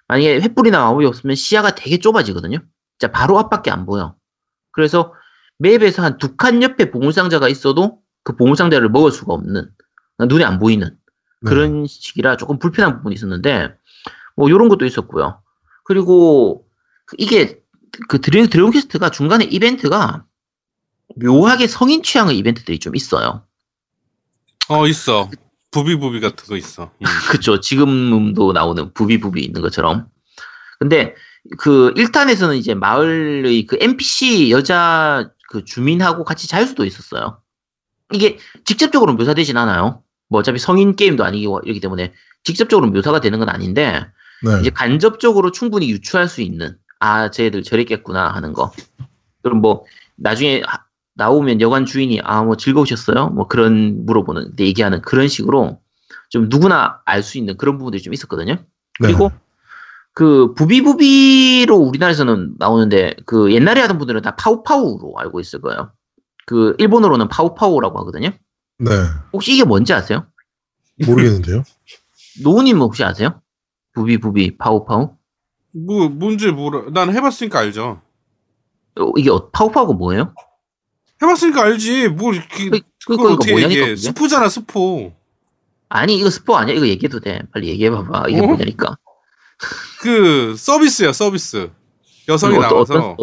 만약에 0.08 0.40
횃불이나 0.40 0.72
마법이 0.72 1.06
없으면 1.06 1.36
시야가 1.36 1.76
되게 1.76 1.98
좁아지거든요. 2.00 2.60
진짜 2.98 3.12
바로 3.12 3.38
앞밖에 3.40 3.72
안 3.72 3.86
보여. 3.86 4.16
그래서 4.72 5.14
맵에서 5.60 6.04
한 6.04 6.18
두 6.20 6.38
칸 6.38 6.62
옆에 6.64 6.92
보물상자가 6.92 7.50
있어도 7.50 8.00
그 8.24 8.36
보물상자를 8.36 8.90
먹을 8.90 9.12
수가 9.12 9.34
없는 9.34 9.70
눈에 10.26 10.44
안 10.44 10.60
보이는 10.60 10.98
네. 11.42 11.50
그런 11.50 11.86
식이라 11.88 12.38
조금 12.38 12.60
불편한 12.60 12.98
부분이 12.98 13.16
있었는데 13.16 13.76
뭐 14.36 14.50
이런 14.50 14.70
것도 14.70 14.86
있었고요. 14.86 15.42
그리고 15.84 16.66
그 17.06 17.16
이게 17.20 17.60
그 18.08 18.20
드래, 18.20 18.46
드래곤 18.48 18.72
퀘스트가 18.72 19.10
중간에 19.10 19.46
이벤트가 19.46 20.26
묘하게 21.16 21.68
성인 21.68 22.04
취향의 22.04 22.38
이벤트들이 22.38 22.80
좀 22.80 22.96
있어요. 22.96 23.44
어 24.70 24.88
있어. 24.88 25.30
부비부비 25.72 26.20
같은 26.20 26.48
거 26.48 26.58
있어. 26.58 26.92
음. 27.02 27.06
그쵸. 27.32 27.60
지금도 27.60 28.54
나오는 28.54 28.94
부비부비 28.94 29.42
있는 29.42 29.62
것처럼. 29.62 30.08
근데 30.80 31.16
그 31.58 31.94
1탄에서는 31.96 32.58
이제 32.58 32.74
마을의 32.74 33.66
그 33.66 33.78
NPC 33.80 34.52
여자 34.52 35.32
그 35.50 35.64
주민하고 35.64 36.24
같이 36.24 36.48
잘 36.48 36.68
수도 36.68 36.86
있었어요. 36.86 37.42
이게 38.14 38.38
직접적으로 38.66 39.14
묘사되진 39.14 39.58
않아요. 39.58 40.04
뭐 40.30 40.40
어차피 40.40 40.60
성인 40.60 40.96
게임도 40.96 41.24
아니기 41.24 41.80
때문에 41.82 42.14
직접적으로 42.44 42.90
묘사가 42.92 43.22
되는 43.22 43.40
건 43.40 43.50
아닌데 43.50 44.06
네. 44.44 44.60
이제 44.62 44.70
간접적으로 44.70 45.52
충분히 45.52 45.90
유추할 45.90 46.28
수 46.28 46.42
있는 46.42 46.78
아 47.00 47.30
쟤들 47.32 47.64
저랬겠구나 47.64 48.30
하는 48.30 48.54
거. 48.54 48.72
그럼 49.44 49.62
뭐 49.62 49.86
나중에 50.16 50.62
하- 50.66 50.84
나오면 51.16 51.62
여관 51.62 51.86
주인이 51.86 52.20
아 52.24 52.44
뭐 52.44 52.58
즐거우셨어요? 52.58 53.30
뭐 53.30 53.48
그런 53.48 54.06
물어보는 54.06 54.56
데 54.56 54.66
얘기하는 54.66 55.02
그런 55.02 55.28
식으로 55.28 55.80
좀 56.30 56.48
누구나 56.50 57.02
알 57.06 57.24
수 57.24 57.38
있는 57.38 57.58
그런 57.58 57.78
부분들이 57.78 58.02
좀 58.04 58.14
있었거든요. 58.14 58.58
그리고 59.02 59.32
그 60.14 60.54
부비부비로 60.56 61.76
우리나라에서는 61.76 62.56
나오는데 62.58 63.16
그 63.26 63.54
옛날에 63.54 63.82
하던 63.82 63.98
분들은 63.98 64.22
다 64.24 64.36
파우파우로 64.36 65.14
알고 65.18 65.40
있을 65.40 65.62
거예요. 65.62 65.92
그 66.46 66.76
일본어로는 66.80 67.28
파우파우라고 67.28 68.00
하거든요 68.00 68.32
네. 68.80 68.92
혹시 69.34 69.54
이게 69.54 69.64
뭔지 69.64 69.94
아세요? 69.94 70.26
모르겠는데요. 71.06 71.64
노우님 72.44 72.80
혹시 72.80 73.04
아세요? 73.04 73.42
부비 73.94 74.20
부비 74.20 74.58
파우 74.58 74.86
파우 74.86 75.16
뭐 75.74 76.10
뭔지 76.10 76.48
모르. 76.52 76.90
난 76.92 77.14
해봤으니까 77.14 77.60
알죠. 77.60 78.02
어, 79.00 79.12
이게 79.18 79.30
어- 79.30 79.50
파우 79.52 79.72
파우가 79.72 79.94
뭐예요? 79.94 80.34
해봤으니까 81.22 81.64
알지. 81.64 82.10
뭘 82.10 82.36
이렇게 82.36 82.70
그- 82.70 82.80
그걸 83.08 83.32
어떻게 83.34 83.52
얘기해? 83.64 83.80
그게? 83.90 83.96
스포잖아 83.96 84.50
스포. 84.50 85.14
아니 85.90 86.18
이거 86.18 86.30
스포 86.30 86.56
아니야? 86.58 86.76
이거 86.76 86.88
얘기해도 86.88 87.20
돼. 87.20 87.42
빨리 87.54 87.70
얘기해봐봐. 87.70 88.26
이게 88.30 88.40
어? 88.40 88.44
뭐냐니까. 88.46 88.98
그 90.02 90.56
서비스야 90.58 91.14
서비스. 91.14 91.72
여성이 92.28 92.58
나와서. 92.60 92.78
어떤, 92.80 93.02
어, 93.02 93.16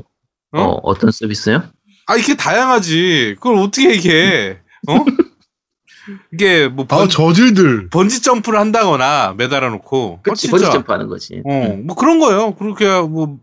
어? 0.52 0.80
어떤 0.82 1.10
서비스요? 1.10 1.62
아 2.06 2.16
이게 2.16 2.34
다양하지. 2.34 3.36
그걸 3.38 3.56
어떻게 3.58 3.90
얘기해? 3.92 4.60
어? 4.88 4.94
이게 6.32 6.68
뭐아 6.68 6.86
번, 6.86 7.08
저질들. 7.08 7.88
번지 7.90 8.22
점프를 8.22 8.58
한다거나 8.58 9.34
매달아 9.36 9.70
놓고. 9.70 10.20
그치 10.22 10.48
어, 10.48 10.50
번지. 10.50 10.66
점프 10.66 10.92
하는 10.92 11.08
거지. 11.08 11.42
어, 11.44 11.78
뭐 11.84 11.96
그런 11.96 12.18
거예요. 12.18 12.54
그렇게 12.54 12.86
뭐 13.00 13.38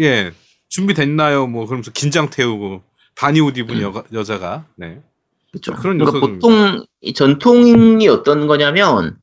예. 0.00 0.32
준비됐나요? 0.68 1.46
뭐 1.48 1.66
그러면서 1.66 1.90
긴장 1.90 2.30
태우고 2.30 2.82
바니 3.14 3.40
옷 3.40 3.58
입은 3.58 3.76
음. 3.76 3.82
여, 3.82 4.04
여자가 4.12 4.64
네. 4.76 5.02
그렇죠. 5.50 5.74
그런 5.74 5.98
그러니까 5.98 6.18
보통 6.18 6.84
이 7.02 7.12
전통이 7.12 8.08
어떤 8.08 8.46
거냐면 8.46 9.18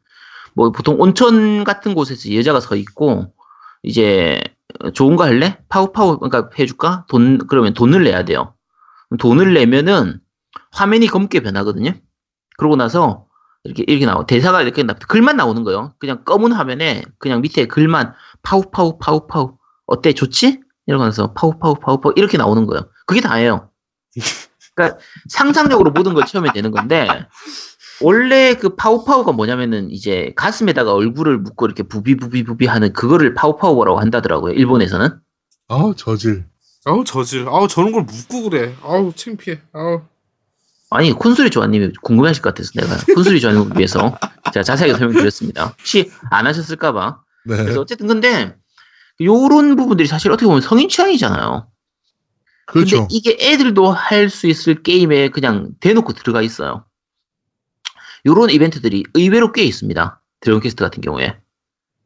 뭐 0.54 0.72
보통 0.72 0.96
온천 1.00 1.64
같은 1.64 1.96
곳에서 1.96 2.34
여자가 2.36 2.60
서 2.60 2.76
있고 2.76 3.34
이제 3.82 4.40
좋은 4.94 5.16
거 5.16 5.24
할래? 5.24 5.58
파우파우 5.70 6.20
그러니까 6.20 6.50
해줄까? 6.60 7.06
돈 7.10 7.40
그러면 7.48 7.74
돈을 7.74 8.04
내야 8.04 8.26
돼요. 8.26 8.54
돈을 9.18 9.56
내면은 9.56 10.20
화면이 10.72 11.08
검게 11.08 11.40
변하거든요. 11.40 11.94
그러고 12.60 12.76
나서 12.76 13.26
이렇게 13.64 13.84
이렇게 13.88 14.06
나와 14.06 14.26
대사가 14.26 14.62
이렇게 14.62 14.84
나, 14.84 14.94
글만 14.94 15.38
나오는 15.38 15.64
거예요. 15.64 15.94
그냥 15.98 16.24
검은 16.26 16.52
화면에 16.52 17.04
그냥 17.18 17.42
밑에 17.42 17.66
글만 17.66 18.14
파후 18.44 18.70
파후 18.70 19.00
파후 19.00 19.28
파후 19.28 19.58
어때 19.86 20.14
좋지? 20.14 20.60
이러면서 20.86 21.34
파후 21.34 21.58
파후 21.58 21.76
파후 21.76 22.02
파후 22.02 22.14
이렇게 22.16 22.38
나오는 22.38 22.66
거예요. 22.66 22.90
그게 23.08 23.22
다예요. 23.22 23.70
그러니까 24.76 25.00
상상력으로 25.30 25.92
모든 25.92 26.14
걸 26.14 26.26
채우면 26.26 26.54
되는 26.54 26.72
건데 26.72 27.08
원래 28.02 28.54
그 28.56 28.76
파후파후가 28.76 29.34
뭐냐면은 29.34 29.92
이제 29.92 30.32
가슴에다가 30.36 30.94
얼굴을 30.94 31.38
묻고 31.40 31.66
이렇게 31.66 31.84
부비부비부비 31.84 32.66
하는 32.66 32.94
그거를 32.94 33.34
파후파후라고 33.34 34.00
한다더라고요. 34.00 34.54
일본에서는. 34.54 35.20
아 35.70 35.94
저질. 35.96 36.46
아우 36.86 37.04
저질. 37.04 37.48
아우 37.50 37.68
저런 37.68 37.92
걸 37.92 38.04
묻고 38.04 38.50
그래. 38.50 38.74
아우 38.84 39.12
창피해. 39.14 39.60
아우. 39.74 40.02
아니 40.92 41.12
콘솔이 41.12 41.52
조아님이 41.52 41.94
궁금해하실 42.02 42.42
것 42.42 42.54
같아서 42.54 42.72
내가 42.76 42.98
콘솔이 43.14 43.40
조아님을 43.40 43.78
위해서 43.78 44.18
제가 44.54 44.64
자세하게 44.64 44.98
설명드렸습니다. 44.98 45.68
혹시 45.78 46.12
안 46.32 46.48
하셨을까봐. 46.48 47.22
네. 47.46 47.58
그래서 47.58 47.82
어쨌든 47.82 48.08
근데 48.08 48.56
요런 49.22 49.76
부분들이 49.76 50.08
사실 50.08 50.32
어떻게 50.32 50.48
보면 50.48 50.62
성인 50.62 50.90
취향이잖아요. 50.90 51.68
그렇죠. 52.66 52.98
근데 53.02 53.08
이게 53.12 53.38
애들도 53.40 53.92
할 53.92 54.30
수 54.30 54.48
있을 54.48 54.82
게임에 54.84 55.30
그냥 55.30 55.72
대놓고 55.80 56.14
들어가 56.14 56.42
있어요. 56.42 56.86
요런 58.26 58.50
이벤트들이 58.50 59.04
의외로 59.14 59.52
꽤 59.52 59.64
있습니다. 59.64 60.22
드래곤 60.42 60.62
퀘스트 60.62 60.84
같은 60.84 61.02
경우에. 61.02 61.38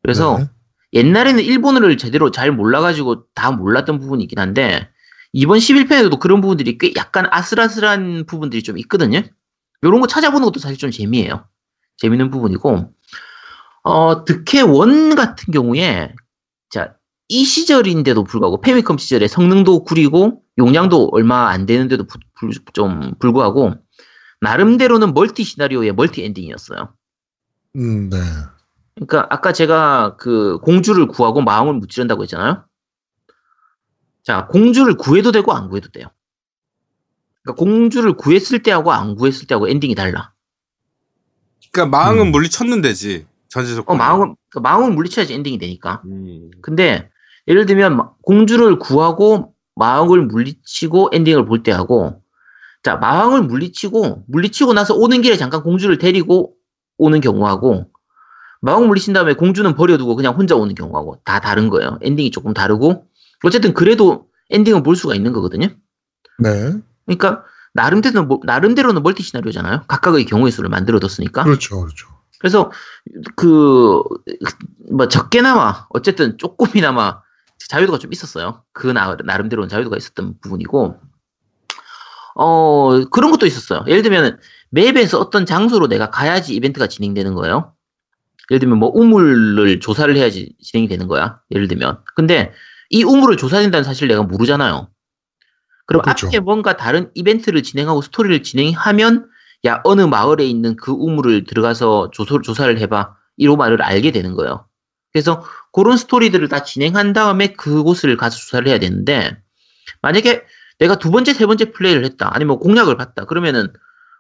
그래서 0.02 0.38
네. 0.38 0.50
옛날에는 0.94 1.44
일본어를 1.44 1.98
제대로 1.98 2.32
잘 2.32 2.52
몰라가지고 2.52 3.26
다 3.34 3.52
몰랐던 3.52 4.00
부분이 4.00 4.24
있긴 4.24 4.40
한데 4.40 4.90
이번 5.34 5.58
11편에도 5.60 6.20
그런 6.20 6.42
부분들이 6.42 6.78
꽤 6.78 6.94
약간 6.96 7.28
아슬아슬한 7.30 8.26
부분들이 8.26 8.64
좀 8.64 8.78
있거든요. 8.80 9.22
이런 9.82 10.00
거 10.00 10.08
찾아보는 10.08 10.46
것도 10.46 10.60
사실 10.60 10.78
좀 10.78 10.92
재미예요. 10.92 11.46
재밌는 11.98 12.32
부분이고 12.32 12.94
어 13.84 14.26
드퀘 14.26 14.62
one 14.62 15.16
같은 15.16 15.52
경우에 15.52 16.14
자 16.70 16.96
이 17.30 17.46
시절인데도 17.46 18.26
불구하고 18.26 18.62
패미컴 18.62 18.98
시절에 18.98 19.28
성능도 19.28 19.86
구리고 19.86 20.42
용량도 20.58 21.10
얼마 21.14 21.50
안 21.50 21.66
되는데도 21.66 22.06
부- 22.06 22.20
불- 22.36 22.52
좀 22.74 23.14
불구하고 23.18 23.74
나름대로는 24.42 25.14
멀티 25.14 25.44
시나리오의 25.44 25.94
멀티 25.94 26.24
엔딩이었어요. 26.26 26.94
음, 27.78 28.10
네. 28.10 28.18
그러니까 28.96 29.26
아까 29.34 29.52
제가 29.54 30.18
그 30.18 30.60
공주를 30.60 31.08
구하고 31.08 31.42
마왕을 31.42 31.74
무찌른다고 31.76 32.24
했잖아요. 32.24 32.66
자, 34.24 34.48
공주를 34.48 34.96
구해도 34.96 35.32
되고 35.32 35.52
안 35.54 35.70
구해도 35.70 35.90
돼요. 35.90 36.08
그러니까 37.44 37.60
공주를 37.64 38.14
구했을 38.14 38.64
때하고 38.64 38.92
안 38.92 39.16
구했을 39.16 39.48
때하고 39.48 39.68
엔딩이 39.68 39.96
달라. 39.96 40.32
그러니까 41.72 41.98
마왕은 41.98 42.28
음. 42.28 42.32
물리쳐야 42.32 42.82
되지. 42.82 43.28
전제 43.50 43.76
조건. 43.76 43.96
어, 43.96 43.98
마왕은 43.98 44.36
그러니까 44.50 44.70
마왕을 44.70 44.94
물리쳐야지 44.96 45.34
엔딩이 45.34 45.58
되니까. 45.58 46.02
음. 46.06 46.50
근데 46.62 47.10
예를 47.48 47.66
들면 47.66 47.98
마- 47.98 48.12
공주를 48.22 48.80
구하고 48.80 49.54
마왕을 49.76 50.24
물리치고 50.28 51.10
엔딩을 51.14 51.46
볼 51.46 51.64
때하고 51.64 52.22
자 52.84 52.96
마왕을 52.96 53.44
물리치고 53.44 54.26
물리치고 54.28 54.74
나서 54.74 54.94
오는 54.96 55.22
길에 55.22 55.36
잠깐 55.36 55.64
공주를 55.64 55.98
데리고 55.98 56.54
오는 56.98 57.20
경우하고 57.22 57.90
마왕 58.62 58.88
물리친 58.88 59.14
다음에 59.14 59.34
공주는 59.34 59.74
버려두고 59.76 60.16
그냥 60.16 60.36
혼자 60.36 60.56
오는 60.56 60.74
경우하고 60.74 61.20
다 61.26 61.40
다른 61.42 61.70
거예요. 61.70 61.98
엔딩이 62.02 62.32
조금 62.32 62.54
다르고 62.54 63.08
어쨌든 63.44 63.74
그래도 63.74 64.28
엔딩을 64.50 64.84
볼 64.84 64.96
수가 64.96 65.16
있는 65.16 65.34
거거든요. 65.34 65.68
네. 66.40 66.74
그러니까 67.06 67.44
나름대로는 67.74 68.28
뭐- 68.28 68.40
나름대로는 68.44 69.04
멀티 69.04 69.24
시나리오잖아요. 69.24 69.84
각각의 69.88 70.26
경우의 70.26 70.52
수를 70.52 70.70
만들어뒀으니까. 70.70 71.44
그렇죠, 71.44 71.82
그렇죠. 71.82 72.08
그래서 72.40 72.72
그 73.36 74.04
뭐 74.92 75.08
적게나마 75.08 75.88
어쨌든 75.90 76.38
조금이나마 76.38 77.22
자유도가 77.70 77.98
좀 77.98 78.12
있었어요. 78.14 78.64
그 78.74 78.88
나, 78.88 79.16
나름대로는 79.24 79.70
자유도가 79.70 79.98
있었던 79.98 80.36
부분이고 80.42 81.00
어 82.36 83.06
그런 83.10 83.32
것도 83.32 83.46
있었어요. 83.46 83.84
예를 83.88 84.02
들면 84.02 84.40
맵에서 84.72 85.20
어떤 85.20 85.46
장소로 85.46 85.88
내가 85.88 86.10
가야지 86.10 86.54
이벤트가 86.56 86.88
진행되는 86.88 87.34
거예요. 87.36 87.74
예를 88.52 88.60
들면 88.60 88.78
뭐 88.80 88.92
우물을 88.94 89.80
조사를 89.80 90.16
해야지 90.16 90.54
진행이 90.62 90.88
되는 90.90 91.08
거야. 91.08 91.40
예를 91.52 91.68
들면 91.68 92.00
근데 92.16 92.52
이 92.90 93.04
우물을 93.04 93.38
조사된다는 93.38 93.84
사실 93.84 94.08
내가 94.08 94.24
모르잖아요. 94.24 94.90
그럼 95.86 96.02
그렇죠. 96.02 96.28
앞에 96.28 96.40
뭔가 96.40 96.78
다른 96.78 97.12
이벤트를 97.14 97.64
진행하고 97.64 98.02
스토리를 98.02 98.44
진행하면 98.44 99.30
야 99.66 99.82
어느 99.84 100.02
마을에 100.02 100.46
있는 100.46 100.76
그 100.76 100.92
우물을 100.92 101.46
들어가서 101.46 102.12
조소, 102.12 102.42
조사를 102.42 102.78
해봐 102.80 103.16
이로 103.38 103.56
말을 103.56 103.82
알게 103.82 104.12
되는 104.12 104.34
거예요. 104.36 104.68
그래서 105.12 105.46
그런 105.72 105.98
스토리들을 105.98 106.48
다 106.50 106.64
진행한 106.64 107.14
다음에 107.14 107.54
그곳을 107.54 108.18
가서 108.18 108.38
조사를 108.38 108.68
해야 108.68 108.80
되는데 108.80 109.38
만약에 110.02 110.44
내가 110.80 110.96
두 110.98 111.12
번째 111.12 111.34
세 111.34 111.46
번째 111.46 111.72
플레이를 111.72 112.04
했다 112.04 112.32
아니면 112.34 112.60
공략을 112.60 112.98
봤다 112.98 113.26
그러면은 113.26 113.72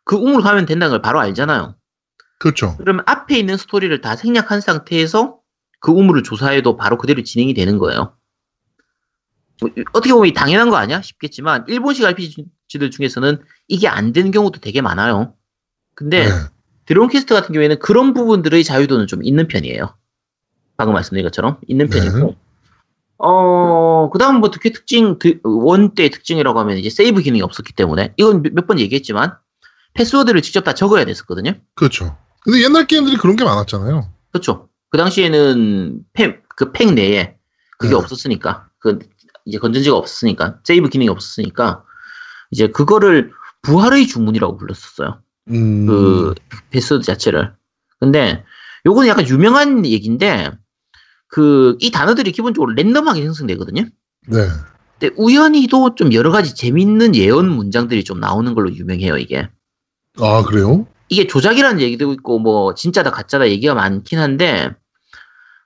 그 0.05 0.15
우물 0.15 0.41
가면 0.41 0.65
된다는 0.65 0.91
걸 0.91 1.01
바로 1.01 1.19
알잖아요. 1.19 1.75
그렇죠. 2.39 2.75
그러면 2.77 3.03
앞에 3.07 3.37
있는 3.37 3.57
스토리를 3.57 4.01
다 4.01 4.15
생략한 4.15 4.61
상태에서 4.61 5.39
그 5.79 5.91
우물을 5.91 6.23
조사해도 6.23 6.77
바로 6.77 6.97
그대로 6.97 7.23
진행이 7.23 7.53
되는 7.53 7.77
거예요. 7.77 8.15
뭐, 9.63 9.69
어떻게 9.93 10.13
보면 10.13 10.33
당연한 10.33 10.69
거 10.69 10.75
아니야? 10.75 11.01
싶겠지만 11.01 11.65
일본식 11.67 12.05
RPG들 12.05 12.91
중에서는 12.91 13.41
이게 13.67 13.87
안 13.87 14.11
되는 14.13 14.31
경우도 14.31 14.59
되게 14.59 14.81
많아요. 14.81 15.33
근데 15.95 16.25
네. 16.25 16.31
드래곤 16.85 17.07
퀘스트 17.09 17.33
같은 17.33 17.53
경우에는 17.53 17.79
그런 17.79 18.13
부분들의 18.13 18.63
자유도는 18.63 19.07
좀 19.07 19.23
있는 19.23 19.47
편이에요. 19.47 19.95
방금 20.77 20.93
말씀드린 20.93 21.23
것처럼 21.25 21.57
있는 21.67 21.87
네. 21.89 21.99
편이고. 21.99 22.35
어, 23.19 24.09
그 24.11 24.19
다음 24.19 24.41
뭐 24.41 24.51
특히 24.51 24.73
특징, 24.73 25.17
one 25.43 25.93
때의 25.95 26.09
특징이라고 26.09 26.59
하면 26.59 26.77
이제 26.77 26.89
세이브 26.89 27.21
기능이 27.21 27.41
없었기 27.41 27.71
때문에, 27.73 28.13
이건 28.17 28.41
몇 28.53 28.67
번 28.67 28.79
얘기했지만, 28.79 29.37
패스워드를 29.93 30.41
직접 30.41 30.63
다 30.65 30.73
적어야 30.73 31.05
됐었거든요. 31.05 31.53
그렇죠. 31.75 32.17
근데 32.41 32.61
옛날 32.63 32.85
게임들이 32.85 33.15
그런 33.17 33.37
게 33.37 33.45
많았잖아요. 33.45 34.09
그렇죠. 34.31 34.67
그 34.89 34.97
당시에는 34.97 35.99
팩, 36.11 36.43
그 36.49 36.71
팩 36.73 36.93
내에 36.93 37.35
그게 37.77 37.91
네. 37.91 37.95
없었으니까, 37.95 38.67
그 38.79 38.99
이제 39.45 39.57
건전지가 39.57 39.95
없었으니까, 39.95 40.59
세이브 40.63 40.89
기능이 40.89 41.09
없었으니까, 41.09 41.83
이제 42.51 42.67
그거를 42.67 43.31
부활의 43.61 44.07
주문이라고 44.07 44.57
불렀었어요. 44.57 45.21
음, 45.49 45.85
그 45.87 46.35
패스워드 46.69 47.05
자체를. 47.05 47.53
근데 47.99 48.43
요거는 48.85 49.09
약간 49.09 49.27
유명한 49.27 49.85
얘기인데 49.85 50.51
그 51.27 51.77
이 51.81 51.89
단어들이 51.91 52.31
기본적으로 52.31 52.73
랜덤하게 52.73 53.21
생성되거든요. 53.21 53.83
네. 54.27 54.37
근데 54.99 55.15
우연히도 55.17 55.95
좀 55.95 56.13
여러 56.13 56.31
가지 56.31 56.55
재밌는 56.55 57.15
예언 57.15 57.49
문장들이 57.49 58.03
좀 58.03 58.19
나오는 58.19 58.53
걸로 58.53 58.73
유명해요, 58.73 59.17
이게. 59.17 59.49
아, 60.19 60.43
그래요? 60.43 60.85
이게 61.09 61.27
조작이라는 61.27 61.81
얘기도 61.81 62.13
있고 62.13 62.39
뭐 62.39 62.75
진짜다 62.75 63.11
가짜다 63.11 63.49
얘기가 63.49 63.73
많긴 63.73 64.19
한데 64.19 64.69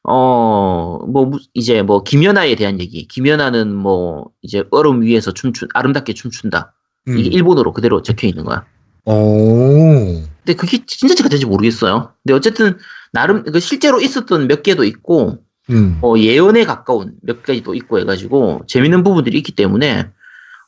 어 0.08 0.88
뭐 1.08 1.32
이제 1.54 1.82
뭐 1.82 2.04
김연아에 2.04 2.56
대한 2.56 2.80
얘기. 2.80 3.08
김연아는 3.08 3.74
뭐 3.74 4.30
이제 4.42 4.64
얼음 4.72 5.02
위에서 5.02 5.32
춤춘 5.32 5.70
아름답게 5.74 6.14
춤춘다. 6.14 6.74
음. 7.08 7.18
이게 7.18 7.30
일본어로 7.30 7.74
그대로 7.74 8.02
적혀 8.02 8.28
있는 8.28 8.44
거야. 8.44 8.66
오. 9.06 10.22
근데 10.44 10.54
그게 10.56 10.86
진짜인지 10.86 11.24
가짜인지 11.24 11.46
모르겠어요. 11.46 12.12
근데 12.24 12.34
어쨌든 12.34 12.78
나름 13.14 13.44
그 13.44 13.60
실제로 13.60 14.02
있었던 14.02 14.48
몇 14.48 14.64
개도 14.64 14.84
있고 14.84 15.40
음. 15.70 16.00
어, 16.02 16.16
예언에 16.18 16.66
가까운 16.66 17.14
몇 17.22 17.44
가지도 17.44 17.74
있고 17.74 18.00
해가지고 18.00 18.62
재밌는 18.68 19.04
부분들이 19.04 19.38
있기 19.38 19.54
때문에 19.54 20.10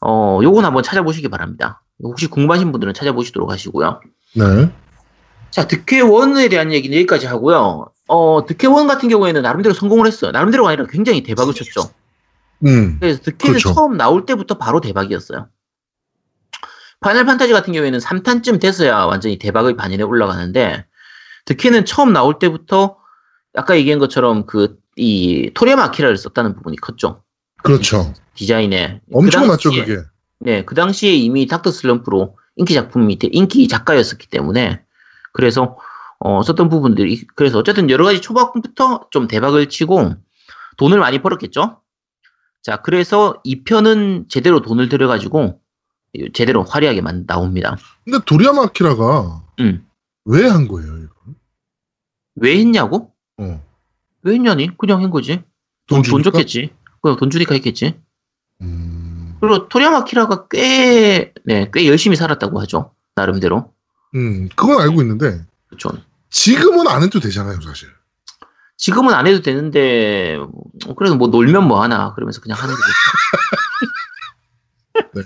어 0.02 0.40
요건 0.44 0.64
한번 0.66 0.84
찾아보시기 0.84 1.28
바랍니다. 1.28 1.82
혹시 2.02 2.28
궁금하신 2.28 2.72
분들은 2.72 2.94
찾아보시도록 2.94 3.52
하시고요. 3.52 4.00
네. 4.36 4.72
자 5.52 5.68
득회 5.68 6.00
원에 6.00 6.48
대한 6.48 6.72
얘기는 6.72 6.96
여기까지 6.96 7.26
하고요. 7.28 7.88
어 8.10 8.46
득회원 8.46 8.88
같은 8.88 9.08
경우에는 9.10 9.42
나름대로 9.42 9.74
성공을 9.74 10.08
했어요. 10.08 10.32
나름대로가 10.32 10.70
아니라 10.72 10.86
굉장히 10.88 11.24
대박을 11.24 11.54
쳤죠. 11.54 11.92
음. 12.66 12.98
그래서 13.00 13.22
득회는 13.22 13.60
그렇죠. 13.60 13.74
처음 13.74 13.96
나올 13.98 14.26
때부터 14.26 14.58
바로 14.58 14.82
대박이었어요. 14.82 15.48
파이널 17.02 17.26
판타지 17.26 17.54
같은 17.54 17.72
경우에는 17.74 18.00
3탄쯤 18.00 18.60
돼서야 18.60 19.06
완전히 19.06 19.38
대박의 19.40 19.78
반열에 19.78 20.04
올라가는데 20.04 20.86
득회는 21.46 21.86
처음 21.86 22.12
나올 22.12 22.40
때부터 22.40 22.98
아까 23.56 23.78
얘기한 23.78 24.00
것처럼 24.00 24.46
그 24.46 24.80
이 25.02 25.50
토리야마 25.54 25.84
아키라를 25.86 26.18
썼다는 26.18 26.56
부분이 26.56 26.76
컸죠. 26.76 27.24
그렇죠. 27.64 28.14
디자인에 28.36 29.00
엄청났죠, 29.14 29.70
그 29.70 29.76
당시에- 29.78 29.86
그게. 29.86 30.02
네, 30.42 30.66
그 30.66 30.76
당시에 30.76 31.14
이미 31.14 31.48
닥터 31.48 31.72
슬럼프로 31.72 32.38
인기 32.58 32.74
작품 32.74 33.08
밑에 33.08 33.30
인기 33.32 33.70
작가였었기 33.70 34.28
때문에 34.28 34.82
그래서 35.32 35.78
어, 36.20 36.44
썼던 36.44 36.70
부분들이 36.70 37.26
그래서 37.36 37.58
어쨌든 37.60 37.90
여러 37.90 38.04
가지 38.06 38.22
초반부터 38.22 39.08
좀 39.12 39.28
대박을 39.28 39.70
치고 39.70 40.16
돈을 40.78 41.00
많이 41.00 41.22
벌었겠죠. 41.22 41.82
자, 42.62 42.78
그래서 42.82 43.40
이 43.44 43.64
편은 43.64 44.26
제대로 44.30 44.62
돈을 44.62 44.90
들여가지고 44.90 45.62
제대로 46.34 46.64
화려하게 46.64 47.02
만 47.02 47.26
나옵니다. 47.26 47.78
근데 48.04 48.20
도리야마 48.26 48.64
아키라가 48.64 49.44
음, 49.62 49.88
왜 50.26 50.48
한 50.50 50.68
거예요, 50.68 50.98
이거? 50.98 51.14
왜 52.36 52.58
했냐고? 52.60 53.14
어. 53.38 53.64
왜 54.24 54.34
했냐니? 54.34 54.76
그냥 54.78 55.02
한 55.02 55.10
거지. 55.10 55.44
돈, 55.88 56.02
돈 56.02 56.04
주니까? 56.04 56.32
줬겠지. 56.32 56.74
그냥 57.02 57.18
돈 57.18 57.30
주니까 57.30 57.54
했겠지. 57.56 58.00
음. 58.62 59.38
그리고 59.40 59.70
토리야마 59.70 60.04
키라가 60.04 60.48
꽤, 60.50 61.34
네, 61.46 61.70
꽤 61.74 61.88
열심히 61.88 62.18
살았다고 62.18 62.60
하죠. 62.62 62.94
나름대로. 63.16 63.74
음, 64.16 64.50
그건 64.56 64.82
알고 64.82 65.02
있는데 65.02 65.46
그렇죠. 65.68 65.90
지금은 66.30 66.88
안 66.88 67.04
해도 67.04 67.20
되잖아요, 67.20 67.60
사실. 67.62 67.90
지금은 68.78 69.14
안 69.14 69.28
해도 69.28 69.42
되는데 69.42 70.38
어, 70.88 70.94
그래도 70.96 71.16
뭐 71.16 71.28
놀면 71.28 71.68
뭐 71.68 71.82
하나 71.84 72.14
그러면서 72.14 72.40
그냥 72.42 72.58
하는 72.58 72.74
거죠. 72.74 72.84
네. 75.14 75.22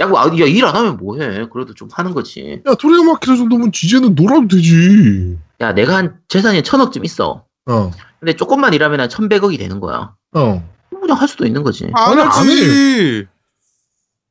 야, 0.00 0.06
뭐, 0.06 0.20
아, 0.20 0.26
야, 0.26 0.44
일 0.46 0.64
안 0.64 0.76
하면 0.76 0.96
뭐 0.96 1.18
해? 1.18 1.46
그래도 1.52 1.74
좀 1.74 1.88
하는 1.92 2.14
거지. 2.14 2.62
야, 2.66 2.74
아키라 3.14 3.36
정도면 3.36 3.70
이제는 3.74 4.14
놀아도 4.14 4.48
되지. 4.48 5.38
야, 5.60 5.72
내가 5.74 5.96
한 5.96 6.18
재산이 6.28 6.62
천억쯤 6.62 7.04
있어. 7.04 7.44
어. 7.66 7.90
근데 8.20 8.34
조금만 8.34 8.74
일하면 8.74 9.00
한 9.00 9.08
천백억이 9.08 9.58
되는 9.58 9.80
거야. 9.80 10.12
어. 10.32 10.68
그냥 10.90 11.20
할 11.20 11.28
수도 11.28 11.46
있는 11.46 11.62
거지. 11.62 11.90
안 11.94 12.12
아니, 12.12 12.20
안 12.20 12.28
하지. 12.28 13.26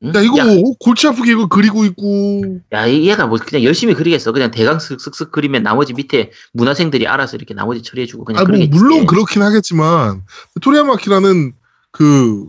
응? 0.04 0.12
야 0.14 0.20
이거 0.20 0.38
야, 0.38 0.44
골치 0.78 1.08
아프게 1.08 1.32
이거 1.32 1.48
그리고 1.48 1.84
있고 1.84 2.60
야, 2.72 2.86
이- 2.86 3.08
얘가 3.08 3.26
뭐 3.26 3.38
그냥 3.38 3.64
열심히 3.64 3.94
그리겠어. 3.94 4.30
그냥 4.32 4.50
대강 4.50 4.78
쓱쓱쓱 4.78 5.32
그리면 5.32 5.62
나머지 5.64 5.92
밑에 5.92 6.30
문화생들이 6.52 7.06
알아서 7.08 7.36
이렇게 7.36 7.52
나머지 7.54 7.82
처리해주고 7.82 8.24
그냥 8.24 8.42
아 8.42 8.44
뭐. 8.48 8.58
물론 8.70 9.06
그렇긴 9.06 9.42
하겠지만 9.42 10.22
토리야마키라는 10.60 11.52
그 11.90 12.48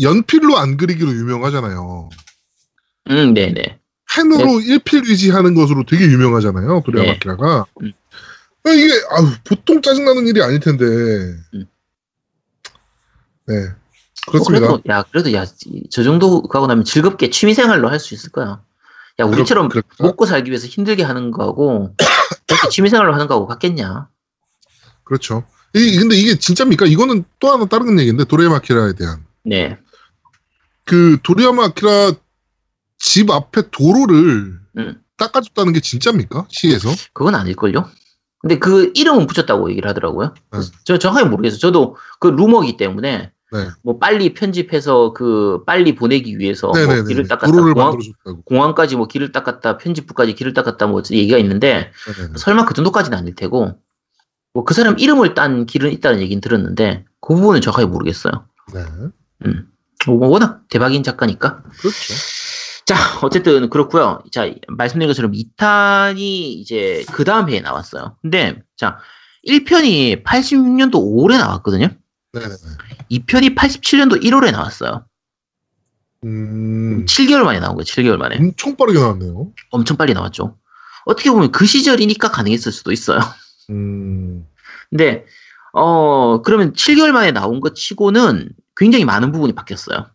연필로 0.00 0.58
안 0.58 0.76
그리기로 0.76 1.10
유명하잖아요. 1.12 2.10
응, 3.10 3.34
네네. 3.34 3.78
펜으로 4.12 4.60
일필위지하는 4.60 5.54
것으로 5.54 5.84
되게 5.86 6.04
유명하잖아요. 6.04 6.82
도리야마키라가. 6.84 7.64
음. 7.82 7.92
아, 8.64 8.70
이게 8.70 8.92
아유, 9.10 9.26
보통 9.44 9.80
짜증나는 9.80 10.26
일이 10.26 10.42
아닐 10.42 10.60
텐데. 10.60 10.84
음. 11.54 11.64
네. 13.46 13.54
그렇습니다. 14.28 14.66
어, 14.66 14.80
그래도 14.82 14.82
야 14.92 15.02
그래도 15.10 15.32
야 15.32 15.44
저 15.90 16.02
정도 16.02 16.42
가고 16.42 16.66
나면 16.66 16.84
즐겁게 16.84 17.30
취미생활로 17.30 17.88
할 17.88 17.98
수 18.00 18.14
있을 18.14 18.30
거야. 18.30 18.62
야 19.18 19.24
우리처럼 19.24 19.68
그렇-. 19.68 19.82
먹고 19.98 20.26
살기 20.26 20.50
위해서 20.50 20.66
힘들게 20.66 21.02
하는 21.02 21.30
거하고 21.30 21.94
그렇게 22.46 22.68
취미생활로 22.70 23.12
하는 23.14 23.26
거하고 23.26 23.46
같겠냐? 23.46 24.08
그렇죠. 25.04 25.44
이, 25.74 25.98
근데 25.98 26.16
이게 26.16 26.36
진짜입니까? 26.38 26.86
이거는 26.86 27.24
또 27.38 27.50
하나 27.52 27.64
다른 27.66 27.98
얘기인데 27.98 28.24
도리야마키라에 28.24 28.94
대한 28.94 29.24
네, 29.44 29.78
그 30.84 31.18
도리야마키라 31.22 32.12
집 32.98 33.30
앞에 33.30 33.70
도로를 33.70 34.60
음. 34.78 35.02
닦아줬다는 35.16 35.72
게 35.72 35.80
진짜입니까? 35.80 36.46
시에서? 36.48 36.90
그건 37.12 37.34
아닐걸요. 37.34 37.88
근데 38.40 38.58
그 38.58 38.90
이름은 38.94 39.26
붙였다고 39.26 39.70
얘기를 39.70 39.88
하더라고요. 39.90 40.34
네. 40.52 40.58
저 40.84 40.98
정확히 40.98 41.28
모르겠어요. 41.28 41.58
저도 41.60 41.96
그 42.20 42.28
루머기 42.28 42.76
때문에 42.78 43.30
네. 43.52 43.68
뭐 43.82 43.98
빨리 43.98 44.34
편집해서 44.34 45.12
그 45.12 45.62
빨리 45.66 45.94
보내기 45.94 46.38
위해서 46.38 46.68
뭐 46.68 46.76
네네네. 46.78 47.08
길을 47.08 47.28
닦았다 47.28 47.50
공항. 47.50 47.96
공항까지 48.44 48.96
뭐 48.96 49.06
길을 49.06 49.32
닦았다 49.32 49.78
편집부까지 49.78 50.34
길을 50.34 50.54
닦았다 50.54 50.86
뭐 50.86 51.02
얘기가 51.10 51.38
있는데. 51.38 51.90
설마 52.36 52.64
그 52.64 52.74
정도까지는 52.74 53.16
아닐 53.18 53.34
테고 53.34 53.78
뭐 54.52 54.64
그 54.64 54.74
사람 54.74 54.98
이름을 54.98 55.34
딴 55.34 55.66
길은 55.66 55.92
있다는 55.92 56.20
얘기는 56.20 56.40
들었는데 56.40 57.04
그 57.20 57.34
부분은 57.34 57.60
정확하게 57.60 57.86
모르겠어요. 57.86 58.46
네. 58.74 58.84
음. 59.46 59.66
뭐 60.06 60.28
워낙 60.28 60.62
대박인 60.68 61.02
작가니까. 61.02 61.62
그렇죠. 61.78 62.14
자, 62.86 62.96
어쨌든 63.22 63.68
그렇고요. 63.70 64.22
자, 64.32 64.52
말씀드린 64.68 65.08
것처럼 65.08 65.32
2탄이 65.32 66.18
이제 66.18 67.04
그 67.12 67.24
다음 67.24 67.50
해에 67.50 67.60
나왔어요. 67.60 68.16
근데 68.22 68.62
자, 68.76 68.98
1편이 69.46 70.24
86년도 70.24 70.94
5월에 70.94 71.38
나왔거든요. 71.38 71.88
네네네. 72.32 72.54
2편이 73.10 73.56
87년도 73.56 74.22
1월에 74.22 74.52
나왔어요. 74.52 75.04
음, 76.24 77.04
7개월 77.06 77.42
만에 77.42 77.60
나온 77.60 77.74
거예요. 77.76 77.84
7개월 77.84 78.16
만에. 78.16 78.36
엄청 78.36 78.76
빠르게 78.76 78.98
나왔네요. 78.98 79.52
엄청 79.70 79.96
빨리 79.96 80.12
나왔죠. 80.14 80.56
어떻게 81.06 81.30
보면 81.30 81.50
그 81.50 81.66
시절이니까 81.66 82.30
가능했을 82.30 82.72
수도 82.72 82.92
있어요. 82.92 83.20
음, 83.70 84.46
근데 84.90 85.24
어 85.72 86.42
그러면 86.42 86.72
7개월 86.74 87.12
만에 87.12 87.32
나온 87.32 87.60
것 87.60 87.74
치고는 87.74 88.50
굉장히 88.76 89.04
많은 89.04 89.32
부분이 89.32 89.54
바뀌었어요. 89.54 90.06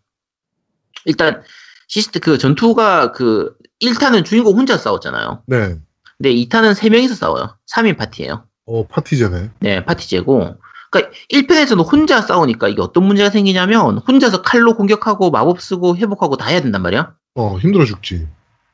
일단 1.06 1.44
시스템 1.88 2.22
그 2.22 2.38
전투가 2.38 3.12
그 3.12 3.56
1탄은 3.82 4.26
주인공 4.26 4.58
혼자 4.58 4.78
싸웠잖아요. 4.78 5.44
네. 5.48 5.78
근데 6.18 6.34
2탄은 6.34 6.76
3명이서 6.76 7.16
싸워요. 7.16 7.58
3인 7.72 7.98
파티예요. 7.98 8.48
어, 8.68 8.88
파티제네. 8.88 9.52
네, 9.60 9.86
파티제고. 9.86 10.58
그러니까 10.96 11.12
1편에서는 11.30 11.92
혼자 11.92 12.22
싸우니까 12.22 12.70
이게 12.70 12.82
어떤 12.82 13.04
문제가 13.04 13.30
생기냐면 13.30 13.98
혼자서 13.98 14.42
칼로 14.42 14.76
공격하고 14.76 15.30
마법 15.30 15.62
쓰고 15.62 15.98
회복하고 15.98 16.38
다 16.38 16.48
해야 16.48 16.62
된단 16.62 16.82
말이야. 16.82 17.14
어, 17.36 17.58
힘들어 17.58 17.84
죽지. 17.84 18.28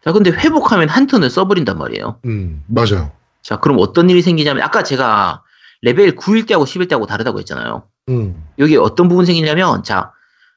자, 0.03 0.11
근데 0.11 0.31
회복하면 0.31 0.89
한 0.89 1.07
턴을 1.07 1.29
써버린단 1.29 1.77
말이에요. 1.77 2.19
음, 2.25 2.63
맞아요. 2.67 3.11
자, 3.41 3.59
그럼 3.59 3.77
어떤 3.79 4.09
일이 4.09 4.21
생기냐면 4.21 4.63
아까 4.63 4.83
제가 4.83 5.43
레벨 5.81 6.15
9일 6.15 6.47
때하고 6.47 6.65
10일 6.65 6.87
때하고 6.87 7.07
다르다고 7.07 7.39
했잖아요. 7.39 7.83
음, 8.09 8.43
여기 8.59 8.77
어떤 8.77 9.09
부분 9.09 9.25
생기냐면 9.25 9.83
자, 9.83 10.11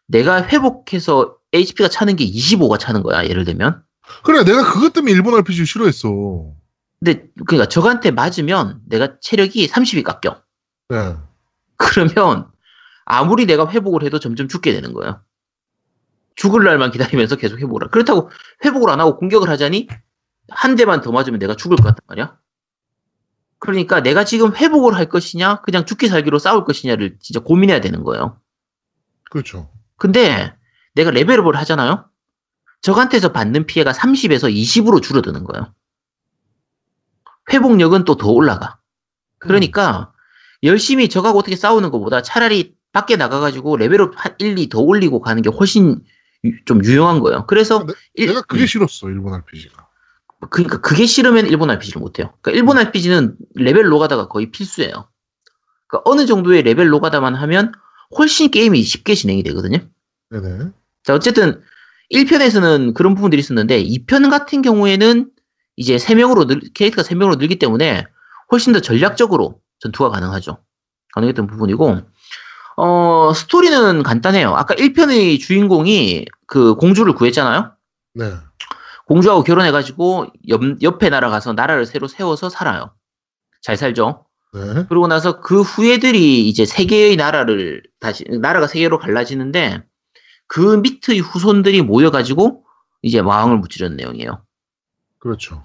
내가 0.06 0.42
회복해서 0.42 1.36
HP가 1.52 1.88
차는 1.88 2.16
게 2.16 2.26
25가 2.26 2.78
차는 2.78 3.02
거야. 3.02 3.24
예를 3.24 3.44
들면. 3.44 3.82
그래, 4.22 4.44
내가 4.44 4.64
그것 4.64 4.92
때문에 4.92 5.12
일본 5.12 5.34
RPG 5.34 5.64
싫어했어. 5.64 6.52
근데 7.02 7.26
그러니까 7.46 7.68
적한테 7.68 8.10
맞으면 8.10 8.80
내가 8.86 9.16
체력이 9.20 9.68
30이 9.68 10.02
깎여. 10.02 10.42
네. 10.90 11.16
그러면 11.76 12.48
아무리 13.04 13.46
내가 13.46 13.68
회복을 13.68 14.02
해도 14.04 14.18
점점 14.18 14.48
죽게 14.48 14.72
되는 14.72 14.92
거예요. 14.92 15.20
죽을 16.36 16.64
날만 16.64 16.90
기다리면서 16.90 17.36
계속 17.36 17.58
회복을. 17.58 17.84
하- 17.84 17.88
그렇다고 17.90 18.30
회복을 18.64 18.90
안 18.90 19.00
하고 19.00 19.16
공격을 19.16 19.48
하자니 19.48 19.88
한 20.48 20.76
대만 20.76 21.00
더 21.00 21.12
맞으면 21.12 21.38
내가 21.38 21.54
죽을 21.54 21.76
것 21.76 21.84
같단 21.84 21.98
말이야. 22.08 22.38
그러니까 23.58 24.00
내가 24.02 24.24
지금 24.24 24.54
회복을 24.54 24.94
할 24.94 25.08
것이냐, 25.08 25.62
그냥 25.62 25.86
죽기 25.86 26.08
살기로 26.08 26.38
싸울 26.38 26.64
것이냐를 26.64 27.16
진짜 27.20 27.40
고민해야 27.40 27.80
되는 27.80 28.02
거예요. 28.04 28.38
그렇죠. 29.30 29.70
근데 29.96 30.54
내가 30.94 31.10
레벨업을 31.10 31.56
하잖아요. 31.56 32.08
적한테서 32.82 33.32
받는 33.32 33.64
피해가 33.66 33.92
30에서 33.92 34.52
20으로 34.52 35.00
줄어드는 35.00 35.44
거예요. 35.44 35.72
회복력은 37.52 38.04
또 38.04 38.16
더 38.16 38.28
올라가. 38.30 38.78
그러니까 39.38 40.12
열심히 40.64 41.08
적하고 41.08 41.38
어떻게 41.38 41.56
싸우는 41.56 41.90
것보다 41.90 42.22
차라리 42.22 42.74
밖에 42.92 43.16
나가가지고 43.16 43.76
레벨업 43.76 44.12
한 44.16 44.34
1, 44.38 44.58
2 44.58 44.68
더 44.68 44.80
올리고 44.80 45.20
가는 45.20 45.42
게 45.42 45.50
훨씬 45.50 46.00
유- 46.44 46.64
좀 46.64 46.84
유용한 46.84 47.20
거예요. 47.20 47.46
그래서 47.46 47.86
일- 48.14 48.28
내가 48.28 48.42
그게 48.42 48.62
음, 48.62 48.66
싫었어, 48.66 49.08
일본 49.08 49.34
RPG가. 49.34 49.88
그러니까 50.50 50.80
그게 50.80 51.06
싫으면 51.06 51.46
일본 51.46 51.70
RPG를 51.70 52.00
못해요. 52.00 52.34
그러니까 52.42 52.58
일본 52.58 52.78
RPG는 52.78 53.36
레벨 53.54 53.90
노가다가 53.90 54.28
거의 54.28 54.50
필수예요. 54.50 55.08
그러니까 55.88 56.10
어느 56.10 56.26
정도의 56.26 56.62
레벨 56.62 56.92
노가다만 56.92 57.34
하면 57.34 57.72
훨씬 58.18 58.50
게임이 58.50 58.82
쉽게 58.82 59.14
진행이 59.14 59.42
되거든요. 59.44 59.78
네네. 60.30 60.70
자, 61.02 61.14
어쨌든 61.14 61.62
1편에서는 62.12 62.94
그런 62.94 63.14
부분들이 63.14 63.40
있었는데 63.40 63.82
2편 63.82 64.30
같은 64.30 64.62
경우에는 64.62 65.30
이제 65.76 65.96
3명으로 65.96 66.46
늘, 66.46 66.60
캐릭터가 66.74 67.06
3명으로 67.08 67.38
늘기 67.38 67.58
때문에 67.58 68.06
훨씬 68.52 68.72
더 68.72 68.80
전략적으로 68.80 69.60
전투가 69.80 70.10
가능하죠. 70.10 70.58
가능했던 71.14 71.46
부분이고 71.46 72.00
어, 72.76 73.32
스토리는 73.34 74.02
간단해요. 74.02 74.54
아까 74.54 74.74
1편의 74.74 75.38
주인공이 75.40 76.26
그 76.46 76.74
공주를 76.74 77.14
구했잖아요. 77.14 77.72
네. 78.14 78.32
공주하고 79.06 79.44
결혼해가지고 79.44 80.26
옆, 80.48 80.82
옆에 80.82 81.10
나라 81.10 81.30
가서 81.30 81.52
나라를 81.52 81.86
새로 81.86 82.08
세워서 82.08 82.48
살아요. 82.48 82.94
잘 83.60 83.76
살죠. 83.76 84.26
네. 84.54 84.86
그러고 84.88 85.06
나서 85.06 85.40
그 85.40 85.62
후예들이 85.62 86.48
이제 86.48 86.64
세 86.64 86.84
개의 86.84 87.16
나라를 87.16 87.82
다시 88.00 88.24
나라가 88.24 88.66
세 88.66 88.78
개로 88.78 88.98
갈라지는데 88.98 89.82
그 90.46 90.76
밑의 90.76 91.18
후손들이 91.20 91.82
모여가지고 91.82 92.64
이제 93.02 93.18
왕을 93.18 93.58
무찌르는 93.58 93.96
내용이에요. 93.96 94.42
그렇죠. 95.18 95.64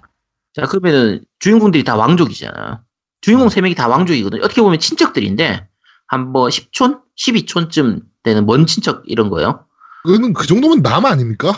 자 0.52 0.62
그러면은 0.62 1.24
주인공들이 1.38 1.84
다 1.84 1.96
왕족이잖아요. 1.96 2.82
주인공 3.20 3.48
세 3.48 3.60
명이 3.60 3.74
다 3.74 3.88
왕족이거든요. 3.88 4.42
어떻게 4.44 4.62
보면 4.62 4.78
친척들인데 4.78 5.66
한 6.06 6.32
뭐 6.32 6.48
10촌, 6.48 7.00
12촌쯤 7.18 8.02
되는 8.22 8.46
먼 8.46 8.66
친척 8.66 9.02
이런 9.06 9.30
거예요. 9.30 9.64
그거는 10.04 10.32
그 10.32 10.46
정도면 10.46 10.82
남 10.82 11.04
아닙니까? 11.06 11.52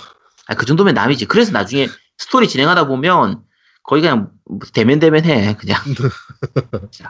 아, 0.48 0.54
그 0.54 0.66
정도면 0.66 0.94
남이지. 0.94 1.26
그래서 1.26 1.52
나중에 1.52 1.88
스토리 2.18 2.48
진행하다 2.48 2.86
보면 2.86 3.42
거의 3.84 4.02
그냥 4.02 4.30
대면 4.74 4.98
대면 4.98 5.24
해 5.24 5.56
그냥. 5.56 5.80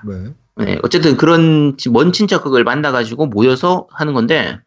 네. 0.06 0.34
네, 0.56 0.78
어쨌든 0.82 1.16
그런 1.16 1.76
지- 1.78 1.88
먼 1.90 2.12
친척을 2.12 2.62
만나가지고 2.64 3.26
모여서 3.26 3.86
하는 3.92 4.12
건데, 4.14 4.58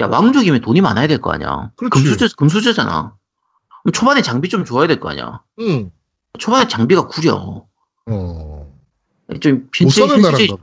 야, 0.00 0.06
왕족이면 0.06 0.60
돈이 0.60 0.80
많아야 0.80 1.06
될 1.06 1.20
거 1.20 1.32
아니야. 1.32 1.70
그렇지. 1.76 1.90
금수저, 2.02 2.28
금수저잖아. 2.36 3.14
초반에 3.92 4.22
장비 4.22 4.48
좀 4.48 4.64
좋아야 4.64 4.86
될 4.88 4.98
거 5.00 5.08
아니야. 5.10 5.40
응. 5.60 5.90
초반에 6.38 6.68
장비가 6.68 7.06
구려. 7.06 7.64
어. 8.06 8.59
좀못 9.38 9.68
현실, 9.76 10.08
사는 10.08 10.24
현실적. 10.24 10.60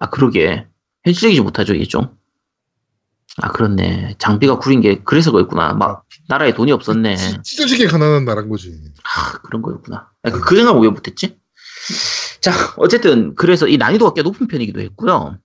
아, 0.00 0.10
그러게. 0.10 0.66
현실적이지 1.04 1.40
못하죠, 1.40 1.74
이게 1.74 1.84
좀. 1.84 2.16
아, 3.40 3.52
그렇네. 3.52 4.14
장비가 4.18 4.58
구린 4.58 4.80
게 4.80 5.00
그래서 5.04 5.30
그랬구나. 5.32 5.74
막, 5.74 6.04
나라에 6.28 6.54
돈이 6.54 6.72
없었네. 6.72 7.16
찢어지게 7.42 7.86
가난한 7.86 8.24
나라인 8.24 8.48
거지. 8.48 8.78
아, 9.04 9.38
그런 9.42 9.62
거였구나. 9.62 10.08
아, 10.22 10.30
그, 10.30 10.40
그 10.40 10.56
생각 10.56 10.78
왜 10.78 10.88
못했지? 10.88 11.38
자, 12.40 12.52
어쨌든, 12.76 13.34
그래서 13.34 13.66
이 13.68 13.76
난이도가 13.76 14.14
꽤 14.14 14.22
높은 14.22 14.46
편이기도 14.48 14.80
했고요. 14.80 15.38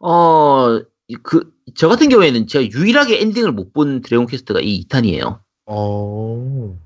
어, 0.00 0.80
이 1.08 1.16
그, 1.22 1.52
저 1.76 1.88
같은 1.88 2.08
경우에는 2.08 2.46
제가 2.48 2.64
유일하게 2.70 3.20
엔딩을 3.20 3.52
못 3.52 3.72
본 3.72 4.02
드래곤 4.02 4.26
퀘스트가 4.26 4.60
이 4.60 4.84
2탄이에요. 4.86 5.40
어. 5.66 6.78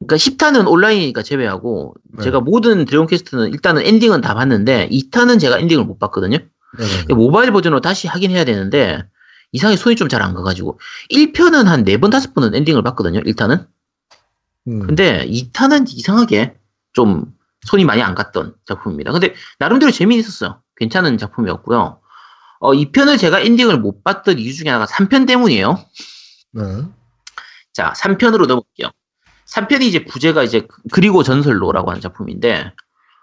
그러니까 0.00 0.16
10탄은 0.16 0.66
온라인이니까 0.68 1.22
제외하고, 1.22 1.94
네. 2.16 2.24
제가 2.24 2.40
모든 2.40 2.84
드래곤 2.86 3.06
퀘스트는 3.06 3.52
일단은 3.52 3.84
엔딩은 3.84 4.20
다 4.22 4.34
봤는데, 4.34 4.88
2탄은 4.90 5.38
제가 5.40 5.58
엔딩을 5.58 5.84
못 5.84 5.98
봤거든요. 5.98 6.38
네네. 6.78 7.14
모바일 7.14 7.52
버전으로 7.52 7.80
다시 7.80 8.08
하긴 8.08 8.30
해야 8.30 8.44
되는데, 8.44 9.04
이상하게 9.52 9.76
손이 9.76 9.96
좀 9.96 10.08
잘 10.08 10.22
안 10.22 10.32
가가지고 10.34 10.78
1편은 11.10 11.64
한 11.64 11.84
4번, 11.84 12.10
5번은 12.10 12.54
엔딩을 12.54 12.82
봤거든요. 12.82 13.20
1탄은. 13.20 13.66
음. 14.68 14.86
근데 14.86 15.26
2탄은 15.26 15.86
이상하게 15.92 16.54
좀 16.92 17.24
손이 17.66 17.84
많이 17.84 18.00
안 18.00 18.14
갔던 18.14 18.54
작품입니다. 18.66 19.10
근데 19.12 19.34
나름대로 19.58 19.90
재미있었어요. 19.92 20.62
괜찮은 20.76 21.18
작품이었고요. 21.18 22.00
어, 22.60 22.72
2편을 22.72 23.18
제가 23.18 23.40
엔딩을 23.40 23.78
못 23.80 24.04
봤던 24.04 24.38
이유 24.38 24.54
중에 24.54 24.68
하나가 24.70 24.86
3편 24.86 25.26
때문이에요. 25.26 25.84
네. 26.52 26.62
자, 27.72 27.92
3편으로 27.96 28.46
넘어갈게요. 28.46 28.90
3편이 29.54 29.82
이제 29.82 30.04
부제가 30.04 30.42
이제 30.42 30.66
그리고 30.92 31.22
전설로라고 31.22 31.90
하는 31.90 32.00
작품인데 32.00 32.72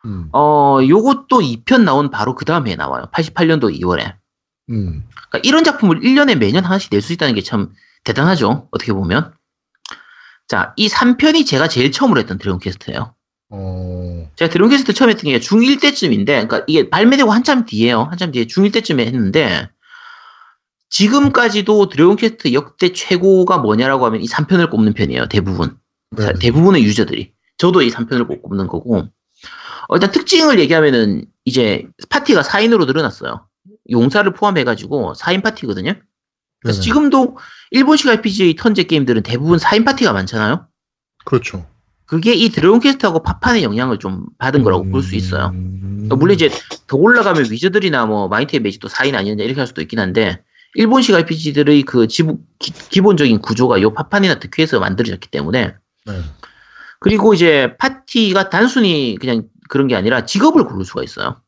음. 0.06 0.30
어, 0.34 0.80
요것도 0.88 1.40
2편 1.42 1.84
나온 1.84 2.10
바로 2.12 2.36
그 2.36 2.46
다음 2.46 2.68
해에 2.68 2.76
나와요. 2.76 3.06
88년도 3.14 3.78
2월에. 3.80 4.16
음. 4.70 5.04
그러니까 5.30 5.40
이런 5.44 5.64
작품을 5.64 6.02
1년에 6.02 6.36
매년 6.38 6.64
하나씩 6.66 6.90
낼 6.92 7.02
수 7.02 7.14
있다는 7.14 7.34
게 7.36 7.42
참 7.42 7.72
대단하죠. 8.04 8.68
어떻게 8.72 8.94
보면. 8.94 9.34
자, 10.48 10.74
이 10.78 10.88
3편이 10.88 11.46
제가 11.46 11.68
제일 11.68 11.92
처음으로 11.92 12.20
했던 12.22 12.38
드래곤 12.38 12.60
퀘스트예요. 12.60 13.14
어. 13.50 14.30
제가 14.38 14.50
드래곤 14.50 14.70
퀘스트 14.70 14.94
처음 14.94 15.10
했던 15.10 15.24
게 15.26 15.40
중1 15.40 15.82
때쯤인데, 15.82 16.34
그러니까 16.48 16.64
이게 16.68 16.90
발매되고 16.90 17.30
한참 17.32 17.66
뒤에요. 17.66 18.04
한참 18.10 18.32
뒤에 18.32 18.46
중1 18.46 18.72
때쯤에 18.74 19.06
했는데, 19.06 19.70
지금까지도 20.90 21.90
드래곤 21.90 22.16
퀘스트 22.16 22.54
역대 22.54 22.94
최고가 22.94 23.58
뭐냐라고 23.58 24.06
하면 24.06 24.22
이 24.22 24.26
3편을 24.28 24.70
꼽는 24.70 24.94
편이에요. 24.94 25.28
대부분. 25.28 25.78
네. 26.12 26.34
대부분의 26.40 26.84
유저들이. 26.84 27.34
저도 27.58 27.82
이 27.82 27.90
3편을 27.90 28.28
꼭 28.28 28.42
꼽는 28.42 28.68
거고. 28.68 29.08
어, 29.88 29.96
일단 29.96 30.12
특징을 30.12 30.60
얘기하면은 30.60 31.26
이제 31.46 31.88
파티가 32.10 32.42
4인으로 32.42 32.86
늘어났어요. 32.86 33.48
용사를 33.90 34.32
포함해가지고 34.34 35.14
4인 35.14 35.44
파티거든요. 35.44 35.94
그래서 36.62 36.82
네네. 36.82 36.84
지금도 36.84 37.38
일본식 37.72 38.10
RPG 38.10 38.56
턴제 38.58 38.84
게임들은 38.84 39.24
대부분 39.24 39.58
4인 39.60 39.86
파티가 39.86 40.14
많잖아요. 40.14 40.68
그렇죠. 41.26 41.66
그게 42.06 42.34
이 42.34 42.50
드래곤 42.50 42.80
퀘스트하고 42.80 43.22
파판의 43.22 43.64
영향을 43.64 44.00
좀 44.00 44.26
받은 44.38 44.64
거라고 44.64 44.90
볼수 44.90 45.16
있어요. 45.16 45.52
음. 45.54 45.88
그러니까 46.08 46.16
물론 46.16 46.36
이제 46.36 46.50
더 46.88 46.98
올라가면 46.98 47.52
위저들이나 47.52 48.06
뭐 48.06 48.30
마인트의 48.30 48.62
매직도 48.62 48.88
4인 48.88 49.16
아니었냐 49.16 49.44
이렇게 49.44 49.60
할 49.60 49.68
수도 49.68 49.82
있긴 49.82 50.00
한데 50.00 50.42
일본식 50.76 51.16
RPG들의 51.16 51.84
그 51.84 52.08
지부, 52.08 52.40
기, 52.60 53.02
본적인 53.02 53.40
구조가 53.40 53.82
요 53.82 53.94
파판이나 53.94 54.40
득회에서 54.40 54.80
만들어졌기 54.80 55.30
때문에 55.30 55.76
네. 56.08 56.22
그리고 57.00 57.34
이제 57.34 57.76
파티가 57.78 58.50
단순히 58.50 59.18
그냥 59.20 59.48
그런 59.70 59.88
게 59.88 59.96
아니라 59.96 60.26
직업을 60.26 60.66
고를 60.66 60.86
수가 60.86 61.04
있어요. 61.04 61.42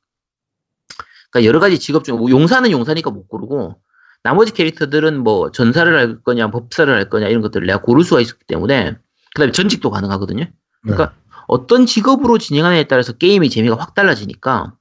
그러니까 1.32 1.48
여러 1.48 1.60
가지 1.60 1.80
직업 1.80 2.04
중에 2.04 2.16
뭐 2.16 2.30
용사는 2.30 2.70
용사니까 2.70 3.12
못 3.12 3.28
고르고 3.28 3.80
나머지 4.24 4.52
캐릭터들은 4.54 5.20
뭐 5.20 5.52
전사를 5.52 5.98
할 5.98 6.22
거냐 6.22 6.52
법사를 6.52 6.94
할 6.94 7.10
거냐 7.10 7.28
이런 7.28 7.42
것들을 7.42 7.66
내가 7.66 7.82
고를 7.82 8.04
수가 8.04 8.22
있었기 8.22 8.46
때문에 8.48 8.98
그다음에 9.34 9.52
전직도 9.52 9.90
가능하거든요. 9.90 10.44
네. 10.44 10.52
그러니까 10.82 11.14
어떤 11.48 11.86
직업으로 11.86 12.38
진행하느냐에 12.38 12.84
따라서 12.86 13.14
게임의 13.14 13.50
재미가 13.50 13.76
확 13.78 13.94
달라지니까 13.96 14.74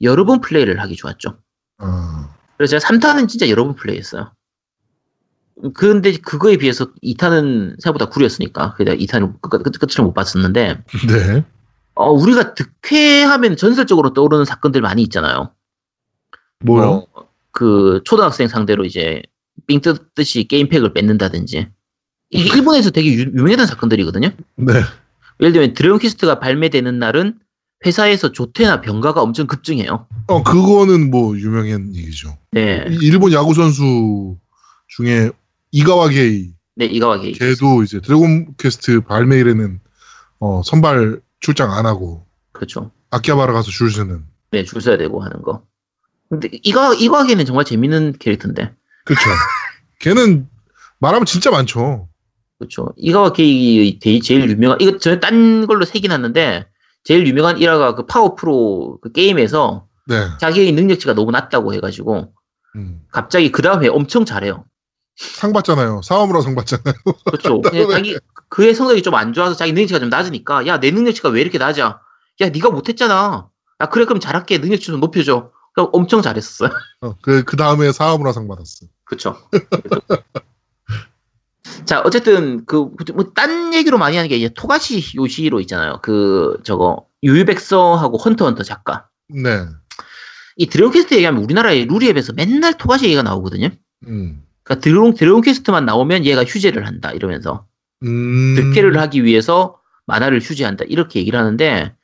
여러 0.00 0.24
번 0.24 0.40
플레이를 0.40 0.80
하기 0.80 0.96
좋았죠. 0.96 1.38
아. 1.78 2.34
그래서 2.56 2.78
제가 2.78 2.88
3탄은 2.88 3.28
진짜 3.28 3.48
여러 3.48 3.64
번 3.64 3.74
플레이했어요. 3.74 4.32
그런데 5.74 6.12
그거에 6.16 6.56
비해서 6.56 6.86
2탄은 7.02 7.80
생각보다 7.80 8.06
구렸으니까 8.06 8.74
그래서 8.76 8.96
2탄을 8.96 9.40
끝, 9.40 9.62
끝, 9.62 9.78
끝을 9.78 10.04
못 10.04 10.12
봤었는데 10.12 10.82
네. 11.08 11.44
어, 11.94 12.10
우리가 12.10 12.54
득회하면 12.54 13.56
전설적으로 13.56 14.12
떠오르는 14.12 14.44
사건들 14.44 14.80
많이 14.80 15.02
있잖아요. 15.02 15.52
뭐요? 16.64 17.06
뭐, 17.12 17.28
그 17.52 18.00
초등학생 18.04 18.48
상대로 18.48 18.84
이제 18.84 19.22
삥 19.68 19.80
뜯듯이 19.80 20.44
게임팩을 20.44 20.92
뺏는다든지 20.92 21.68
이게 22.30 22.54
일본에서 22.56 22.90
되게 22.90 23.14
유, 23.14 23.20
유명했던 23.22 23.66
사건들이거든요. 23.66 24.30
네. 24.56 24.72
예를 25.40 25.52
들면 25.52 25.74
드래곤 25.74 25.98
퀘스트가 26.00 26.40
발매되는 26.40 26.98
날은 26.98 27.38
회사에서 27.86 28.32
조퇴나 28.32 28.80
병가가 28.80 29.20
엄청 29.22 29.46
급증해요. 29.46 30.06
어 30.26 30.42
그거는 30.42 31.10
뭐 31.10 31.36
유명한 31.38 31.94
얘기죠. 31.94 32.36
네, 32.50 32.84
이- 32.90 32.98
일본 33.02 33.32
야구 33.32 33.54
선수 33.54 34.36
중에 34.88 35.30
이가와 35.74 36.08
게이 36.08 36.52
네 36.76 36.84
이가와 36.86 37.18
게이. 37.20 37.32
걔도 37.32 37.82
이제 37.82 38.00
드래곤 38.00 38.54
퀘스트 38.58 39.00
발매일에는 39.00 39.80
어, 40.38 40.62
선발 40.64 41.20
출장 41.40 41.72
안 41.72 41.84
하고 41.84 42.24
그렇죠. 42.52 42.92
아키하바라 43.10 43.52
가서 43.52 43.70
줄 43.72 43.90
서는 43.90 44.24
네, 44.52 44.62
줄 44.62 44.80
서야 44.80 44.96
되고 44.96 45.20
하는 45.22 45.42
거. 45.42 45.64
근데 46.30 46.48
이가와 46.62 46.94
게이는 46.94 47.44
정말 47.44 47.64
재밌는 47.64 48.14
캐릭터인데. 48.20 48.72
그렇죠. 49.04 49.22
걔는 49.98 50.48
말하면 51.00 51.26
진짜 51.26 51.50
많죠. 51.50 52.08
그렇죠. 52.58 52.88
이가와 52.96 53.32
게이 53.32 53.98
데- 53.98 54.20
제일 54.20 54.48
유명한 54.48 54.80
이거 54.80 54.96
전에 54.98 55.18
딴 55.18 55.66
걸로 55.66 55.84
새긴 55.84 56.10
났는데 56.10 56.66
제일 57.02 57.26
유명한 57.26 57.58
일화가 57.58 57.96
그 57.96 58.06
파워 58.06 58.36
프로 58.36 58.98
그 59.02 59.10
게임에서 59.10 59.88
네. 60.06 60.28
자기의 60.40 60.70
능력치가 60.72 61.14
너무 61.14 61.32
낮다고 61.32 61.74
해가지고 61.74 62.32
음. 62.76 63.00
갑자기 63.10 63.50
그 63.50 63.60
다음에 63.62 63.88
엄청 63.88 64.24
잘해요. 64.24 64.64
상 65.16 65.52
받잖아요. 65.52 66.00
사와무라 66.02 66.40
상 66.40 66.54
받잖아요. 66.54 66.94
그렇죠. 67.26 67.60
그냥 67.60 67.62
자기 67.90 68.18
그의 68.48 68.74
성적이 68.74 69.02
좀 69.02 69.14
안 69.14 69.32
좋아서 69.32 69.54
자기 69.54 69.72
능력치가 69.72 70.00
좀 70.00 70.08
낮으니까 70.08 70.66
야 70.66 70.78
내 70.78 70.90
능력치가 70.90 71.28
왜 71.28 71.40
이렇게 71.40 71.58
낮아? 71.58 72.00
야 72.40 72.48
네가 72.48 72.70
못했잖아. 72.70 73.48
야 73.80 73.86
그래 73.88 74.04
그럼 74.04 74.20
잘할게 74.20 74.58
능력치 74.58 74.86
좀 74.86 75.00
높여줘. 75.00 75.50
그럼 75.74 75.90
엄청 75.92 76.22
잘했었어요. 76.22 76.70
어, 77.00 77.16
그, 77.20 77.42
그 77.44 77.56
다음에 77.56 77.90
사와무라 77.92 78.32
상 78.32 78.46
받았어. 78.48 78.86
그렇죠. 79.04 79.36
자 81.84 82.00
어쨌든 82.04 82.64
그 82.66 82.95
뭐 82.95 83.35
딴 83.35 83.74
얘기로 83.74 83.98
많이 83.98 84.16
하는 84.16 84.28
게 84.28 84.36
이제 84.36 84.48
토가시 84.48 85.16
요시로 85.16 85.60
있잖아요. 85.60 85.98
그 86.02 86.58
저거 86.64 87.06
유유백서하고 87.22 88.18
헌터 88.18 88.44
헌터 88.46 88.62
작가. 88.62 89.08
네. 89.28 89.64
이 90.56 90.66
드래곤 90.66 90.92
퀘스트 90.92 91.14
얘기하면 91.14 91.42
우리나라의 91.42 91.86
루리웹에서 91.86 92.32
맨날 92.34 92.78
토가시 92.78 93.06
얘기가 93.06 93.22
나오거든요. 93.22 93.70
음. 94.06 94.42
그러니까 94.64 94.82
드래곤 94.82 95.14
드래곤 95.14 95.42
퀘스트만 95.42 95.84
나오면 95.84 96.24
얘가 96.24 96.44
휴재를 96.44 96.86
한다 96.86 97.12
이러면서 97.12 97.66
음. 98.02 98.54
드퀘를 98.56 98.98
하기 98.98 99.24
위해서 99.24 99.78
만화를 100.06 100.40
휴재한다 100.40 100.84
이렇게 100.88 101.20
얘기를 101.20 101.38
하는데 101.38 101.94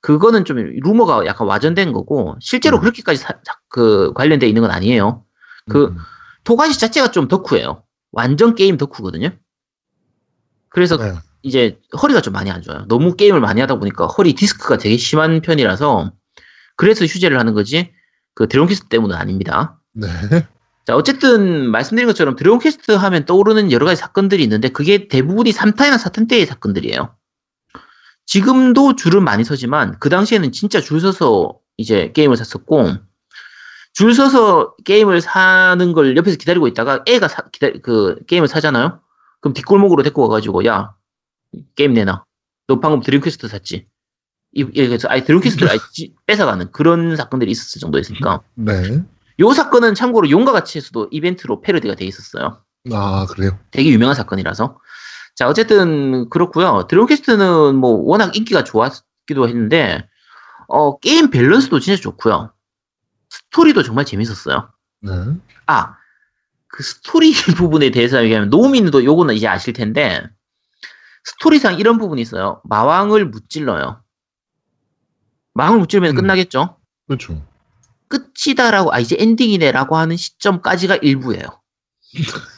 그거는 0.00 0.44
좀 0.44 0.56
루머가 0.58 1.26
약간 1.26 1.46
와전된 1.46 1.92
거고 1.92 2.36
실제로 2.40 2.78
음. 2.78 2.80
그렇게까지 2.80 3.18
사- 3.18 3.38
사- 3.44 3.58
그 3.68 4.12
관련돼 4.14 4.46
있는 4.48 4.62
건 4.62 4.70
아니에요. 4.70 5.24
그 5.68 5.86
음. 5.86 5.96
토가시 6.44 6.78
자체가 6.80 7.10
좀 7.10 7.28
덕후예요. 7.28 7.84
완전 8.12 8.54
게임 8.54 8.76
덕후거든요. 8.76 9.30
그래서 10.68 10.96
네. 10.96 11.12
이제 11.42 11.78
허리가 12.00 12.20
좀 12.20 12.32
많이 12.32 12.50
안 12.50 12.62
좋아요. 12.62 12.86
너무 12.88 13.14
게임을 13.14 13.40
많이 13.40 13.60
하다 13.60 13.76
보니까 13.78 14.06
허리 14.06 14.34
디스크가 14.34 14.78
되게 14.78 14.96
심한 14.96 15.40
편이라서 15.42 16.12
그래서 16.76 17.04
휴재를 17.04 17.38
하는 17.38 17.52
거지 17.54 17.92
그 18.34 18.48
드래곤 18.48 18.68
퀘스트 18.68 18.88
때문은 18.88 19.14
아닙니다. 19.16 19.80
네. 19.92 20.08
자, 20.90 20.96
어쨌든 20.96 21.70
말씀드린 21.70 22.08
것처럼 22.08 22.34
드래곤 22.34 22.58
퀘스트 22.58 22.90
하면 22.90 23.24
떠오르는 23.24 23.70
여러 23.70 23.86
가지 23.86 24.00
사건들이 24.00 24.42
있는데 24.42 24.70
그게 24.70 25.06
대부분이 25.06 25.52
3탄이나 25.52 25.96
4탄 25.96 26.28
때의 26.28 26.46
사건들이에요. 26.46 27.14
지금도 28.26 28.96
줄은 28.96 29.22
많이 29.22 29.44
서지만 29.44 30.00
그 30.00 30.08
당시에는 30.08 30.50
진짜 30.50 30.80
줄 30.80 31.00
서서 31.00 31.60
이제 31.76 32.10
게임을 32.10 32.36
샀었고 32.36 32.94
줄 33.92 34.14
서서 34.14 34.74
게임을 34.84 35.20
사는 35.20 35.92
걸 35.92 36.16
옆에서 36.16 36.36
기다리고 36.36 36.66
있다가 36.66 37.04
애가 37.06 37.28
사- 37.28 37.48
기다, 37.52 37.68
그 37.84 38.16
게임을 38.26 38.48
사잖아요. 38.48 39.00
그럼 39.40 39.54
뒷골목으로 39.54 40.02
데리고 40.02 40.22
와가지고 40.22 40.64
야 40.64 40.96
게임 41.76 41.94
내놔. 41.94 42.24
너 42.66 42.80
방금 42.80 43.00
드래곤 43.00 43.26
퀘스트 43.26 43.46
샀지. 43.46 43.86
이, 44.54 44.64
그래서 44.64 45.06
아예 45.08 45.22
드래곤 45.22 45.42
퀘스트를 45.44 45.70
아예 45.70 45.78
뺏어가는 46.26 46.72
그런 46.72 47.14
사건들이 47.14 47.52
있었을 47.52 47.80
정도였으니까. 47.80 48.40
네. 48.54 49.04
요 49.40 49.52
사건은 49.52 49.94
참고로 49.94 50.30
용과 50.30 50.52
같이에서도 50.52 51.08
이벤트로 51.10 51.60
패러디가 51.60 51.94
돼 51.94 52.04
있었어요. 52.04 52.62
아, 52.92 53.26
그래요? 53.26 53.58
되게 53.70 53.90
유명한 53.90 54.14
사건이라서. 54.14 54.78
자, 55.34 55.48
어쨌든 55.48 56.28
그렇고요. 56.28 56.86
드래곤 56.88 57.08
퀘스트는 57.08 57.76
뭐 57.76 57.90
워낙 58.04 58.36
인기가 58.36 58.64
좋았기도 58.64 59.48
했는데 59.48 60.06
어, 60.68 60.98
게임 60.98 61.30
밸런스도 61.30 61.80
진짜 61.80 62.00
좋고요. 62.00 62.52
스토리도 63.30 63.82
정말 63.82 64.04
재밌었어요. 64.04 64.70
네. 65.02 65.12
아, 65.66 65.96
그 66.68 66.82
스토리 66.82 67.32
부분에 67.56 67.90
대해서 67.90 68.22
얘기하면 68.22 68.50
노우미님도 68.50 69.04
요거는 69.04 69.34
이제 69.34 69.48
아실 69.48 69.72
텐데 69.72 70.22
스토리상 71.24 71.78
이런 71.78 71.98
부분이 71.98 72.20
있어요. 72.20 72.60
마왕을 72.64 73.26
무찔러요. 73.26 74.02
마왕을 75.54 75.80
무찌르면 75.80 76.12
음. 76.12 76.16
끝나겠죠? 76.16 76.76
그렇죠. 77.06 77.42
끝이다라고 78.10 78.92
아 78.92 78.98
이제 78.98 79.16
엔딩이네라고 79.18 79.96
하는 79.96 80.16
시점까지가 80.16 80.96
1부예요. 80.96 81.44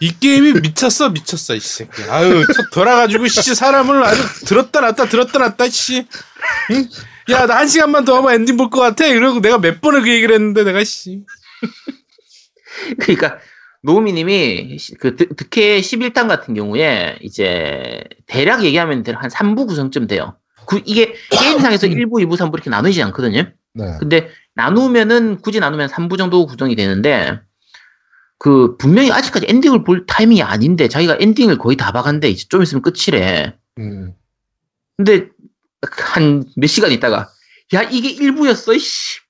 이 0.00 0.18
게임이 0.18 0.55
미쳤어 0.62 1.11
미쳤어 1.11 1.55
이 1.55 1.61
새끼. 1.61 2.03
아유 2.09 2.44
쳐 2.55 2.62
돌아가지고 2.72 3.28
씨 3.28 3.55
사람을 3.55 4.03
아주 4.03 4.22
들었다 4.46 4.80
놨다 4.80 5.07
들었다 5.07 5.38
놨다 5.38 5.68
씨. 5.68 6.07
응? 6.70 6.88
야 7.30 7.43
나 7.43 7.57
한 7.59 7.68
시간만 7.68 8.05
더 8.07 8.16
하면 8.16 8.32
엔딩 8.32 8.57
볼 8.57 8.70
것 8.70 8.80
같아. 8.80 9.07
이러고 9.07 9.40
내가 9.40 9.59
몇 9.59 9.80
번을 9.82 10.03
그 10.03 10.09
얘기를 10.11 10.34
했는데 10.34 10.64
내가 10.64 10.82
씨. 10.84 11.20
그러니까 12.98 13.38
노우미님이 13.82 14.78
그 14.98 15.16
드- 15.16 15.36
드퀘 15.36 15.80
11탄 15.80 16.28
같은 16.28 16.55
경우에 16.55 17.18
이제 17.20 18.03
대략 18.26 18.64
얘기하면 18.64 19.05
한 19.16 19.28
3부 19.30 19.66
구성쯤 19.66 20.07
돼요. 20.07 20.36
그 20.66 20.80
이게 20.86 21.14
게임상에서 21.30 21.88
1부, 21.88 22.12
2부, 22.24 22.36
3부 22.38 22.55
이렇게 22.55 22.70
나누지 22.70 23.03
않거든요. 23.03 23.50
네. 23.74 23.84
근데 23.98 24.28
나누면은 24.55 25.40
굳이 25.40 25.61
나누면 25.61 25.88
3부 25.88 26.18
정도 26.18 26.46
구성이 26.46 26.76
되는데 26.76 27.40
그 28.38 28.76
분명히 28.76 29.11
아직까지 29.12 29.46
엔딩을 29.48 29.84
볼 29.84 30.05
타이밍이 30.07 30.42
아닌데 30.42 30.88
자기가 30.88 31.16
엔딩을 31.20 31.59
거의 31.59 31.76
다 31.76 31.92
봐간대 31.92 32.28
이제 32.28 32.46
좀 32.48 32.62
있으면 32.62 32.82
끝이래. 32.82 33.57
음. 33.78 34.14
근데 34.96 35.28
한 36.14 36.44
몇 36.57 36.66
시간 36.66 36.92
있다가 36.92 37.30
야 37.74 37.82
이게 37.82 38.14
1부였어 38.14 38.78
씨. 38.78 39.20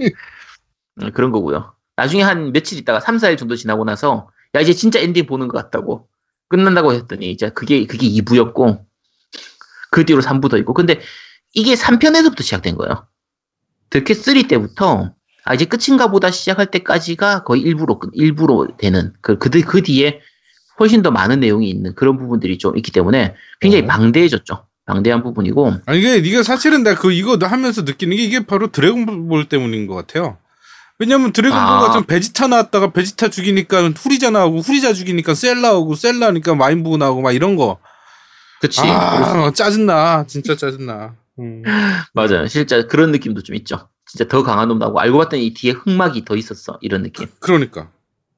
음, 0.00 1.12
그런 1.12 1.30
거고요. 1.32 1.74
나중에 1.96 2.22
한 2.22 2.52
며칠 2.52 2.78
있다가 2.78 3.00
3, 3.00 3.16
4일 3.16 3.38
정도 3.38 3.56
지나고 3.56 3.84
나서 3.84 4.30
야 4.54 4.60
이제 4.60 4.72
진짜 4.72 4.98
엔딩 4.98 5.26
보는 5.26 5.48
것 5.48 5.56
같다고 5.58 6.08
끝난다고 6.48 6.92
했더니 6.92 7.30
이제 7.30 7.50
그게 7.50 7.86
그게 7.86 8.06
2부였고 8.08 8.84
그 9.90 10.04
뒤로 10.04 10.20
3부 10.20 10.50
더 10.50 10.58
있고 10.58 10.74
근데 10.74 11.00
이게 11.54 11.74
3편에서부터 11.74 12.42
시작된 12.42 12.76
거예요. 12.76 13.06
득해 13.92 14.14
3 14.14 14.48
때부터 14.48 15.12
아 15.44 15.54
이제 15.54 15.64
끝인가 15.64 16.08
보다 16.10 16.30
시작할 16.30 16.66
때까지가 16.66 17.44
거의 17.44 17.62
일부로 17.62 17.98
끝- 17.98 18.10
일부로 18.14 18.68
되는 18.78 19.12
그, 19.20 19.38
그, 19.38 19.50
뒤- 19.50 19.62
그 19.62 19.82
뒤에 19.82 20.20
훨씬 20.80 21.02
더 21.02 21.10
많은 21.10 21.40
내용이 21.40 21.68
있는 21.68 21.94
그런 21.94 22.16
부분들이 22.16 22.58
좀 22.58 22.76
있기 22.76 22.90
때문에 22.92 23.34
굉장히 23.60 23.82
네. 23.82 23.88
방대해졌죠. 23.88 24.66
방대한 24.86 25.22
부분이고 25.22 25.74
아니 25.86 25.98
이게 26.00 26.16
이게 26.16 26.42
사실은 26.42 26.82
내가 26.82 27.00
그 27.00 27.12
이거 27.12 27.38
하면서 27.40 27.82
느끼는 27.82 28.16
게 28.16 28.22
이게 28.24 28.46
바로 28.46 28.72
드래곤볼 28.72 29.48
때문인 29.48 29.86
것 29.86 29.94
같아요. 29.94 30.38
왜냐면 30.98 31.32
드래곤볼 31.32 31.62
아. 31.64 31.80
같은 31.80 32.04
베지타 32.04 32.46
나왔다가 32.48 32.92
베지타 32.92 33.28
죽이니까 33.28 33.90
후리자 33.90 34.30
나오고 34.30 34.58
후리자 34.60 34.92
죽이니까 34.92 35.34
셀라 35.34 35.72
오고 35.74 35.94
셀라니까 35.94 36.54
마인부 36.54 36.96
나오고 36.96 37.22
막 37.22 37.32
이런 37.32 37.56
거. 37.56 37.78
그치 38.60 38.80
아 38.84 39.50
짜증나 39.52 40.24
진짜 40.28 40.56
짜증나. 40.56 41.14
음. 41.38 41.62
맞아요. 42.14 42.46
실제 42.46 42.84
그런 42.84 43.12
느낌도 43.12 43.42
좀 43.42 43.56
있죠. 43.56 43.88
진짜 44.06 44.26
더 44.28 44.42
강한 44.42 44.68
놈 44.68 44.78
나오고 44.78 45.00
알고 45.00 45.18
봤더니 45.18 45.46
이 45.46 45.54
뒤에 45.54 45.72
흑막이 45.72 46.24
더 46.24 46.36
있었어 46.36 46.78
이런 46.80 47.02
느낌. 47.02 47.26
그러니까. 47.40 47.90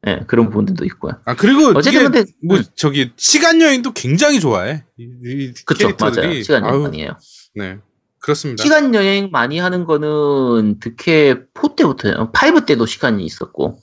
예, 0.07 0.21
그런 0.27 0.51
부분들도 0.51 0.85
있고요. 0.85 1.15
아 1.25 1.35
그리고 1.35 1.69
어쨌든 1.69 1.93
이게 1.93 2.03
근데 2.03 2.25
뭐 2.47 2.59
음. 2.59 2.63
저기 2.77 3.13
시간 3.17 3.61
여행도 3.61 3.93
굉장히 3.93 4.39
좋아해. 4.39 4.85
이, 4.99 5.09
이 5.25 5.53
그쵸 5.65 5.87
캐릭터들이. 5.87 6.27
맞아요. 6.27 6.43
시간 6.43 6.65
여행 6.67 6.85
아니에요. 6.85 7.17
네 7.55 7.79
그렇습니다. 8.21 8.63
시간 8.63 8.95
여행 8.95 9.31
많이 9.33 9.59
하는 9.59 9.85
거는 9.85 10.79
득해 10.81 11.37
4 11.55 11.75
때부터요. 11.77 12.33
5 12.33 12.67
때도 12.67 12.85
시간이 12.85 13.25
있었고 13.25 13.79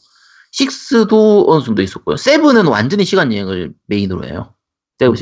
6도 0.54 1.46
어느 1.48 1.64
정도 1.64 1.82
있었고요. 1.82 2.16
7은 2.16 2.70
완전히 2.70 3.06
시간 3.06 3.34
여행을 3.34 3.74
메인으로 3.88 4.26
해요. 4.26 4.54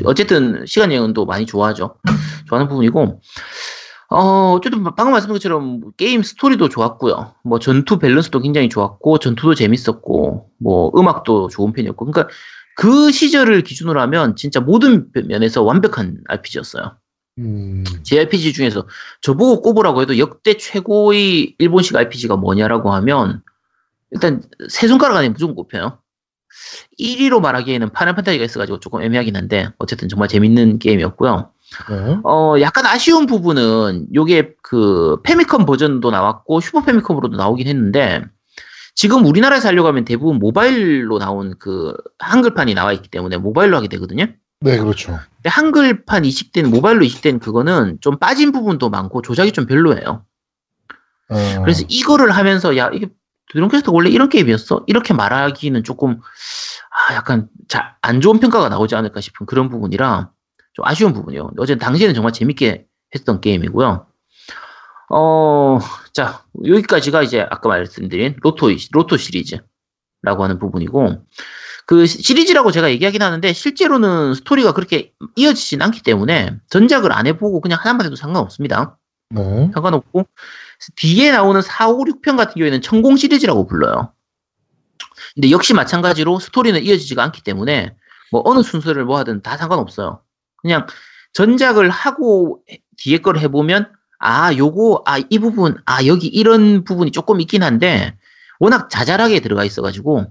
어쨌든 0.04 0.64
시간 0.66 0.92
여행도 0.92 1.24
많이 1.24 1.46
좋아하죠. 1.46 1.96
좋아하는 2.48 2.68
부분이고 2.68 3.20
어, 4.12 4.54
어쨌든 4.54 4.82
방금 4.82 5.12
말씀드린 5.12 5.34
것처럼 5.34 5.92
게임 5.96 6.22
스토리도 6.22 6.68
좋았고요. 6.68 7.34
뭐 7.44 7.58
전투 7.60 7.98
밸런스도 7.98 8.40
굉장히 8.40 8.68
좋았고 8.68 9.18
전투도 9.18 9.54
재밌었고 9.54 10.50
뭐 10.58 10.92
음악도 10.96 11.48
좋은 11.48 11.72
편이었고 11.72 12.04
그러니까 12.04 12.32
그 12.76 13.12
시절을 13.12 13.62
기준으로 13.62 14.00
하면 14.00 14.34
진짜 14.34 14.58
모든 14.58 15.10
면에서 15.14 15.62
완벽한 15.62 16.18
RPG였어요. 16.26 16.96
음. 17.38 17.84
JRPG 18.02 18.52
중에서 18.52 18.88
저보고 19.20 19.62
꼽으라고 19.62 20.02
해도 20.02 20.18
역대 20.18 20.56
최고의 20.56 21.54
일본식 21.58 21.94
RPG가 21.94 22.36
뭐냐라고 22.36 22.92
하면 22.92 23.42
일단 24.10 24.42
세 24.68 24.88
손가락 24.88 25.18
안에 25.18 25.28
무조건 25.28 25.54
꼽혀요. 25.54 25.98
1위로 26.98 27.40
말하기에는 27.40 27.90
파이널 27.90 28.16
판타지가 28.16 28.44
있어가지고 28.44 28.80
조금 28.80 29.02
애매하긴 29.02 29.36
한데 29.36 29.68
어쨌든 29.78 30.08
정말 30.08 30.26
재밌는 30.26 30.80
게임이었고요. 30.80 31.52
네. 31.88 32.18
어 32.24 32.56
약간 32.60 32.86
아쉬운 32.86 33.26
부분은 33.26 34.08
요게 34.14 34.54
그 34.62 35.18
패미컴 35.22 35.66
버전도 35.66 36.10
나왔고 36.10 36.60
슈퍼 36.60 36.82
패미컴으로도 36.82 37.36
나오긴 37.36 37.68
했는데 37.68 38.24
지금 38.94 39.24
우리나라에서 39.24 39.68
하려고 39.68 39.88
하면 39.88 40.04
대부분 40.04 40.38
모바일로 40.38 41.18
나온 41.18 41.54
그 41.58 41.94
한글판이 42.18 42.74
나와 42.74 42.92
있기 42.92 43.08
때문에 43.08 43.36
모바일로 43.36 43.76
하게 43.76 43.88
되거든요. 43.88 44.26
네, 44.60 44.78
그렇죠. 44.78 45.18
근데 45.36 45.48
한글판 45.48 46.24
이식된 46.24 46.68
모바일로 46.68 47.04
이식된 47.04 47.38
그거는 47.38 47.98
좀 48.00 48.18
빠진 48.18 48.52
부분도 48.52 48.90
많고 48.90 49.22
조작이 49.22 49.52
좀 49.52 49.66
별로예요. 49.66 50.24
어, 51.30 51.60
그래서 51.62 51.84
이거를 51.88 52.32
하면서 52.32 52.76
야 52.76 52.90
이게 52.92 53.08
드론캐스트 53.52 53.90
원래 53.90 54.10
이런 54.10 54.28
게임이었어? 54.28 54.84
이렇게 54.86 55.14
말하기는 55.14 55.82
조금 55.84 56.20
아 57.08 57.14
약간 57.14 57.48
자, 57.68 57.96
안 58.02 58.20
좋은 58.20 58.40
평가가 58.40 58.68
나오지 58.68 58.96
않을까 58.96 59.20
싶은 59.20 59.46
그런 59.46 59.70
부분이라 59.70 60.30
좀 60.80 60.88
아쉬운 60.88 61.12
부분이요. 61.12 61.50
어제 61.58 61.76
당시에는 61.76 62.14
정말 62.14 62.32
재밌게 62.32 62.86
했던 63.14 63.40
게임이고요. 63.40 64.06
어, 65.10 65.78
자 66.12 66.44
여기까지가 66.64 67.22
이제 67.22 67.40
아까 67.50 67.68
말씀드린 67.68 68.36
로토 68.40 68.68
로토 68.92 69.16
시리즈라고 69.16 69.62
하는 70.44 70.58
부분이고 70.58 71.22
그 71.86 72.06
시- 72.06 72.22
시리즈라고 72.22 72.70
제가 72.70 72.90
얘기하긴 72.90 73.20
하는데 73.20 73.52
실제로는 73.52 74.34
스토리가 74.34 74.72
그렇게 74.72 75.12
이어지진 75.36 75.82
않기 75.82 76.02
때문에 76.02 76.56
전작을 76.70 77.12
안 77.12 77.26
해보고 77.26 77.60
그냥 77.60 77.78
하나만 77.80 78.06
해도 78.06 78.16
상관없습니다. 78.16 78.96
네. 79.30 79.70
상관없고 79.74 80.26
뒤에 80.96 81.32
나오는 81.32 81.60
4, 81.60 81.88
5, 81.88 82.04
6편 82.04 82.36
같은 82.36 82.54
경우에는 82.54 82.80
천공 82.80 83.16
시리즈라고 83.16 83.66
불러요. 83.66 84.12
근데 85.34 85.50
역시 85.50 85.74
마찬가지로 85.74 86.38
스토리는 86.38 86.80
이어지지가 86.82 87.22
않기 87.24 87.42
때문에 87.42 87.94
뭐 88.32 88.42
어느 88.44 88.62
순서를 88.62 89.04
뭐 89.04 89.18
하든 89.18 89.42
다 89.42 89.56
상관없어요. 89.56 90.22
그냥 90.62 90.86
전작을 91.32 91.90
하고 91.90 92.62
뒤에 92.96 93.18
걸 93.18 93.38
해보면 93.38 93.92
아 94.18 94.54
요거 94.54 95.04
아 95.06 95.18
이 95.30 95.38
부분 95.38 95.76
아 95.86 96.04
여기 96.06 96.26
이런 96.26 96.84
부분이 96.84 97.10
조금 97.12 97.40
있긴 97.40 97.62
한데 97.62 98.16
워낙 98.58 98.90
자잘하게 98.90 99.40
들어가 99.40 99.64
있어가지고 99.64 100.26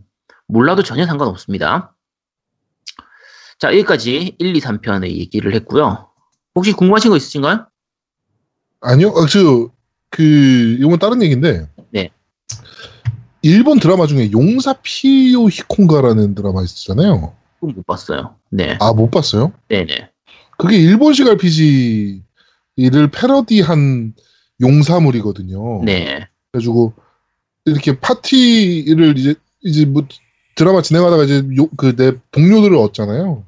몰라도 0.47 0.83
전혀 0.83 1.05
상관없습니다. 1.05 1.95
자 3.59 3.69
여기까지 3.69 4.35
1, 4.37 4.55
2, 4.55 4.59
3편의 4.59 5.09
얘기를 5.17 5.53
했고요. 5.55 6.07
혹시 6.55 6.71
궁금하신 6.73 7.11
거 7.11 7.17
있으신가요? 7.17 7.67
아니요, 8.81 9.09
아, 9.09 9.25
저, 9.27 9.69
그, 10.09 10.23
이건 10.79 10.97
다른 10.99 11.21
얘기인데. 11.21 11.67
네. 11.89 12.09
일본 13.41 13.79
드라마 13.79 14.07
중에 14.07 14.31
용사 14.31 14.75
피요 14.81 15.47
히콘가라는 15.47 16.35
드라마 16.35 16.61
있었잖아요. 16.63 17.33
그건 17.59 17.75
못 17.75 17.85
봤어요. 17.85 18.35
네. 18.49 18.77
아, 18.79 18.93
못 18.93 19.11
봤어요? 19.11 19.51
네네. 19.67 20.09
그게 20.59 20.75
일본식 20.77 21.25
RPG를 21.27 22.21
패러디한 23.13 24.13
용사물이거든요. 24.61 25.83
네. 25.85 26.27
그래가지고, 26.51 26.93
이렇게 27.63 27.97
파티를 27.99 29.17
이제, 29.17 29.35
이제 29.61 29.85
뭐, 29.85 30.05
드라마 30.55 30.81
진행하다가 30.81 31.23
이제 31.23 31.41
그 31.77 31.95
내 31.95 32.11
동료들을 32.31 32.75
얻잖아요. 32.75 33.45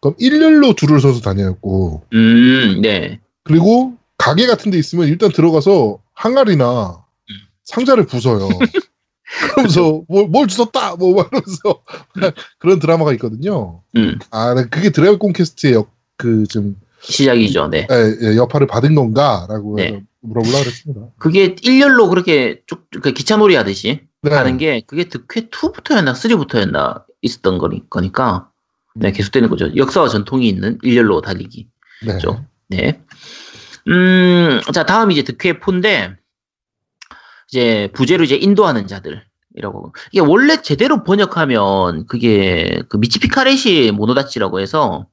그럼 0.00 0.16
일렬로 0.18 0.74
줄을 0.74 1.00
서서 1.00 1.20
다녔고, 1.20 2.02
음, 2.12 2.80
네. 2.82 3.20
그리고 3.44 3.94
가게 4.16 4.46
같은 4.48 4.72
데 4.72 4.78
있으면 4.78 5.06
일단 5.06 5.30
들어가서 5.30 6.00
항아리나 6.14 7.04
상자를 7.64 8.06
부숴요. 8.06 8.48
그러면서 9.52 10.02
뭘, 10.08 10.26
뭘 10.26 10.48
주웠다! 10.48 10.96
뭐 10.96 11.10
이러면서 11.10 11.82
그런 12.58 12.80
드라마가 12.80 13.12
있거든요. 13.12 13.82
음, 13.94 14.18
아, 14.32 14.54
네, 14.54 14.64
그게 14.68 14.90
드래곤 14.90 15.32
퀘스트의 15.34 15.74
역, 15.74 15.92
그, 16.18 16.46
좀, 16.46 16.76
시작이죠. 17.00 17.68
네. 17.68 17.86
예, 17.90 18.16
예, 18.20 18.36
여파를 18.36 18.66
받은 18.66 18.94
건가? 18.94 19.46
라고 19.48 19.76
네. 19.76 20.02
물어보려고 20.20 20.64
그랬습니다. 20.64 21.06
그게 21.18 21.56
일렬로 21.62 22.08
그렇게 22.08 22.62
쭉, 22.66 22.86
그 22.90 23.12
기차놀이 23.12 23.54
하듯이 23.54 24.00
네. 24.22 24.30
가는 24.30 24.58
게 24.58 24.82
그게 24.86 25.04
득회 25.04 25.48
2부터였나 25.48 26.12
3부터였나 26.12 27.04
있었던 27.22 27.58
거니, 27.58 27.88
거니까 27.88 28.50
네, 28.94 29.12
계속되는 29.12 29.48
거죠. 29.48 29.74
역사와 29.76 30.08
전통이 30.08 30.48
있는 30.48 30.78
일렬로 30.82 31.20
달리기. 31.20 31.68
네. 32.04 32.12
그죠. 32.14 32.44
네. 32.68 33.00
음, 33.86 34.60
자, 34.74 34.84
다음 34.84 35.10
이제 35.12 35.22
득회 35.22 35.60
4인데, 35.60 36.16
이제 37.48 37.88
부제로 37.94 38.24
이제 38.24 38.34
인도하는 38.34 38.86
자들 38.86 39.24
이라고. 39.56 39.92
이게 40.12 40.20
원래 40.20 40.60
제대로 40.60 41.04
번역하면 41.04 42.06
그게 42.06 42.82
그 42.88 42.98
미치피카레시 42.98 43.92
모노다치라고 43.94 44.60
해서 44.60 45.06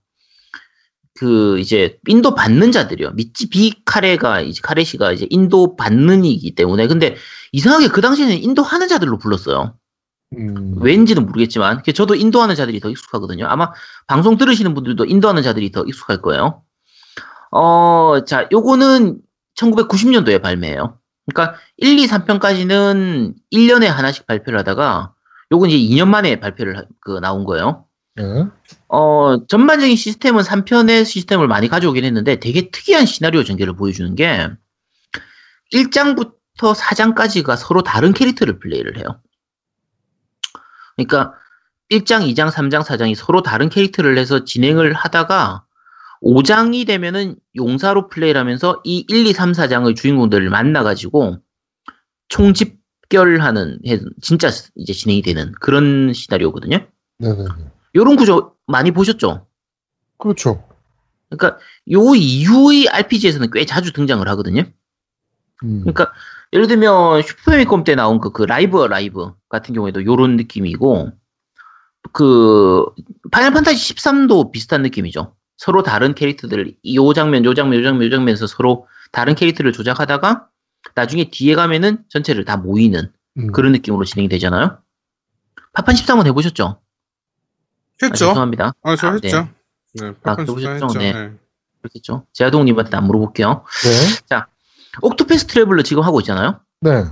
그 1.18 1.58
이제 1.60 1.98
인도 2.08 2.36
받는 2.36 2.72
자들이요. 2.72 3.12
미치비 3.12 3.84
카레가 3.86 4.42
이제 4.42 4.60
카레시가 4.62 5.14
이제 5.14 5.28
인도 5.30 5.76
받는이기 5.76 6.56
때문에 6.56 6.88
근데 6.88 7.16
이상하게 7.54 7.88
그 7.88 8.02
당시에는 8.02 8.38
인도 8.44 8.64
하는 8.64 8.88
자들로 8.88 9.18
불렀어요. 9.18 9.76
음, 10.38 10.76
왠지는 10.82 11.26
모르겠지만 11.26 11.84
그 11.86 11.94
저도 11.94 12.16
인도하는 12.16 12.56
자들이 12.56 12.82
더 12.82 12.90
익숙하거든요. 12.90 13.46
아마 13.48 13.72
방송 14.08 14.38
들으시는 14.38 14.74
분들도 14.74 15.06
인도하는 15.06 15.42
자들이 15.42 15.72
더 15.72 15.84
익숙할 15.86 16.22
거예요. 16.22 16.64
어, 17.52 18.26
자, 18.26 18.50
요거는 18.52 19.20
1990년도에 19.58 20.42
발매해요. 20.42 21.00
그러니까 21.28 21.58
1, 21.78 21.98
2, 21.98 22.08
3편까지는 22.08 23.34
1년에 23.54 23.86
하나씩 23.86 24.28
발표를 24.28 24.60
하다가 24.60 25.14
요건 25.54 25.70
이제 25.70 25.78
2년 25.96 26.10
만에 26.10 26.40
발표를 26.42 26.78
하- 26.78 26.84
그 27.00 27.20
나온 27.20 27.46
거예요. 27.46 27.86
예. 28.20 28.46
어, 28.88 29.46
전반적인 29.48 29.96
시스템은 29.96 30.44
3편의 30.44 31.06
시스템을 31.06 31.48
많이 31.48 31.68
가져오긴 31.68 32.06
했는데 32.06 32.40
되게 32.40 32.70
특이한 32.70 33.06
시나리오 33.06 33.44
전개를 33.44 33.76
보여주는 33.76 34.16
게 34.16 34.48
1장부터 35.74 36.74
4장까지가 36.76 37.58
서로 37.58 37.84
다른 37.84 38.14
캐릭터를 38.14 38.60
플레이를 38.60 38.98
해요. 38.98 39.22
그러니까 40.96 41.34
1장, 41.92 42.22
2장, 42.34 42.50
3장, 42.50 42.84
4장이 42.84 43.16
서로 43.16 43.42
다른 43.44 43.70
캐릭터를 43.70 44.18
해서 44.18 44.44
진행을 44.46 44.94
하다가 44.94 45.66
5장이 46.22 46.88
되면은 46.88 47.36
용사로 47.58 48.08
플레이를 48.08 48.40
하면서 48.40 48.82
이 48.86 49.06
1, 49.10 49.28
2, 49.28 49.34
3, 49.34 49.52
4장의 49.52 49.96
주인공들을 49.96 50.50
만나가지고 50.50 51.38
총집결하는, 52.30 53.80
해- 53.86 54.00
진짜 54.22 54.50
이제 54.76 54.94
진행이 54.94 55.22
되는 55.22 55.52
그런 55.60 56.14
시나리오거든요. 56.14 56.88
네네네. 57.20 57.50
요런 57.96 58.16
구조 58.16 58.56
많이 58.68 58.92
보셨죠? 58.92 59.48
그렇죠. 60.18 60.68
그러니까 61.30 61.60
요 61.92 62.16
이후의 62.16 62.90
RPG에서는 62.90 63.50
꽤 63.52 63.66
자주 63.66 63.94
등장을 63.94 64.28
하거든요. 64.30 64.64
음. 65.64 65.80
그러니까 65.82 66.12
예를 66.54 66.68
들면 66.68 67.22
슈퍼패미컴 67.22 67.84
때 67.84 67.96
나온 67.96 68.20
그, 68.20 68.32
그 68.32 68.44
라이브 68.44 68.86
라이브 68.86 69.34
같은 69.50 69.74
경우에도 69.74 70.04
요런 70.06 70.36
느낌이고 70.36 71.12
그 72.12 72.86
파이널 73.32 73.54
판타지 73.54 73.96
13도 73.96 74.52
비슷한 74.52 74.82
느낌이죠. 74.82 75.36
서로 75.58 75.84
다른 75.84 76.14
캐릭터들 76.14 76.76
요 76.96 77.14
장면 77.14 77.46
요 77.46 77.54
장면 77.54 77.80
요 77.80 77.84
장면 77.84 78.06
요 78.06 78.10
장면에서 78.10 78.48
서로 78.48 78.88
다른 79.12 79.36
캐릭터를 79.36 79.72
조작하다가 79.72 80.48
나중에 80.94 81.30
뒤에 81.32 81.56
가면은 81.56 82.04
전체를 82.10 82.46
다 82.46 82.58
모이는 82.58 83.12
음. 83.38 83.52
그런 83.52 83.72
느낌으로 83.72 84.06
진행이 84.06 84.30
되잖아요. 84.30 84.78
파판 85.74 85.96
13은 85.96 86.26
해보셨죠? 86.28 86.80
아, 88.02 88.06
했죠. 88.06 88.28
죄송합니다. 88.28 88.74
아, 88.84 88.96
저 88.96 89.08
아, 89.08 89.12
했죠. 89.14 89.48
네, 89.96 90.08
아, 90.08 90.14
파판 90.24 90.46
그러셨죠? 90.46 90.70
했죠. 90.86 91.00
네. 91.00 91.14
네. 91.14 91.32
그렇겠죠. 91.82 92.26
제아동님한테 92.34 92.98
안 92.98 93.06
물어볼게요. 93.06 93.64
네. 93.84 94.40
옥토패스 95.02 95.48
트래블러 95.48 95.84
지금 95.84 96.04
하고 96.04 96.20
있잖아요. 96.22 96.60
네. 96.82 97.04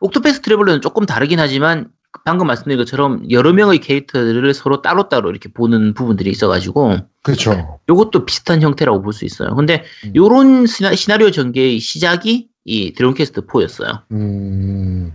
옥토패스 0.00 0.40
트래블러는 0.42 0.80
조금 0.80 1.06
다르긴 1.06 1.40
하지만 1.40 1.90
방금 2.24 2.46
말씀드린 2.46 2.78
것처럼 2.78 3.30
여러 3.30 3.52
명의 3.52 3.78
캐릭터들을 3.78 4.54
서로 4.54 4.82
따로따로 4.82 5.30
이렇게 5.30 5.50
보는 5.52 5.94
부분들이 5.94 6.30
있어가지고 6.30 6.96
그렇죠. 7.22 7.80
요것도 7.88 8.24
비슷한 8.24 8.62
형태라고 8.62 9.02
볼 9.02 9.12
수 9.12 9.24
있어요. 9.24 9.54
근데 9.54 9.84
음. 10.04 10.12
요런 10.14 10.66
시나, 10.66 10.94
시나리오 10.94 11.30
전개의 11.30 11.80
시작이 11.80 12.48
이 12.64 12.92
드래곤 12.92 13.14
퀘스트 13.14 13.42
4였어요. 13.46 14.02
음. 14.12 15.14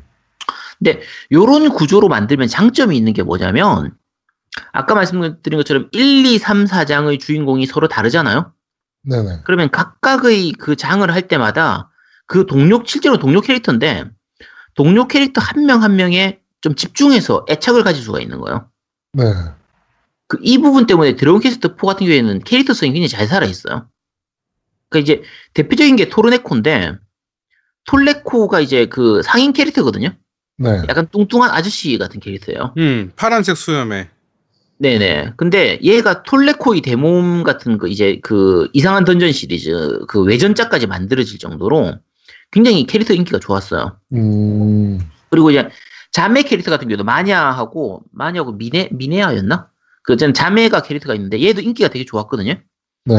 요런 1.31 1.69
구조로 1.69 2.09
만들면 2.09 2.47
장점이 2.49 2.97
있는 2.97 3.13
게 3.13 3.23
뭐냐면 3.23 3.93
아까 4.71 4.93
말씀드린 4.93 5.57
것처럼 5.57 5.89
1, 5.91 6.25
2, 6.25 6.37
3, 6.37 6.65
4장의 6.65 7.19
주인공이 7.19 7.65
서로 7.65 7.87
다르잖아요. 7.87 8.53
네네. 9.03 9.41
그러면 9.43 9.69
각각의 9.71 10.53
그 10.53 10.75
장을 10.75 11.09
할 11.09 11.27
때마다 11.27 11.89
그 12.25 12.45
동료, 12.45 12.83
실제로 12.85 13.17
동료 13.17 13.41
캐릭터인데, 13.41 14.05
동료 14.75 15.07
캐릭터 15.07 15.41
한 15.41 15.65
명 15.65 15.85
한 15.85 15.95
명에 15.95 16.39
좀 16.61 16.75
집중해서 16.75 17.45
애착을 17.49 17.83
가질 17.83 18.01
수가 18.01 18.19
있는 18.21 18.39
거예요. 18.39 18.69
네. 19.13 19.25
그, 20.27 20.37
이 20.41 20.57
부분 20.57 20.85
때문에 20.85 21.15
드래곤 21.15 21.41
퀘스트 21.41 21.69
4 21.69 21.75
같은 21.75 22.07
경우에는 22.07 22.39
캐릭터성이 22.39 22.93
굉장히 22.93 23.09
잘 23.09 23.27
살아 23.27 23.45
있어요. 23.45 23.87
그 24.89 24.99
이제 24.99 25.21
대표적인 25.53 25.95
게 25.95 26.09
토르네코인데, 26.09 26.97
톨레코가 27.85 28.61
이제 28.61 28.85
그 28.85 29.21
상인 29.23 29.51
캐릭터거든요. 29.51 30.09
네. 30.57 30.83
약간 30.87 31.07
뚱뚱한 31.11 31.51
아저씨 31.51 31.97
같은 31.97 32.19
캐릭터예요. 32.19 32.73
음, 32.77 33.11
파란색 33.15 33.57
수염에. 33.57 34.09
네네. 34.83 35.35
근데 35.37 35.79
얘가 35.81 36.23
톨레코의 36.23 36.81
대몸 36.81 37.43
같은 37.43 37.77
그 37.77 37.87
이제 37.87 38.19
그 38.21 38.67
이상한 38.73 39.05
던전 39.05 39.31
시리즈 39.31 40.01
그 40.09 40.21
외전작까지 40.21 40.87
만들어질 40.87 41.39
정도로 41.39 41.93
굉장히 42.51 42.85
캐릭터 42.85 43.13
인기가 43.13 43.39
좋았어요. 43.39 43.97
음. 44.11 44.99
그리고 45.29 45.51
이제 45.51 45.69
자매 46.11 46.43
캐릭터 46.43 46.69
같은 46.69 46.89
경우도 46.89 47.05
마냐하고 47.05 48.03
마냐하고 48.11 48.51
미네 48.51 48.89
미네아였나? 48.91 49.69
그전 50.03 50.33
자매가 50.33 50.81
캐릭터가 50.81 51.15
있는데 51.15 51.41
얘도 51.41 51.61
인기가 51.61 51.87
되게 51.87 52.03
좋았거든요. 52.03 52.55
네. 53.05 53.15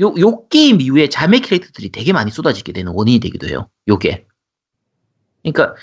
요, 0.00 0.14
요 0.18 0.48
게임 0.48 0.80
이후에 0.80 1.10
자매 1.10 1.40
캐릭터들이 1.40 1.90
되게 1.90 2.14
많이 2.14 2.30
쏟아지게 2.30 2.72
되는 2.72 2.92
원인이 2.92 3.20
되기도 3.20 3.46
해요. 3.46 3.68
요게. 3.88 4.24
그러니까 5.42 5.74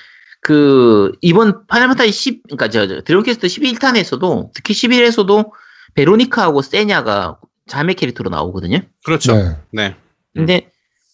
그 0.41 1.13
이번 1.21 1.67
파이널 1.67 1.89
판타지 1.89 2.11
10 2.11 2.43
그러니까 2.43 2.69
저, 2.69 2.87
저 2.87 3.01
드래곤 3.01 3.23
퀘스트 3.23 3.47
11탄에서도 3.47 4.51
특히 4.53 4.73
11에서도 4.73 5.51
베로니카하고 5.93 6.61
세냐가 6.61 7.39
자매 7.67 7.93
캐릭터로 7.93 8.29
나오거든요. 8.29 8.81
그렇죠. 9.05 9.33
네. 9.35 9.55
네. 9.71 9.95
근데 10.33 10.71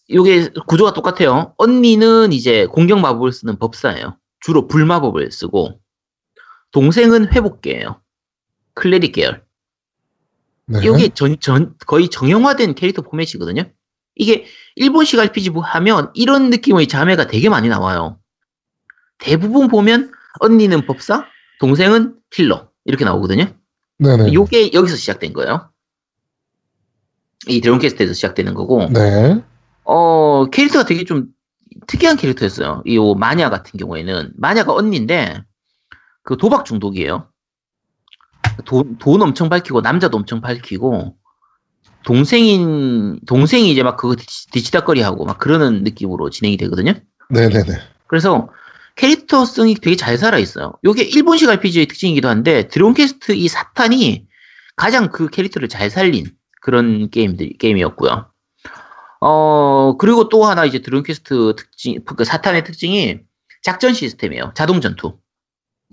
요게 0.09 0.51
구조가 0.67 0.93
똑같아요. 0.93 1.53
언니는 1.57 2.31
이제 2.31 2.65
공격 2.67 2.99
마법을 2.99 3.33
쓰는 3.33 3.59
법사예요. 3.59 4.17
주로 4.39 4.67
불 4.67 4.85
마법을 4.85 5.31
쓰고 5.31 5.79
동생은 6.71 7.33
회복계예요. 7.33 8.01
cleric 8.75 9.11
계열. 9.11 9.43
네. 10.67 10.79
이게 10.83 11.09
전, 11.09 11.37
전, 11.39 11.75
거의 11.85 12.09
정형화된 12.09 12.75
캐릭터 12.75 13.01
포맷이거든요. 13.01 13.63
이게 14.15 14.45
일본식 14.75 15.19
RPG 15.19 15.51
하면 15.53 16.11
이런 16.13 16.49
느낌의 16.49 16.87
자매가 16.87 17.27
되게 17.27 17.49
많이 17.49 17.67
나와요. 17.67 18.19
대부분 19.19 19.67
보면 19.67 20.11
언니는 20.39 20.85
법사, 20.85 21.25
동생은 21.59 22.15
healer 22.31 22.69
이렇게 22.85 23.05
나오거든요. 23.05 23.45
네네. 23.99 24.33
요게 24.33 24.73
여기서 24.73 24.95
시작된 24.95 25.33
거예요. 25.33 25.69
이 27.47 27.61
드래곤 27.61 27.79
퀘스트에서 27.79 28.13
시작되는 28.13 28.53
거고, 28.53 28.87
네. 28.91 29.41
어 29.83 30.45
캐릭터가 30.51 30.85
되게 30.85 31.03
좀 31.05 31.27
특이한 31.87 32.17
캐릭터였어요. 32.17 32.83
이 32.85 32.99
마냐 33.17 33.49
같은 33.49 33.77
경우에는 33.79 34.33
마냐가 34.35 34.73
언니인데 34.73 35.43
그 36.23 36.37
도박 36.37 36.65
중독이에요. 36.65 37.29
돈, 38.65 38.97
돈 38.97 39.21
엄청 39.21 39.49
밝히고 39.49 39.81
남자도 39.81 40.17
엄청 40.17 40.41
밝히고 40.41 41.15
동생인 42.03 43.19
동생이 43.27 43.71
이제 43.71 43.83
막 43.83 43.97
그거 43.97 44.15
뒤치- 44.15 44.49
뒤치다거리 44.51 45.01
하고 45.01 45.25
막 45.25 45.37
그러는 45.37 45.83
느낌으로 45.83 46.29
진행이 46.29 46.57
되거든요. 46.57 46.93
네네네. 47.29 47.73
그래서 48.07 48.49
캐릭터성이 48.97 49.75
되게 49.75 49.95
잘 49.95 50.17
살아 50.17 50.37
있어요. 50.39 50.73
요게 50.83 51.03
일본식 51.03 51.47
RPG의 51.49 51.85
특징이기도 51.85 52.27
한데 52.27 52.67
드래곤 52.67 52.93
퀘스트 52.93 53.31
이 53.31 53.47
4탄이 53.47 54.25
가장 54.75 55.09
그 55.11 55.29
캐릭터를 55.29 55.69
잘 55.69 55.89
살린 55.89 56.25
그런 56.61 57.09
게임들 57.09 57.53
게임이었고요. 57.59 58.29
어 59.21 59.97
그리고 59.97 60.29
또 60.29 60.45
하나 60.45 60.65
이제 60.65 60.79
드래곤 60.79 61.03
퀘스트 61.03 61.53
특징 61.55 62.03
그 62.05 62.23
4탄의 62.25 62.63
특징이 62.63 63.19
작전 63.63 63.93
시스템이에요. 63.93 64.51
자동 64.55 64.81
전투. 64.81 65.17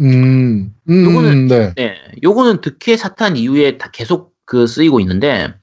음. 0.00 0.74
음. 0.88 1.05
요거는- 1.05 1.48
네. 1.48 1.72
네, 1.76 1.94
요거는 2.22 2.61
드퀘 2.62 2.96
4탄 2.96 3.36
이후에 3.36 3.78
다 3.78 3.90
계속 3.92 4.34
그 4.44 4.66
쓰이고 4.66 4.98
있는데 5.00 5.55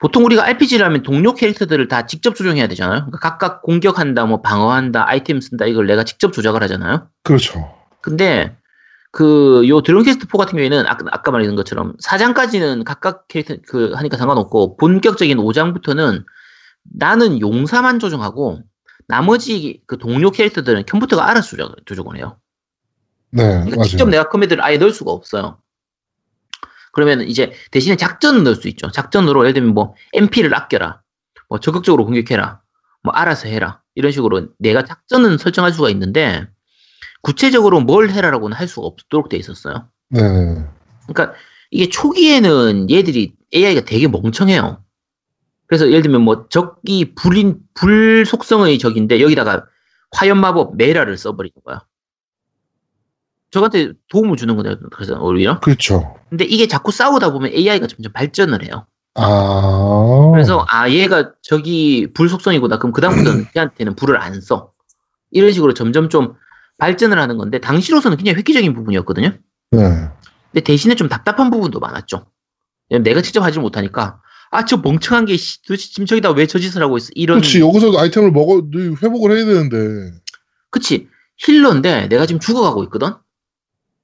보통 0.00 0.24
우리가 0.24 0.44
RPG를 0.44 0.84
하면 0.86 1.02
동료 1.02 1.34
캐릭터들을 1.34 1.86
다 1.88 2.06
직접 2.06 2.34
조정해야 2.34 2.66
되잖아요. 2.68 3.00
그러니까 3.00 3.18
각각 3.18 3.62
공격한다, 3.62 4.24
뭐 4.24 4.40
방어한다, 4.40 5.06
아이템 5.06 5.40
쓴다 5.40 5.66
이걸 5.66 5.86
내가 5.86 6.04
직접 6.04 6.32
조작을 6.32 6.62
하잖아요. 6.62 7.08
그렇죠. 7.22 7.74
근데 8.00 8.56
그 9.12 9.68
요 9.68 9.82
드래곤 9.82 10.04
퀘스트 10.04 10.26
4 10.26 10.38
같은 10.38 10.52
경우에는 10.52 10.86
아까, 10.86 11.04
아까 11.10 11.30
말했던 11.30 11.56
것처럼 11.56 11.96
4장까지는 12.02 12.84
각각 12.84 13.28
캐릭터 13.28 13.56
그 13.68 13.92
하니까 13.94 14.16
상관없고 14.16 14.76
본격적인 14.76 15.36
5장부터는 15.36 16.24
나는 16.96 17.40
용사만 17.40 17.98
조정하고 17.98 18.60
나머지 19.06 19.82
그 19.86 19.98
동료 19.98 20.30
캐릭터들은 20.30 20.84
컴퓨터가 20.86 21.28
알아서 21.28 21.56
조작, 21.56 21.74
조정을 21.84 22.16
해요. 22.16 22.38
네. 23.32 23.42
그러니까. 23.64 23.84
직접 23.84 24.08
내가 24.08 24.28
커맨드를 24.28 24.62
아예 24.64 24.78
넣을 24.78 24.92
수가 24.92 25.10
없어요. 25.10 25.58
그러면 26.92 27.22
이제 27.22 27.52
대신에 27.70 27.96
작전은 27.96 28.44
넣을 28.44 28.56
수 28.56 28.68
있죠. 28.68 28.90
작전으로 28.90 29.42
예를 29.42 29.54
들면 29.54 29.74
뭐 29.74 29.94
MP를 30.12 30.54
아껴라. 30.54 31.02
뭐 31.48 31.60
적극적으로 31.60 32.04
공격해라. 32.04 32.60
뭐 33.02 33.12
알아서 33.12 33.48
해라. 33.48 33.80
이런 33.94 34.12
식으로 34.12 34.48
내가 34.58 34.84
작전은 34.84 35.38
설정할 35.38 35.72
수가 35.72 35.90
있는데 35.90 36.46
구체적으로 37.22 37.80
뭘 37.80 38.10
해라라고는 38.10 38.56
할 38.56 38.68
수가 38.68 38.86
없도록 38.86 39.28
돼 39.28 39.36
있었어요. 39.36 39.88
네. 40.08 40.20
그러니까 41.06 41.34
이게 41.70 41.88
초기에는 41.88 42.90
얘들이 42.90 43.34
AI가 43.54 43.82
되게 43.82 44.08
멍청해요. 44.08 44.82
그래서 45.66 45.88
예를 45.88 46.02
들면 46.02 46.22
뭐 46.22 46.48
적이 46.48 47.14
불인 47.14 47.58
불 47.74 48.24
속성의 48.26 48.78
적인데 48.78 49.20
여기다가 49.20 49.66
화염 50.12 50.38
마법 50.40 50.76
메라를 50.76 51.16
써버리는 51.16 51.52
거야. 51.64 51.84
저한테 53.50 53.92
도움을 54.08 54.36
주는 54.36 54.56
거예요. 54.56 54.76
그래서 54.92 55.20
오히려. 55.20 55.58
그렇죠. 55.60 56.16
근데 56.28 56.44
이게 56.44 56.66
자꾸 56.68 56.92
싸우다 56.92 57.32
보면 57.32 57.52
AI가 57.52 57.86
점점 57.86 58.12
발전을 58.12 58.64
해요. 58.64 58.86
아. 59.14 60.30
그래서 60.32 60.64
아 60.68 60.88
얘가 60.88 61.32
저기 61.42 62.08
불 62.14 62.28
속성이구나. 62.28 62.78
그럼 62.78 62.92
그 62.92 63.00
다음부터는 63.00 63.46
걔한테는 63.52 63.94
불을 63.96 64.16
안 64.20 64.40
써. 64.40 64.72
이런 65.32 65.52
식으로 65.52 65.74
점점 65.74 66.08
좀 66.08 66.34
발전을 66.78 67.18
하는 67.18 67.36
건데 67.36 67.60
당시로서는 67.60 68.16
굉장히 68.16 68.38
획기적인 68.38 68.72
부분이었거든요. 68.74 69.32
네. 69.72 69.78
근데 70.52 70.64
대신에 70.64 70.94
좀 70.94 71.08
답답한 71.08 71.50
부분도 71.50 71.78
많았죠. 71.80 72.26
내가 73.02 73.20
직접 73.22 73.42
하지 73.42 73.58
못하니까 73.60 74.20
아 74.52 74.64
저 74.64 74.78
멍청한 74.78 75.26
게 75.26 75.36
씨, 75.36 75.62
도대체 75.62 75.88
지금 75.90 76.06
저기다 76.06 76.32
왜 76.32 76.46
저 76.46 76.58
짓을 76.58 76.82
하고 76.82 76.96
있어 76.96 77.10
이런 77.14 77.38
그렇지 77.38 77.60
여기서 77.60 77.96
아이템을 77.96 78.32
먹어 78.32 78.62
회복을 79.00 79.36
해야 79.36 79.44
되는데. 79.44 79.76
그치 80.70 81.08
healer인데 81.38 82.08
내가 82.08 82.26
지금 82.26 82.40
죽어가고 82.40 82.82
있거든 82.84 83.12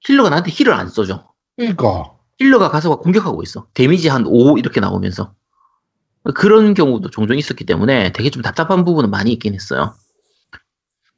healer가 0.05 0.31
나한테 0.31 0.51
heal을 0.53 0.73
안 0.73 0.89
써줘. 0.89 1.27
그러니까. 1.57 2.13
healer가 2.39 2.71
가서 2.71 2.91
막 2.91 3.01
공격하고 3.01 3.43
있어. 3.43 3.67
데미지 3.75 4.09
한 4.09 4.25
5 4.27 4.59
이렇게 4.59 4.81
나오면서. 4.81 5.35
그런 6.35 6.75
경우도 6.75 7.11
종종 7.11 7.39
있었기 7.39 7.65
때문에 7.65 8.13
되게 8.13 8.31
좀 8.31 8.43
답답한 8.43 8.85
부분은 8.85 9.11
많이 9.11 9.33
있긴 9.33 9.55
했어요. 9.55 9.95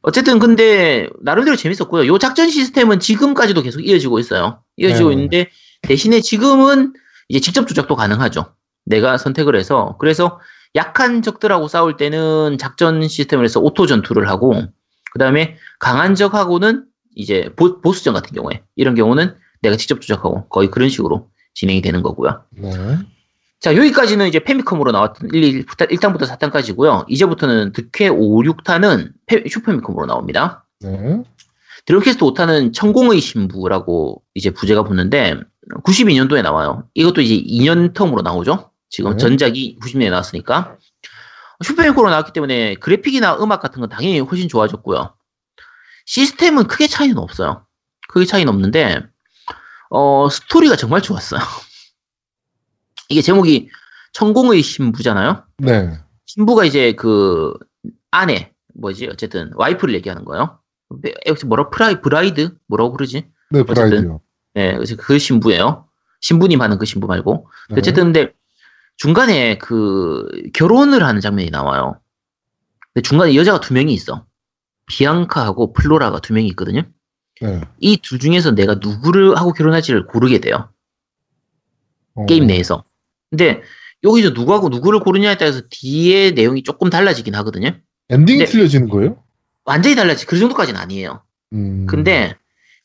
어쨌든 0.03 0.39
근데 0.39 1.09
나름대로 1.23 1.57
재밌었고요. 1.57 2.07
요 2.07 2.19
작전 2.19 2.49
시스템은 2.51 3.01
지금까지도 3.01 3.63
계속 3.63 3.81
이어지고 3.81 4.19
있어요. 4.19 4.63
이어지고 4.77 5.09
네. 5.09 5.15
있는데 5.15 5.51
대신에 5.83 6.21
지금은 6.21 6.93
이제 7.29 7.41
직접 7.41 7.67
조작도 7.67 7.97
가능하죠. 7.97 8.55
내가 8.85 9.19
선택을 9.19 9.57
해서. 9.57 9.97
그래서 9.99 10.41
약한 10.75 11.23
적들하고 11.23 11.69
싸울 11.69 11.97
때는 11.97 12.59
작전 12.59 13.07
시스템을 13.07 13.45
해서 13.45 13.61
auto 13.61 13.87
전투를 13.87 14.29
하고 14.29 14.55
그 15.13 15.19
다음에 15.19 15.57
강한 15.79 16.15
적하고는 16.15 16.85
이제 17.19 17.51
보, 17.57 17.81
보스전 17.81 18.15
같은 18.15 18.35
경우에 18.35 18.63
이런 18.77 18.95
경우는 18.95 19.35
내가 19.61 19.77
직접 19.77 20.01
조작하고 20.01 20.49
거의 20.49 20.71
그런 20.71 20.89
식으로 20.89 21.29
진행이 21.53 21.83
되는 21.83 22.01
거고요. 22.03 22.45
네. 22.51 22.71
자 23.61 23.77
여기까지는 23.77 24.29
이제 24.29 24.39
패미컴으로 24.39 24.93
나왔던 24.93 25.31
1, 25.33 25.67
1탄부터 25.67 26.23
4탄까지고요. 26.29 27.05
이제부터는 27.09 27.73
드퀘 27.73 28.09
5, 28.09 28.43
6탄은 28.43 29.13
슈퍼패미컴으로 29.51 30.07
나옵니다. 30.07 30.65
네. 30.81 31.23
드래곤캐스트 31.87 32.25
5탄은 32.25 32.73
천공의 32.73 33.21
신부라고 33.21 34.23
이제 34.35 34.51
부제가 34.51 34.85
붙는데 34.85 35.41
92년도에 35.83 36.43
나와요. 36.43 36.85
이것도 36.95 37.21
이제 37.21 37.35
2년 37.43 37.95
텀으로 37.95 38.23
나오죠. 38.23 38.71
지금 38.91 39.13
네. 39.13 39.17
전작이 39.17 39.79
90년에 39.83 40.11
나왔으니까 40.11 40.77
슈퍼미컴으로 41.65 42.11
나왔기 42.11 42.33
때문에 42.33 42.77
그래픽이나 42.77 43.39
음악 43.41 43.61
같은 43.61 43.81
건 43.81 43.89
당연히 43.89 44.21
훨씬 44.21 44.49
좋아졌고요. 44.49 45.18
시스템은 46.09 46.69
크게 46.69 46.87
차이는 46.87 47.19
없어요. 47.19 47.67
크게 48.09 48.25
차이는 48.25 48.49
없는데 48.53 49.03
어 49.91 50.29
스토리가 50.31 50.77
정말 50.77 51.03
좋았어요. 51.03 51.41
이게 53.11 53.21
제목이 53.21 53.69
천공의 54.15 54.63
신부잖아요. 54.63 55.45
네. 55.59 55.99
신부가 56.25 56.65
이제 56.65 56.93
그 56.93 57.53
아내 58.11 58.53
뭐지 58.75 59.07
어쨌든 59.09 59.53
와이프를 59.55 59.95
얘기하는 59.95 60.25
거예요. 60.25 60.59
혹시 61.29 61.45
뭐라 61.45 61.69
프라이 61.69 62.01
bride 62.01 62.57
뭐라고 62.69 62.93
그러지? 62.93 63.31
네, 63.51 63.63
bride요. 63.63 64.21
네, 64.55 64.75
그래서 64.75 64.97
그 64.97 65.19
신부예요. 65.19 65.87
신부님 66.21 66.63
하는 66.63 66.79
그 66.79 66.87
신부 66.87 67.07
말고. 67.07 67.49
네. 67.69 67.77
어쨌든 67.79 68.05
근데 68.05 68.33
중간에 68.97 69.59
그 69.59 70.27
결혼을 70.55 71.03
하는 71.03 71.21
장면이 71.21 71.51
나와요. 71.51 72.01
근데 72.95 73.07
중간에 73.07 73.35
여자가 73.35 73.61
두 73.61 73.75
명이 73.75 73.93
있어. 73.93 74.25
비앙카하고 74.89 75.73
플로라가 75.73 76.21
두 76.21 76.33
명이 76.33 76.47
있거든요. 76.49 76.83
네. 77.41 77.61
이 77.79 77.89
둘 77.89 78.19
중에서 78.19 78.53
내가 78.53 78.77
누구를 78.77 79.37
하고 79.37 79.53
결혼할지를 79.53 80.07
고르게 80.07 80.41
돼요. 80.41 80.69
어. 82.15 82.27
게임 82.27 82.47
내에서. 82.47 82.85
근데 83.31 83.63
여기서 84.03 84.31
누구하고 84.31 84.69
누구를 84.69 85.01
고르냐에 85.01 85.37
따라서 85.37 85.63
뒤에 85.71 86.33
내용이 86.33 86.63
조금 86.63 86.91
달라지긴 86.91 87.35
하거든요. 87.37 87.71
엔딩이 88.11 88.39
네. 88.41 88.45
틀려지는 88.45 88.89
거예요? 88.89 89.23
완전히 89.65 89.95
달라지. 89.95 90.27
그 90.27 90.39
정도까지는 90.39 90.81
아니에요. 90.81 91.23
음. 91.53 91.87
근데 91.87 92.37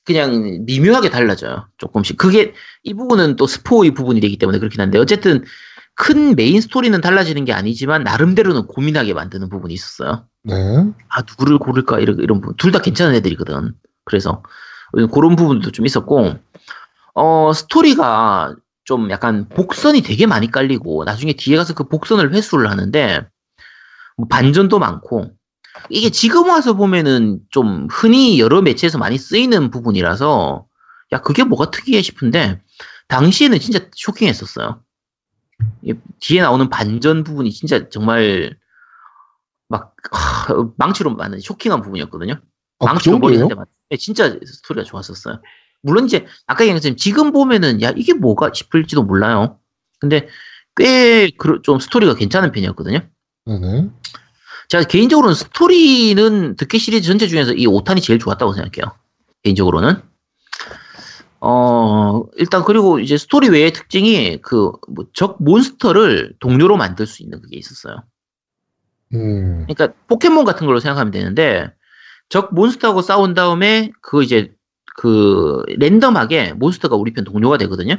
그냥 0.04 0.66
미묘하게 0.66 1.10
달라져요. 1.10 1.68
조금씩. 1.78 2.18
그게 2.18 2.54
이 2.84 2.94
부분은 2.94 3.38
또 3.38 3.48
스포의 3.48 3.92
부분이 3.92 4.20
되기 4.20 4.38
때문에 4.38 4.60
그렇긴 4.60 4.82
한데 4.82 5.00
어쨌든 5.00 5.44
큰 5.96 6.36
메인 6.36 6.60
스토리는 6.62 7.00
달라지는 7.02 7.46
게 7.46 7.54
아니지만 7.54 8.04
나름대로는 8.04 8.68
고민하게 8.68 9.14
만드는 9.14 9.50
부분이 9.50 9.74
있었어요. 9.74 10.26
네. 10.44 10.54
아 11.10 11.22
누구를 11.22 11.58
고를까 11.60 12.00
이런 12.00 12.20
이런 12.20 12.42
부분 12.42 12.56
둘 12.58 12.72
다 12.72 12.80
괜찮은 12.80 13.16
애들이거든. 13.16 13.74
그래서 14.06 14.44
그런 15.14 15.36
부분도 15.36 15.72
좀 15.72 15.86
있었고 15.86 16.36
어 17.16 17.54
스토리가 17.54 18.56
좀 18.86 19.10
약간 19.12 19.48
복선이 19.50 20.02
되게 20.02 20.26
많이 20.26 20.52
깔리고 20.52 21.04
나중에 21.06 21.34
뒤에 21.34 21.56
가서 21.58 21.74
그 21.74 21.88
복선을 21.88 22.34
회수를 22.34 22.70
하는데 22.70 23.26
뭐 24.18 24.28
반전도 24.28 24.80
많고 24.80 25.32
이게 25.90 26.10
지금 26.10 26.50
와서 26.50 26.74
보면은 26.74 27.40
좀 27.50 27.88
흔히 27.90 28.40
여러 28.40 28.62
매체에서 28.62 28.98
많이 28.98 29.18
쓰이는 29.18 29.70
부분이라서 29.72 30.66
야 31.14 31.22
그게 31.22 31.44
뭐가 31.44 31.72
특이해 31.72 32.02
싶은데 32.02 32.62
당시에는 33.08 33.60
진짜 33.60 33.80
쇼킹했었어요. 33.96 34.82
이 35.84 35.94
뒤에 36.20 36.42
나오는 36.42 36.70
반전 36.70 37.24
부분이 37.24 37.52
진짜 37.52 37.90
정말 37.90 38.56
막 39.70 39.96
하, 40.12 40.70
망치로 40.78 41.16
만든 41.16 41.40
쇼킹한 41.40 41.82
부분이었거든요. 41.82 42.34
아, 42.34 42.38
그 42.80 42.86
망치로 42.86 43.20
머리 43.20 43.38
정도예요? 43.38 43.44
한대 43.44 43.56
맞. 43.56 43.68
네, 43.90 43.98
진짜 43.98 44.30
스토리가 44.46 44.84
좋았었어요. 44.86 45.42
물론 45.82 46.06
이제 46.06 46.26
아까 46.48 46.66
것처럼 46.66 46.96
지금 46.98 47.32
보면은 47.32 47.82
야 47.82 47.92
이게 47.96 48.14
뭐가 48.14 48.52
싶을지도 48.54 49.04
몰라요. 49.04 49.60
근데 50.00 50.28
꽤 50.76 51.32
좀 51.64 51.80
스토리가 51.80 52.16
괜찮은 52.16 52.52
편이었거든요. 52.52 53.00
네네. 53.46 53.90
제가 54.70 54.84
개인적으로는 54.86 55.36
스토리는 55.36 56.56
드퀘 56.56 56.78
시리즈 56.78 57.08
전체 57.08 57.28
중에서 57.28 57.54
이 57.54 57.68
5탄이 57.68 58.02
제일 58.02 58.18
좋았다고 58.20 58.54
생각해요. 58.54 58.96
개인적으로는. 59.44 60.02
어, 61.42 62.03
일단 62.38 62.64
그리고 62.64 63.00
이제 63.00 63.18
스토리 63.18 63.50
외의 63.50 63.72
특징이 63.72 64.40
그, 64.42 64.72
뭐, 64.88 65.06
적 65.14 65.42
몬스터를 65.44 66.34
동료로 66.40 66.78
만들 66.78 67.06
수 67.08 67.24
있는 67.24 67.42
그게 67.42 67.58
있었어요. 67.58 68.04
음. 69.14 69.66
그러니까 69.68 69.98
포켓몬 70.08 70.46
같은 70.46 70.66
걸로 70.68 70.80
생각하면 70.80 71.12
되는데, 71.12 71.72
적 72.30 72.54
몬스터하고 72.54 73.02
싸운 73.02 73.34
다음에 73.34 73.92
그 74.02 74.24
이제 74.24 74.54
그 74.98 75.64
랜덤하게 75.68 76.54
몬스터가 76.54 76.96
우리 76.96 77.14
편 77.14 77.24
동료가 77.24 77.58
되거든요. 77.58 77.98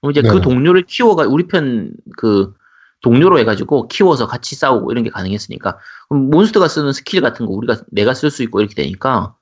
그럼 0.00 0.10
이제 0.10 0.22
네. 0.22 0.28
그 0.28 0.40
동료를 0.40 0.84
키워가 0.86 1.24
우리 1.24 1.46
편 1.46 1.92
그 2.16 2.54
동료로 3.02 3.38
해가지고 3.38 3.88
키워서 3.88 4.26
같이 4.26 4.54
싸우고 4.56 4.92
이런 4.92 5.04
게 5.04 5.10
가능했으니까 5.10 5.78
그럼 6.08 6.30
몬스터가 6.30 6.68
쓰는 6.68 6.92
스킬 6.92 7.20
같은 7.20 7.46
거 7.46 7.52
우리가 7.52 7.82
내가 7.90 8.14
쓸 8.14 8.30
수 8.30 8.42
있고 8.42 8.60
이렇게 8.60 8.74
되니까 8.74 9.34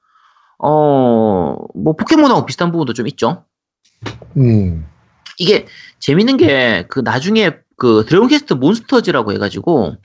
어 0.59 1.39
뭐 1.75 1.95
포켓몬하고 1.97 2.47
비슷한 2.47 2.73
부분도 2.73 2.93
좀 2.93 3.07
있죠. 3.09 3.45
음. 4.37 4.87
이게 5.39 5.67
재밌는 6.01 6.37
게 6.37 6.85
그 6.89 7.01
나중에 7.01 7.59
그 7.77 8.05
드래곤 8.07 8.29
퀘스트 8.29 8.55
몬스터즈라고 8.55 9.33
해가지고 9.33 9.97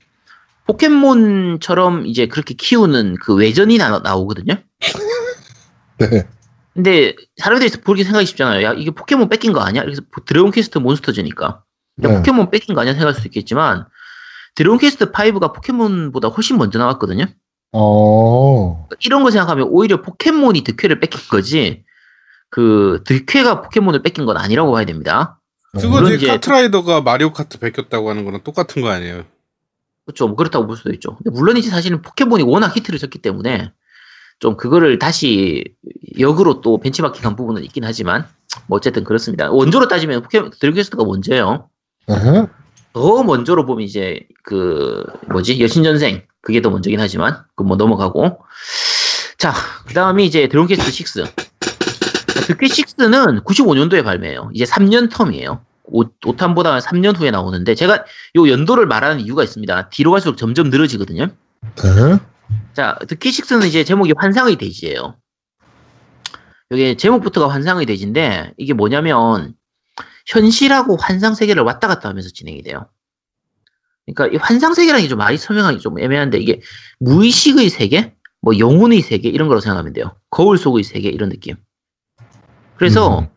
포켓몬처럼 0.66 2.06
이제 2.06 2.26
그렇게 2.26 2.54
키우는 2.54 3.16
그 3.20 3.34
외전이 3.34 3.76
나, 3.78 3.98
나오거든요. 3.98 4.54
네. 5.98 6.26
근데 6.72 7.14
사람들이 7.36 7.70
그렇게 7.82 8.04
생각하기 8.04 8.26
쉽잖아요. 8.26 8.64
야 8.64 8.72
이게 8.72 8.90
포켓몬 8.90 9.28
베낀 9.28 9.52
거 9.52 9.60
아니야? 9.60 9.82
그래서 9.82 10.02
드래곤 10.24 10.50
퀘스트 10.50 10.78
몬스터즈니까 10.78 11.46
야, 11.46 11.62
네. 12.08 12.16
포켓몬 12.16 12.50
베낀 12.50 12.74
거 12.74 12.80
아니야 12.80 12.94
생각할 12.94 13.14
수 13.20 13.26
있겠지만 13.28 13.86
드래곤 14.54 14.78
퀘스트 14.78 15.12
5가 15.12 15.52
포켓몬보다 15.54 16.28
훨씬 16.28 16.56
먼저 16.58 16.78
나왔거든요. 16.78 17.26
어. 17.72 18.88
이런 19.00 19.22
거 19.24 19.30
생각하면 19.30 19.68
오히려 19.68 20.00
포켓몬이 20.00 20.62
드퀘를 20.62 21.00
베낀 21.00 21.20
거지 21.28 21.84
그 22.54 23.02
드퀘가 23.04 23.62
포켓몬을 23.62 24.00
베낀 24.02 24.26
건 24.26 24.36
아니라고 24.36 24.70
봐야 24.70 24.84
됩니다. 24.84 25.40
그거지 25.72 25.88
물론 25.88 26.12
이제- 26.12 26.28
카트라이더가 26.28 27.00
마리오 27.00 27.32
카트 27.32 27.58
베꼈다고 27.58 28.08
하는 28.08 28.24
거랑 28.24 28.42
똑같은 28.44 28.80
거 28.80 28.90
아니에요? 28.90 29.24
그렇죠. 30.06 30.28
뭐 30.28 30.36
그렇다고 30.36 30.68
볼 30.68 30.76
수도 30.76 30.92
있죠. 30.92 31.16
근데 31.16 31.30
물론이지 31.30 31.68
사실은 31.68 32.00
포켓몬이 32.00 32.44
워낙 32.44 32.76
히트를 32.76 33.00
쳤기 33.00 33.18
때문에 33.18 33.72
좀 34.38 34.56
그거를 34.56 35.00
다시 35.00 35.64
역으로 36.20 36.60
또 36.60 36.78
벤치마킹한 36.78 37.34
부분은 37.34 37.64
있긴 37.64 37.82
하지만 37.82 38.24
뭐 38.68 38.76
어쨌든 38.76 39.02
그렇습니다. 39.02 39.50
원조로 39.50 39.88
따지면 39.88 40.22
포켓몬 40.22 40.52
드래곤퀘스트가 40.60 41.02
먼저예요. 41.04 41.68
에헤. 42.08 42.46
더 42.92 43.22
먼저로 43.24 43.66
보면 43.66 43.82
이제 43.84 44.20
그 44.44 45.02
뭐지 45.28 45.60
여신전생 45.60 46.22
그게 46.40 46.62
더 46.62 46.70
먼저긴 46.70 47.00
하지만 47.00 47.42
그 47.56 47.64
뭐 47.64 47.76
넘어가고 47.76 48.38
자 49.38 49.52
그다음에 49.88 50.22
이제 50.22 50.46
드래곤 50.46 50.68
퀘스트 50.68 51.02
6 51.02 51.43
득회 52.40 52.66
6는 52.66 53.44
95년도에 53.44 54.04
발매해요 54.04 54.50
이제 54.52 54.64
3년 54.64 55.10
텀이에요 55.10 55.60
5, 55.84 56.02
5탄보다 56.20 56.80
3년 56.80 57.16
후에 57.16 57.30
나오는데 57.30 57.74
제가 57.74 58.04
요 58.36 58.48
연도를 58.48 58.86
말하는 58.86 59.20
이유가 59.20 59.42
있습니다 59.42 59.90
뒤로 59.90 60.10
갈수록 60.12 60.36
점점 60.36 60.70
늘어지거든요 60.70 61.26
네. 61.26 62.18
자 62.74 62.98
득회 63.08 63.30
6는 63.30 63.66
이제 63.66 63.84
제목이 63.84 64.14
환상의 64.16 64.56
대지예요 64.56 65.16
여기 66.70 66.96
제목부터가 66.96 67.48
환상의 67.52 67.86
대지인데 67.86 68.52
이게 68.56 68.72
뭐냐면 68.72 69.54
현실하고 70.26 70.96
환상 70.96 71.34
세계를 71.34 71.62
왔다 71.62 71.88
갔다 71.88 72.08
하면서 72.08 72.30
진행이 72.30 72.62
돼요. 72.62 72.88
그러니까 74.06 74.34
이 74.34 74.38
환상 74.40 74.74
세계라는 74.74 75.02
게 75.02 75.08
좀 75.08 75.18
많이 75.18 75.36
설명하기 75.36 75.78
좀 75.80 75.98
애매한데 75.98 76.38
이게 76.38 76.60
무의식의 77.00 77.68
세계, 77.70 78.14
뭐 78.40 78.58
영혼의 78.58 79.02
세계 79.02 79.28
이런 79.28 79.48
거로 79.48 79.60
생각하면 79.60 79.92
돼요. 79.92 80.16
거울 80.30 80.58
속의 80.58 80.84
세계 80.84 81.08
이런 81.08 81.28
느낌. 81.28 81.56
그래서 82.76 83.20
음. 83.20 83.28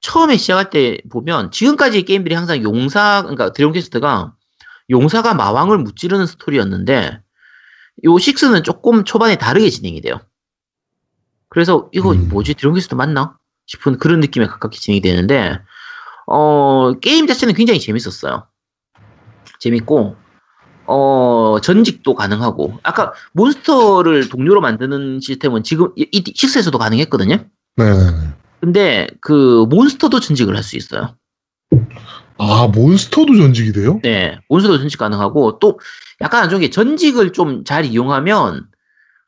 처음에 0.00 0.36
시작할 0.36 0.70
때 0.70 0.98
보면 1.10 1.50
지금까지 1.50 2.02
게임들이 2.02 2.34
항상 2.34 2.62
용사 2.62 3.22
그러니까 3.22 3.52
드래곤 3.52 3.74
퀘스트가 3.74 4.34
용사가 4.88 5.34
마왕을 5.34 5.78
무찌르는 5.78 6.26
스토리였는데 6.26 7.20
요 8.04 8.14
6는 8.14 8.64
조금 8.64 9.04
초반에 9.04 9.36
다르게 9.36 9.68
진행이 9.68 10.00
돼요. 10.00 10.20
그래서 11.48 11.88
이거 11.92 12.12
음. 12.12 12.28
뭐지 12.28 12.54
드래곤 12.54 12.74
퀘스트 12.74 12.94
맞나 12.94 13.36
싶은 13.66 13.98
그런 13.98 14.20
느낌에 14.20 14.46
가깝게 14.46 14.78
진행이 14.78 15.00
되는데 15.00 15.60
어 16.26 16.94
게임 17.00 17.26
자체는 17.26 17.54
굉장히 17.54 17.78
재밌었어요. 17.78 18.46
재밌고 19.60 20.16
어 20.86 21.58
전직도 21.62 22.14
가능하고 22.14 22.78
아까 22.82 23.12
몬스터를 23.32 24.28
동료로 24.28 24.60
만드는 24.60 25.20
시스템은 25.20 25.62
지금 25.62 25.92
이, 25.96 26.08
이 26.10 26.24
6에서도 26.24 26.78
가능했거든요. 26.78 27.44
네네네. 27.76 28.39
근데 28.60 29.06
그 29.20 29.66
몬스터도 29.70 30.20
전직을 30.20 30.56
할 30.56 30.62
수 30.62 30.76
있어요. 30.76 31.16
아 32.38 32.66
몬스터도 32.68 33.36
전직이 33.36 33.72
돼요? 33.72 34.00
네, 34.02 34.38
몬스터도 34.48 34.78
전직 34.78 34.98
가능하고 34.98 35.58
또 35.58 35.78
약간 36.20 36.42
안 36.42 36.50
좋은 36.50 36.60
게 36.60 36.70
전직을 36.70 37.32
좀 37.32 37.64
잘 37.64 37.84
이용하면 37.84 38.66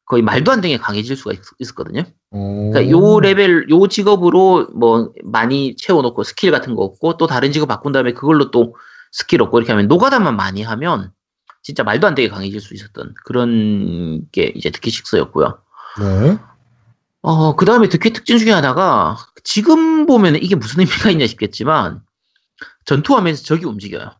거의 0.07 0.23
말도 0.23 0.51
안 0.53 0.61
되게 0.61 0.77
강해질 0.79 1.17
수가 1.17 1.33
있, 1.33 1.41
있었거든요. 1.59 2.03
어... 2.31 2.71
그러니까 2.73 2.91
요 2.91 3.21
레벨, 3.21 3.69
요 3.71 3.87
직업으로 3.87 4.69
뭐 4.75 5.13
많이 5.25 5.77
채워놓고 5.77 6.25
스킬 6.25 6.51
같은 6.51 6.75
거 6.75 6.83
얻고 6.83 7.17
또 7.17 7.27
다른 7.27 7.53
직업 7.53 7.67
바꾼 7.67 7.93
다음에 7.93 8.13
그걸로 8.13 8.51
또 8.51 8.77
스킬 9.13 9.43
얻고 9.43 9.59
이렇게 9.59 9.73
하면 9.73 9.89
노가다만 9.89 10.37
많이 10.37 10.63
하면 10.63 11.13
진짜 11.63 11.85
말도 11.85 12.07
안 12.07 12.15
되게 12.15 12.29
강해질 12.29 12.61
수 12.61 12.75
있었던 12.75 13.15
그런 13.25 14.27
게 14.33 14.53
이제 14.55 14.71
드퀘 14.71 14.91
six였고요. 14.91 15.59
네. 16.01 16.39
어, 17.23 17.55
그 17.55 17.65
다음에 17.65 17.89
드퀘 17.89 18.11
특징 18.11 18.39
중에 18.39 18.51
하나가 18.51 19.17
지금 19.45 20.07
보면 20.07 20.37
이게 20.37 20.57
무슨 20.57 20.81
의미가 20.81 21.11
있냐 21.11 21.27
싶겠지만 21.27 22.03
전투하면서 22.85 23.45
적이 23.45 23.67
움직여요. 23.67 24.11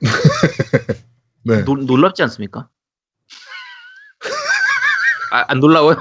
네. 1.44 1.62
노- 1.64 1.76
놀랍지 1.76 2.22
않습니까? 2.24 2.68
아, 5.32 5.44
안 5.48 5.60
놀라워요? 5.60 5.96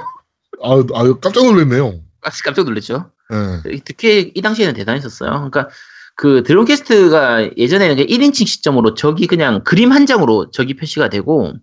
아, 0.64 0.72
아 0.94 1.14
깜짝 1.22 1.46
놀랐네요. 1.46 2.02
깜짝 2.44 2.66
놀랐죠? 2.66 3.12
네. 3.64 3.80
득회 3.82 4.32
이 4.34 4.42
당시에는 4.42 4.74
대단했었어요. 4.74 5.30
그러니까 5.32 5.70
그 6.16 6.42
드론캐스트가 6.44 7.56
예전에는 7.58 7.98
1인칭 8.08 8.48
시점으로 8.48 8.96
적이 8.96 9.28
그냥 9.28 9.64
그림 9.64 9.92
한 9.92 10.06
장으로 10.08 10.50
적이 10.50 10.76
표시가 10.76 11.10
되고 11.10 11.54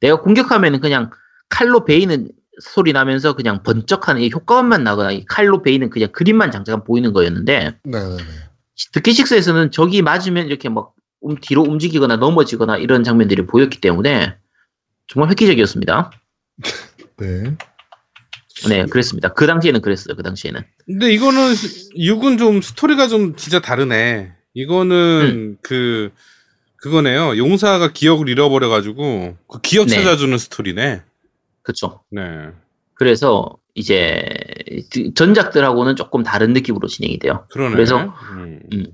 내가 0.00 0.20
공격하면은 0.20 0.80
그냥 0.80 1.10
칼로 1.48 1.84
베이는 1.84 2.30
소리 2.60 2.92
나면서 2.92 3.34
그냥 3.34 3.62
번쩍하는 3.62 4.20
이 4.22 4.30
효과음만 4.30 4.84
나거나 4.84 5.12
이 5.12 5.24
칼로 5.24 5.62
베이는 5.62 5.90
그냥 5.90 6.10
그림만 6.12 6.50
장자가 6.50 6.84
보이는 6.84 7.12
거였는데 7.12 7.78
네네네. 7.84 8.22
득회6에서는 8.94 9.72
적이 9.72 10.02
맞으면 10.02 10.46
이렇게 10.46 10.68
막 10.68 10.92
음- 11.24 11.36
뒤로 11.40 11.62
움직이거나 11.62 12.16
넘어지거나 12.16 12.78
이런 12.78 13.04
장면들이 13.04 13.46
보였기 13.46 13.80
때문에 13.80 14.34
정말 15.06 15.30
획기적이었습니다. 15.30 16.10
네. 17.18 17.56
네, 18.68 18.86
그랬습니다. 18.86 19.32
그 19.32 19.46
당시에는 19.46 19.80
그랬어요. 19.80 20.14
그 20.14 20.22
당시에는. 20.22 20.60
근데 20.86 21.12
이거는 21.12 21.52
6은 21.96 22.38
좀 22.38 22.60
스토리가 22.60 23.08
좀 23.08 23.34
진짜 23.36 23.60
다르네. 23.60 24.32
이거는 24.54 25.58
그 25.62 26.10
그거네요. 26.76 27.36
용사가 27.36 27.92
기억을 27.92 28.28
잃어버려 28.28 28.68
가지고 28.68 29.36
그 29.48 29.60
기억 29.62 29.86
네. 29.86 29.94
찾아주는 29.96 30.36
스토리네. 30.36 31.02
그쵸. 31.62 32.02
네. 32.10 32.22
그래서 32.94 33.56
이제 33.74 34.22
전작들하고는 35.14 35.96
조금 35.96 36.22
다른 36.22 36.52
느낌으로 36.52 36.88
진행이 36.88 37.18
돼요. 37.18 37.46
그러네. 37.50 37.74
그래서, 37.74 37.98
음. 38.32 38.60
음. 38.72 38.86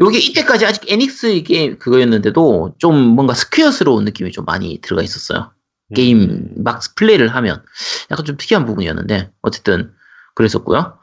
요게 0.00 0.18
이때까지 0.18 0.64
아직 0.66 0.90
애닉스 0.90 1.42
게임 1.42 1.78
그거였는데도 1.78 2.74
좀 2.78 2.96
뭔가 2.96 3.34
스퀘어스러운 3.34 4.04
느낌이 4.06 4.30
좀 4.32 4.44
많이 4.46 4.80
들어가 4.80 5.02
있었어요. 5.02 5.52
게임 5.94 6.48
막 6.56 6.80
플레이를 6.96 7.28
하면 7.28 7.62
약간 8.10 8.24
좀 8.24 8.36
특이한 8.36 8.64
부분이었는데 8.64 9.30
어쨌든 9.42 9.92
그랬었고요. 10.34 10.98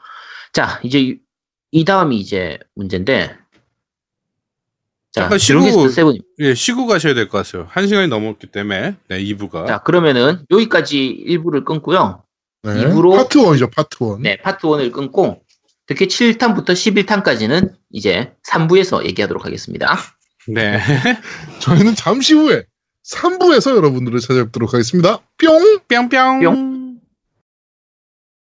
자 0.52 0.80
이제 0.82 0.98
이- 1.00 1.18
이 1.70 1.84
다음이 1.84 2.16
이제 2.18 2.58
문제인데 2.74 3.28
자 3.28 3.38
잠깐 5.12 5.38
쉬고- 5.38 5.90
seven 5.90 6.18
예, 6.40 6.54
쉬고 6.54 6.86
가셔야 6.86 7.14
될 7.14 7.28
것 7.28 7.44
같아요. 7.44 7.66
한 7.70 7.86
시간이 7.88 8.08
넘었기 8.08 8.48
때문에 8.48 8.96
네, 9.08 9.18
2부가. 9.24 9.66
자 9.66 9.78
그러면은 9.78 10.44
여기까지 10.50 11.24
1부를 11.26 11.64
끊고요. 11.64 12.22
네. 12.62 12.72
2부로- 12.84 13.16
파트 13.16 13.38
1이죠, 13.38 13.70
파트 13.74 13.96
1. 14.02 14.22
네 14.22 14.36
파트 14.42 14.66
1을 14.66 14.92
끊고 14.92 15.40
드퀘 15.86 16.06
7탄부터 16.06 16.66
11탄까지는 16.72 17.72
이제 17.92 18.32
3부에서 18.48 19.06
얘기하도록 19.06 19.44
하겠습니다. 19.46 19.96
네. 20.48 20.78
저희는 21.60 21.94
잠시 21.94 22.34
후에 22.34 22.64
3부에서 23.10 23.74
여러분들을 23.74 24.20
찾아뵙도록 24.20 24.74
하겠습니다. 24.74 25.18
뿅! 25.38 25.78
뿅뿅. 25.88 26.40
뿅. 26.40 26.77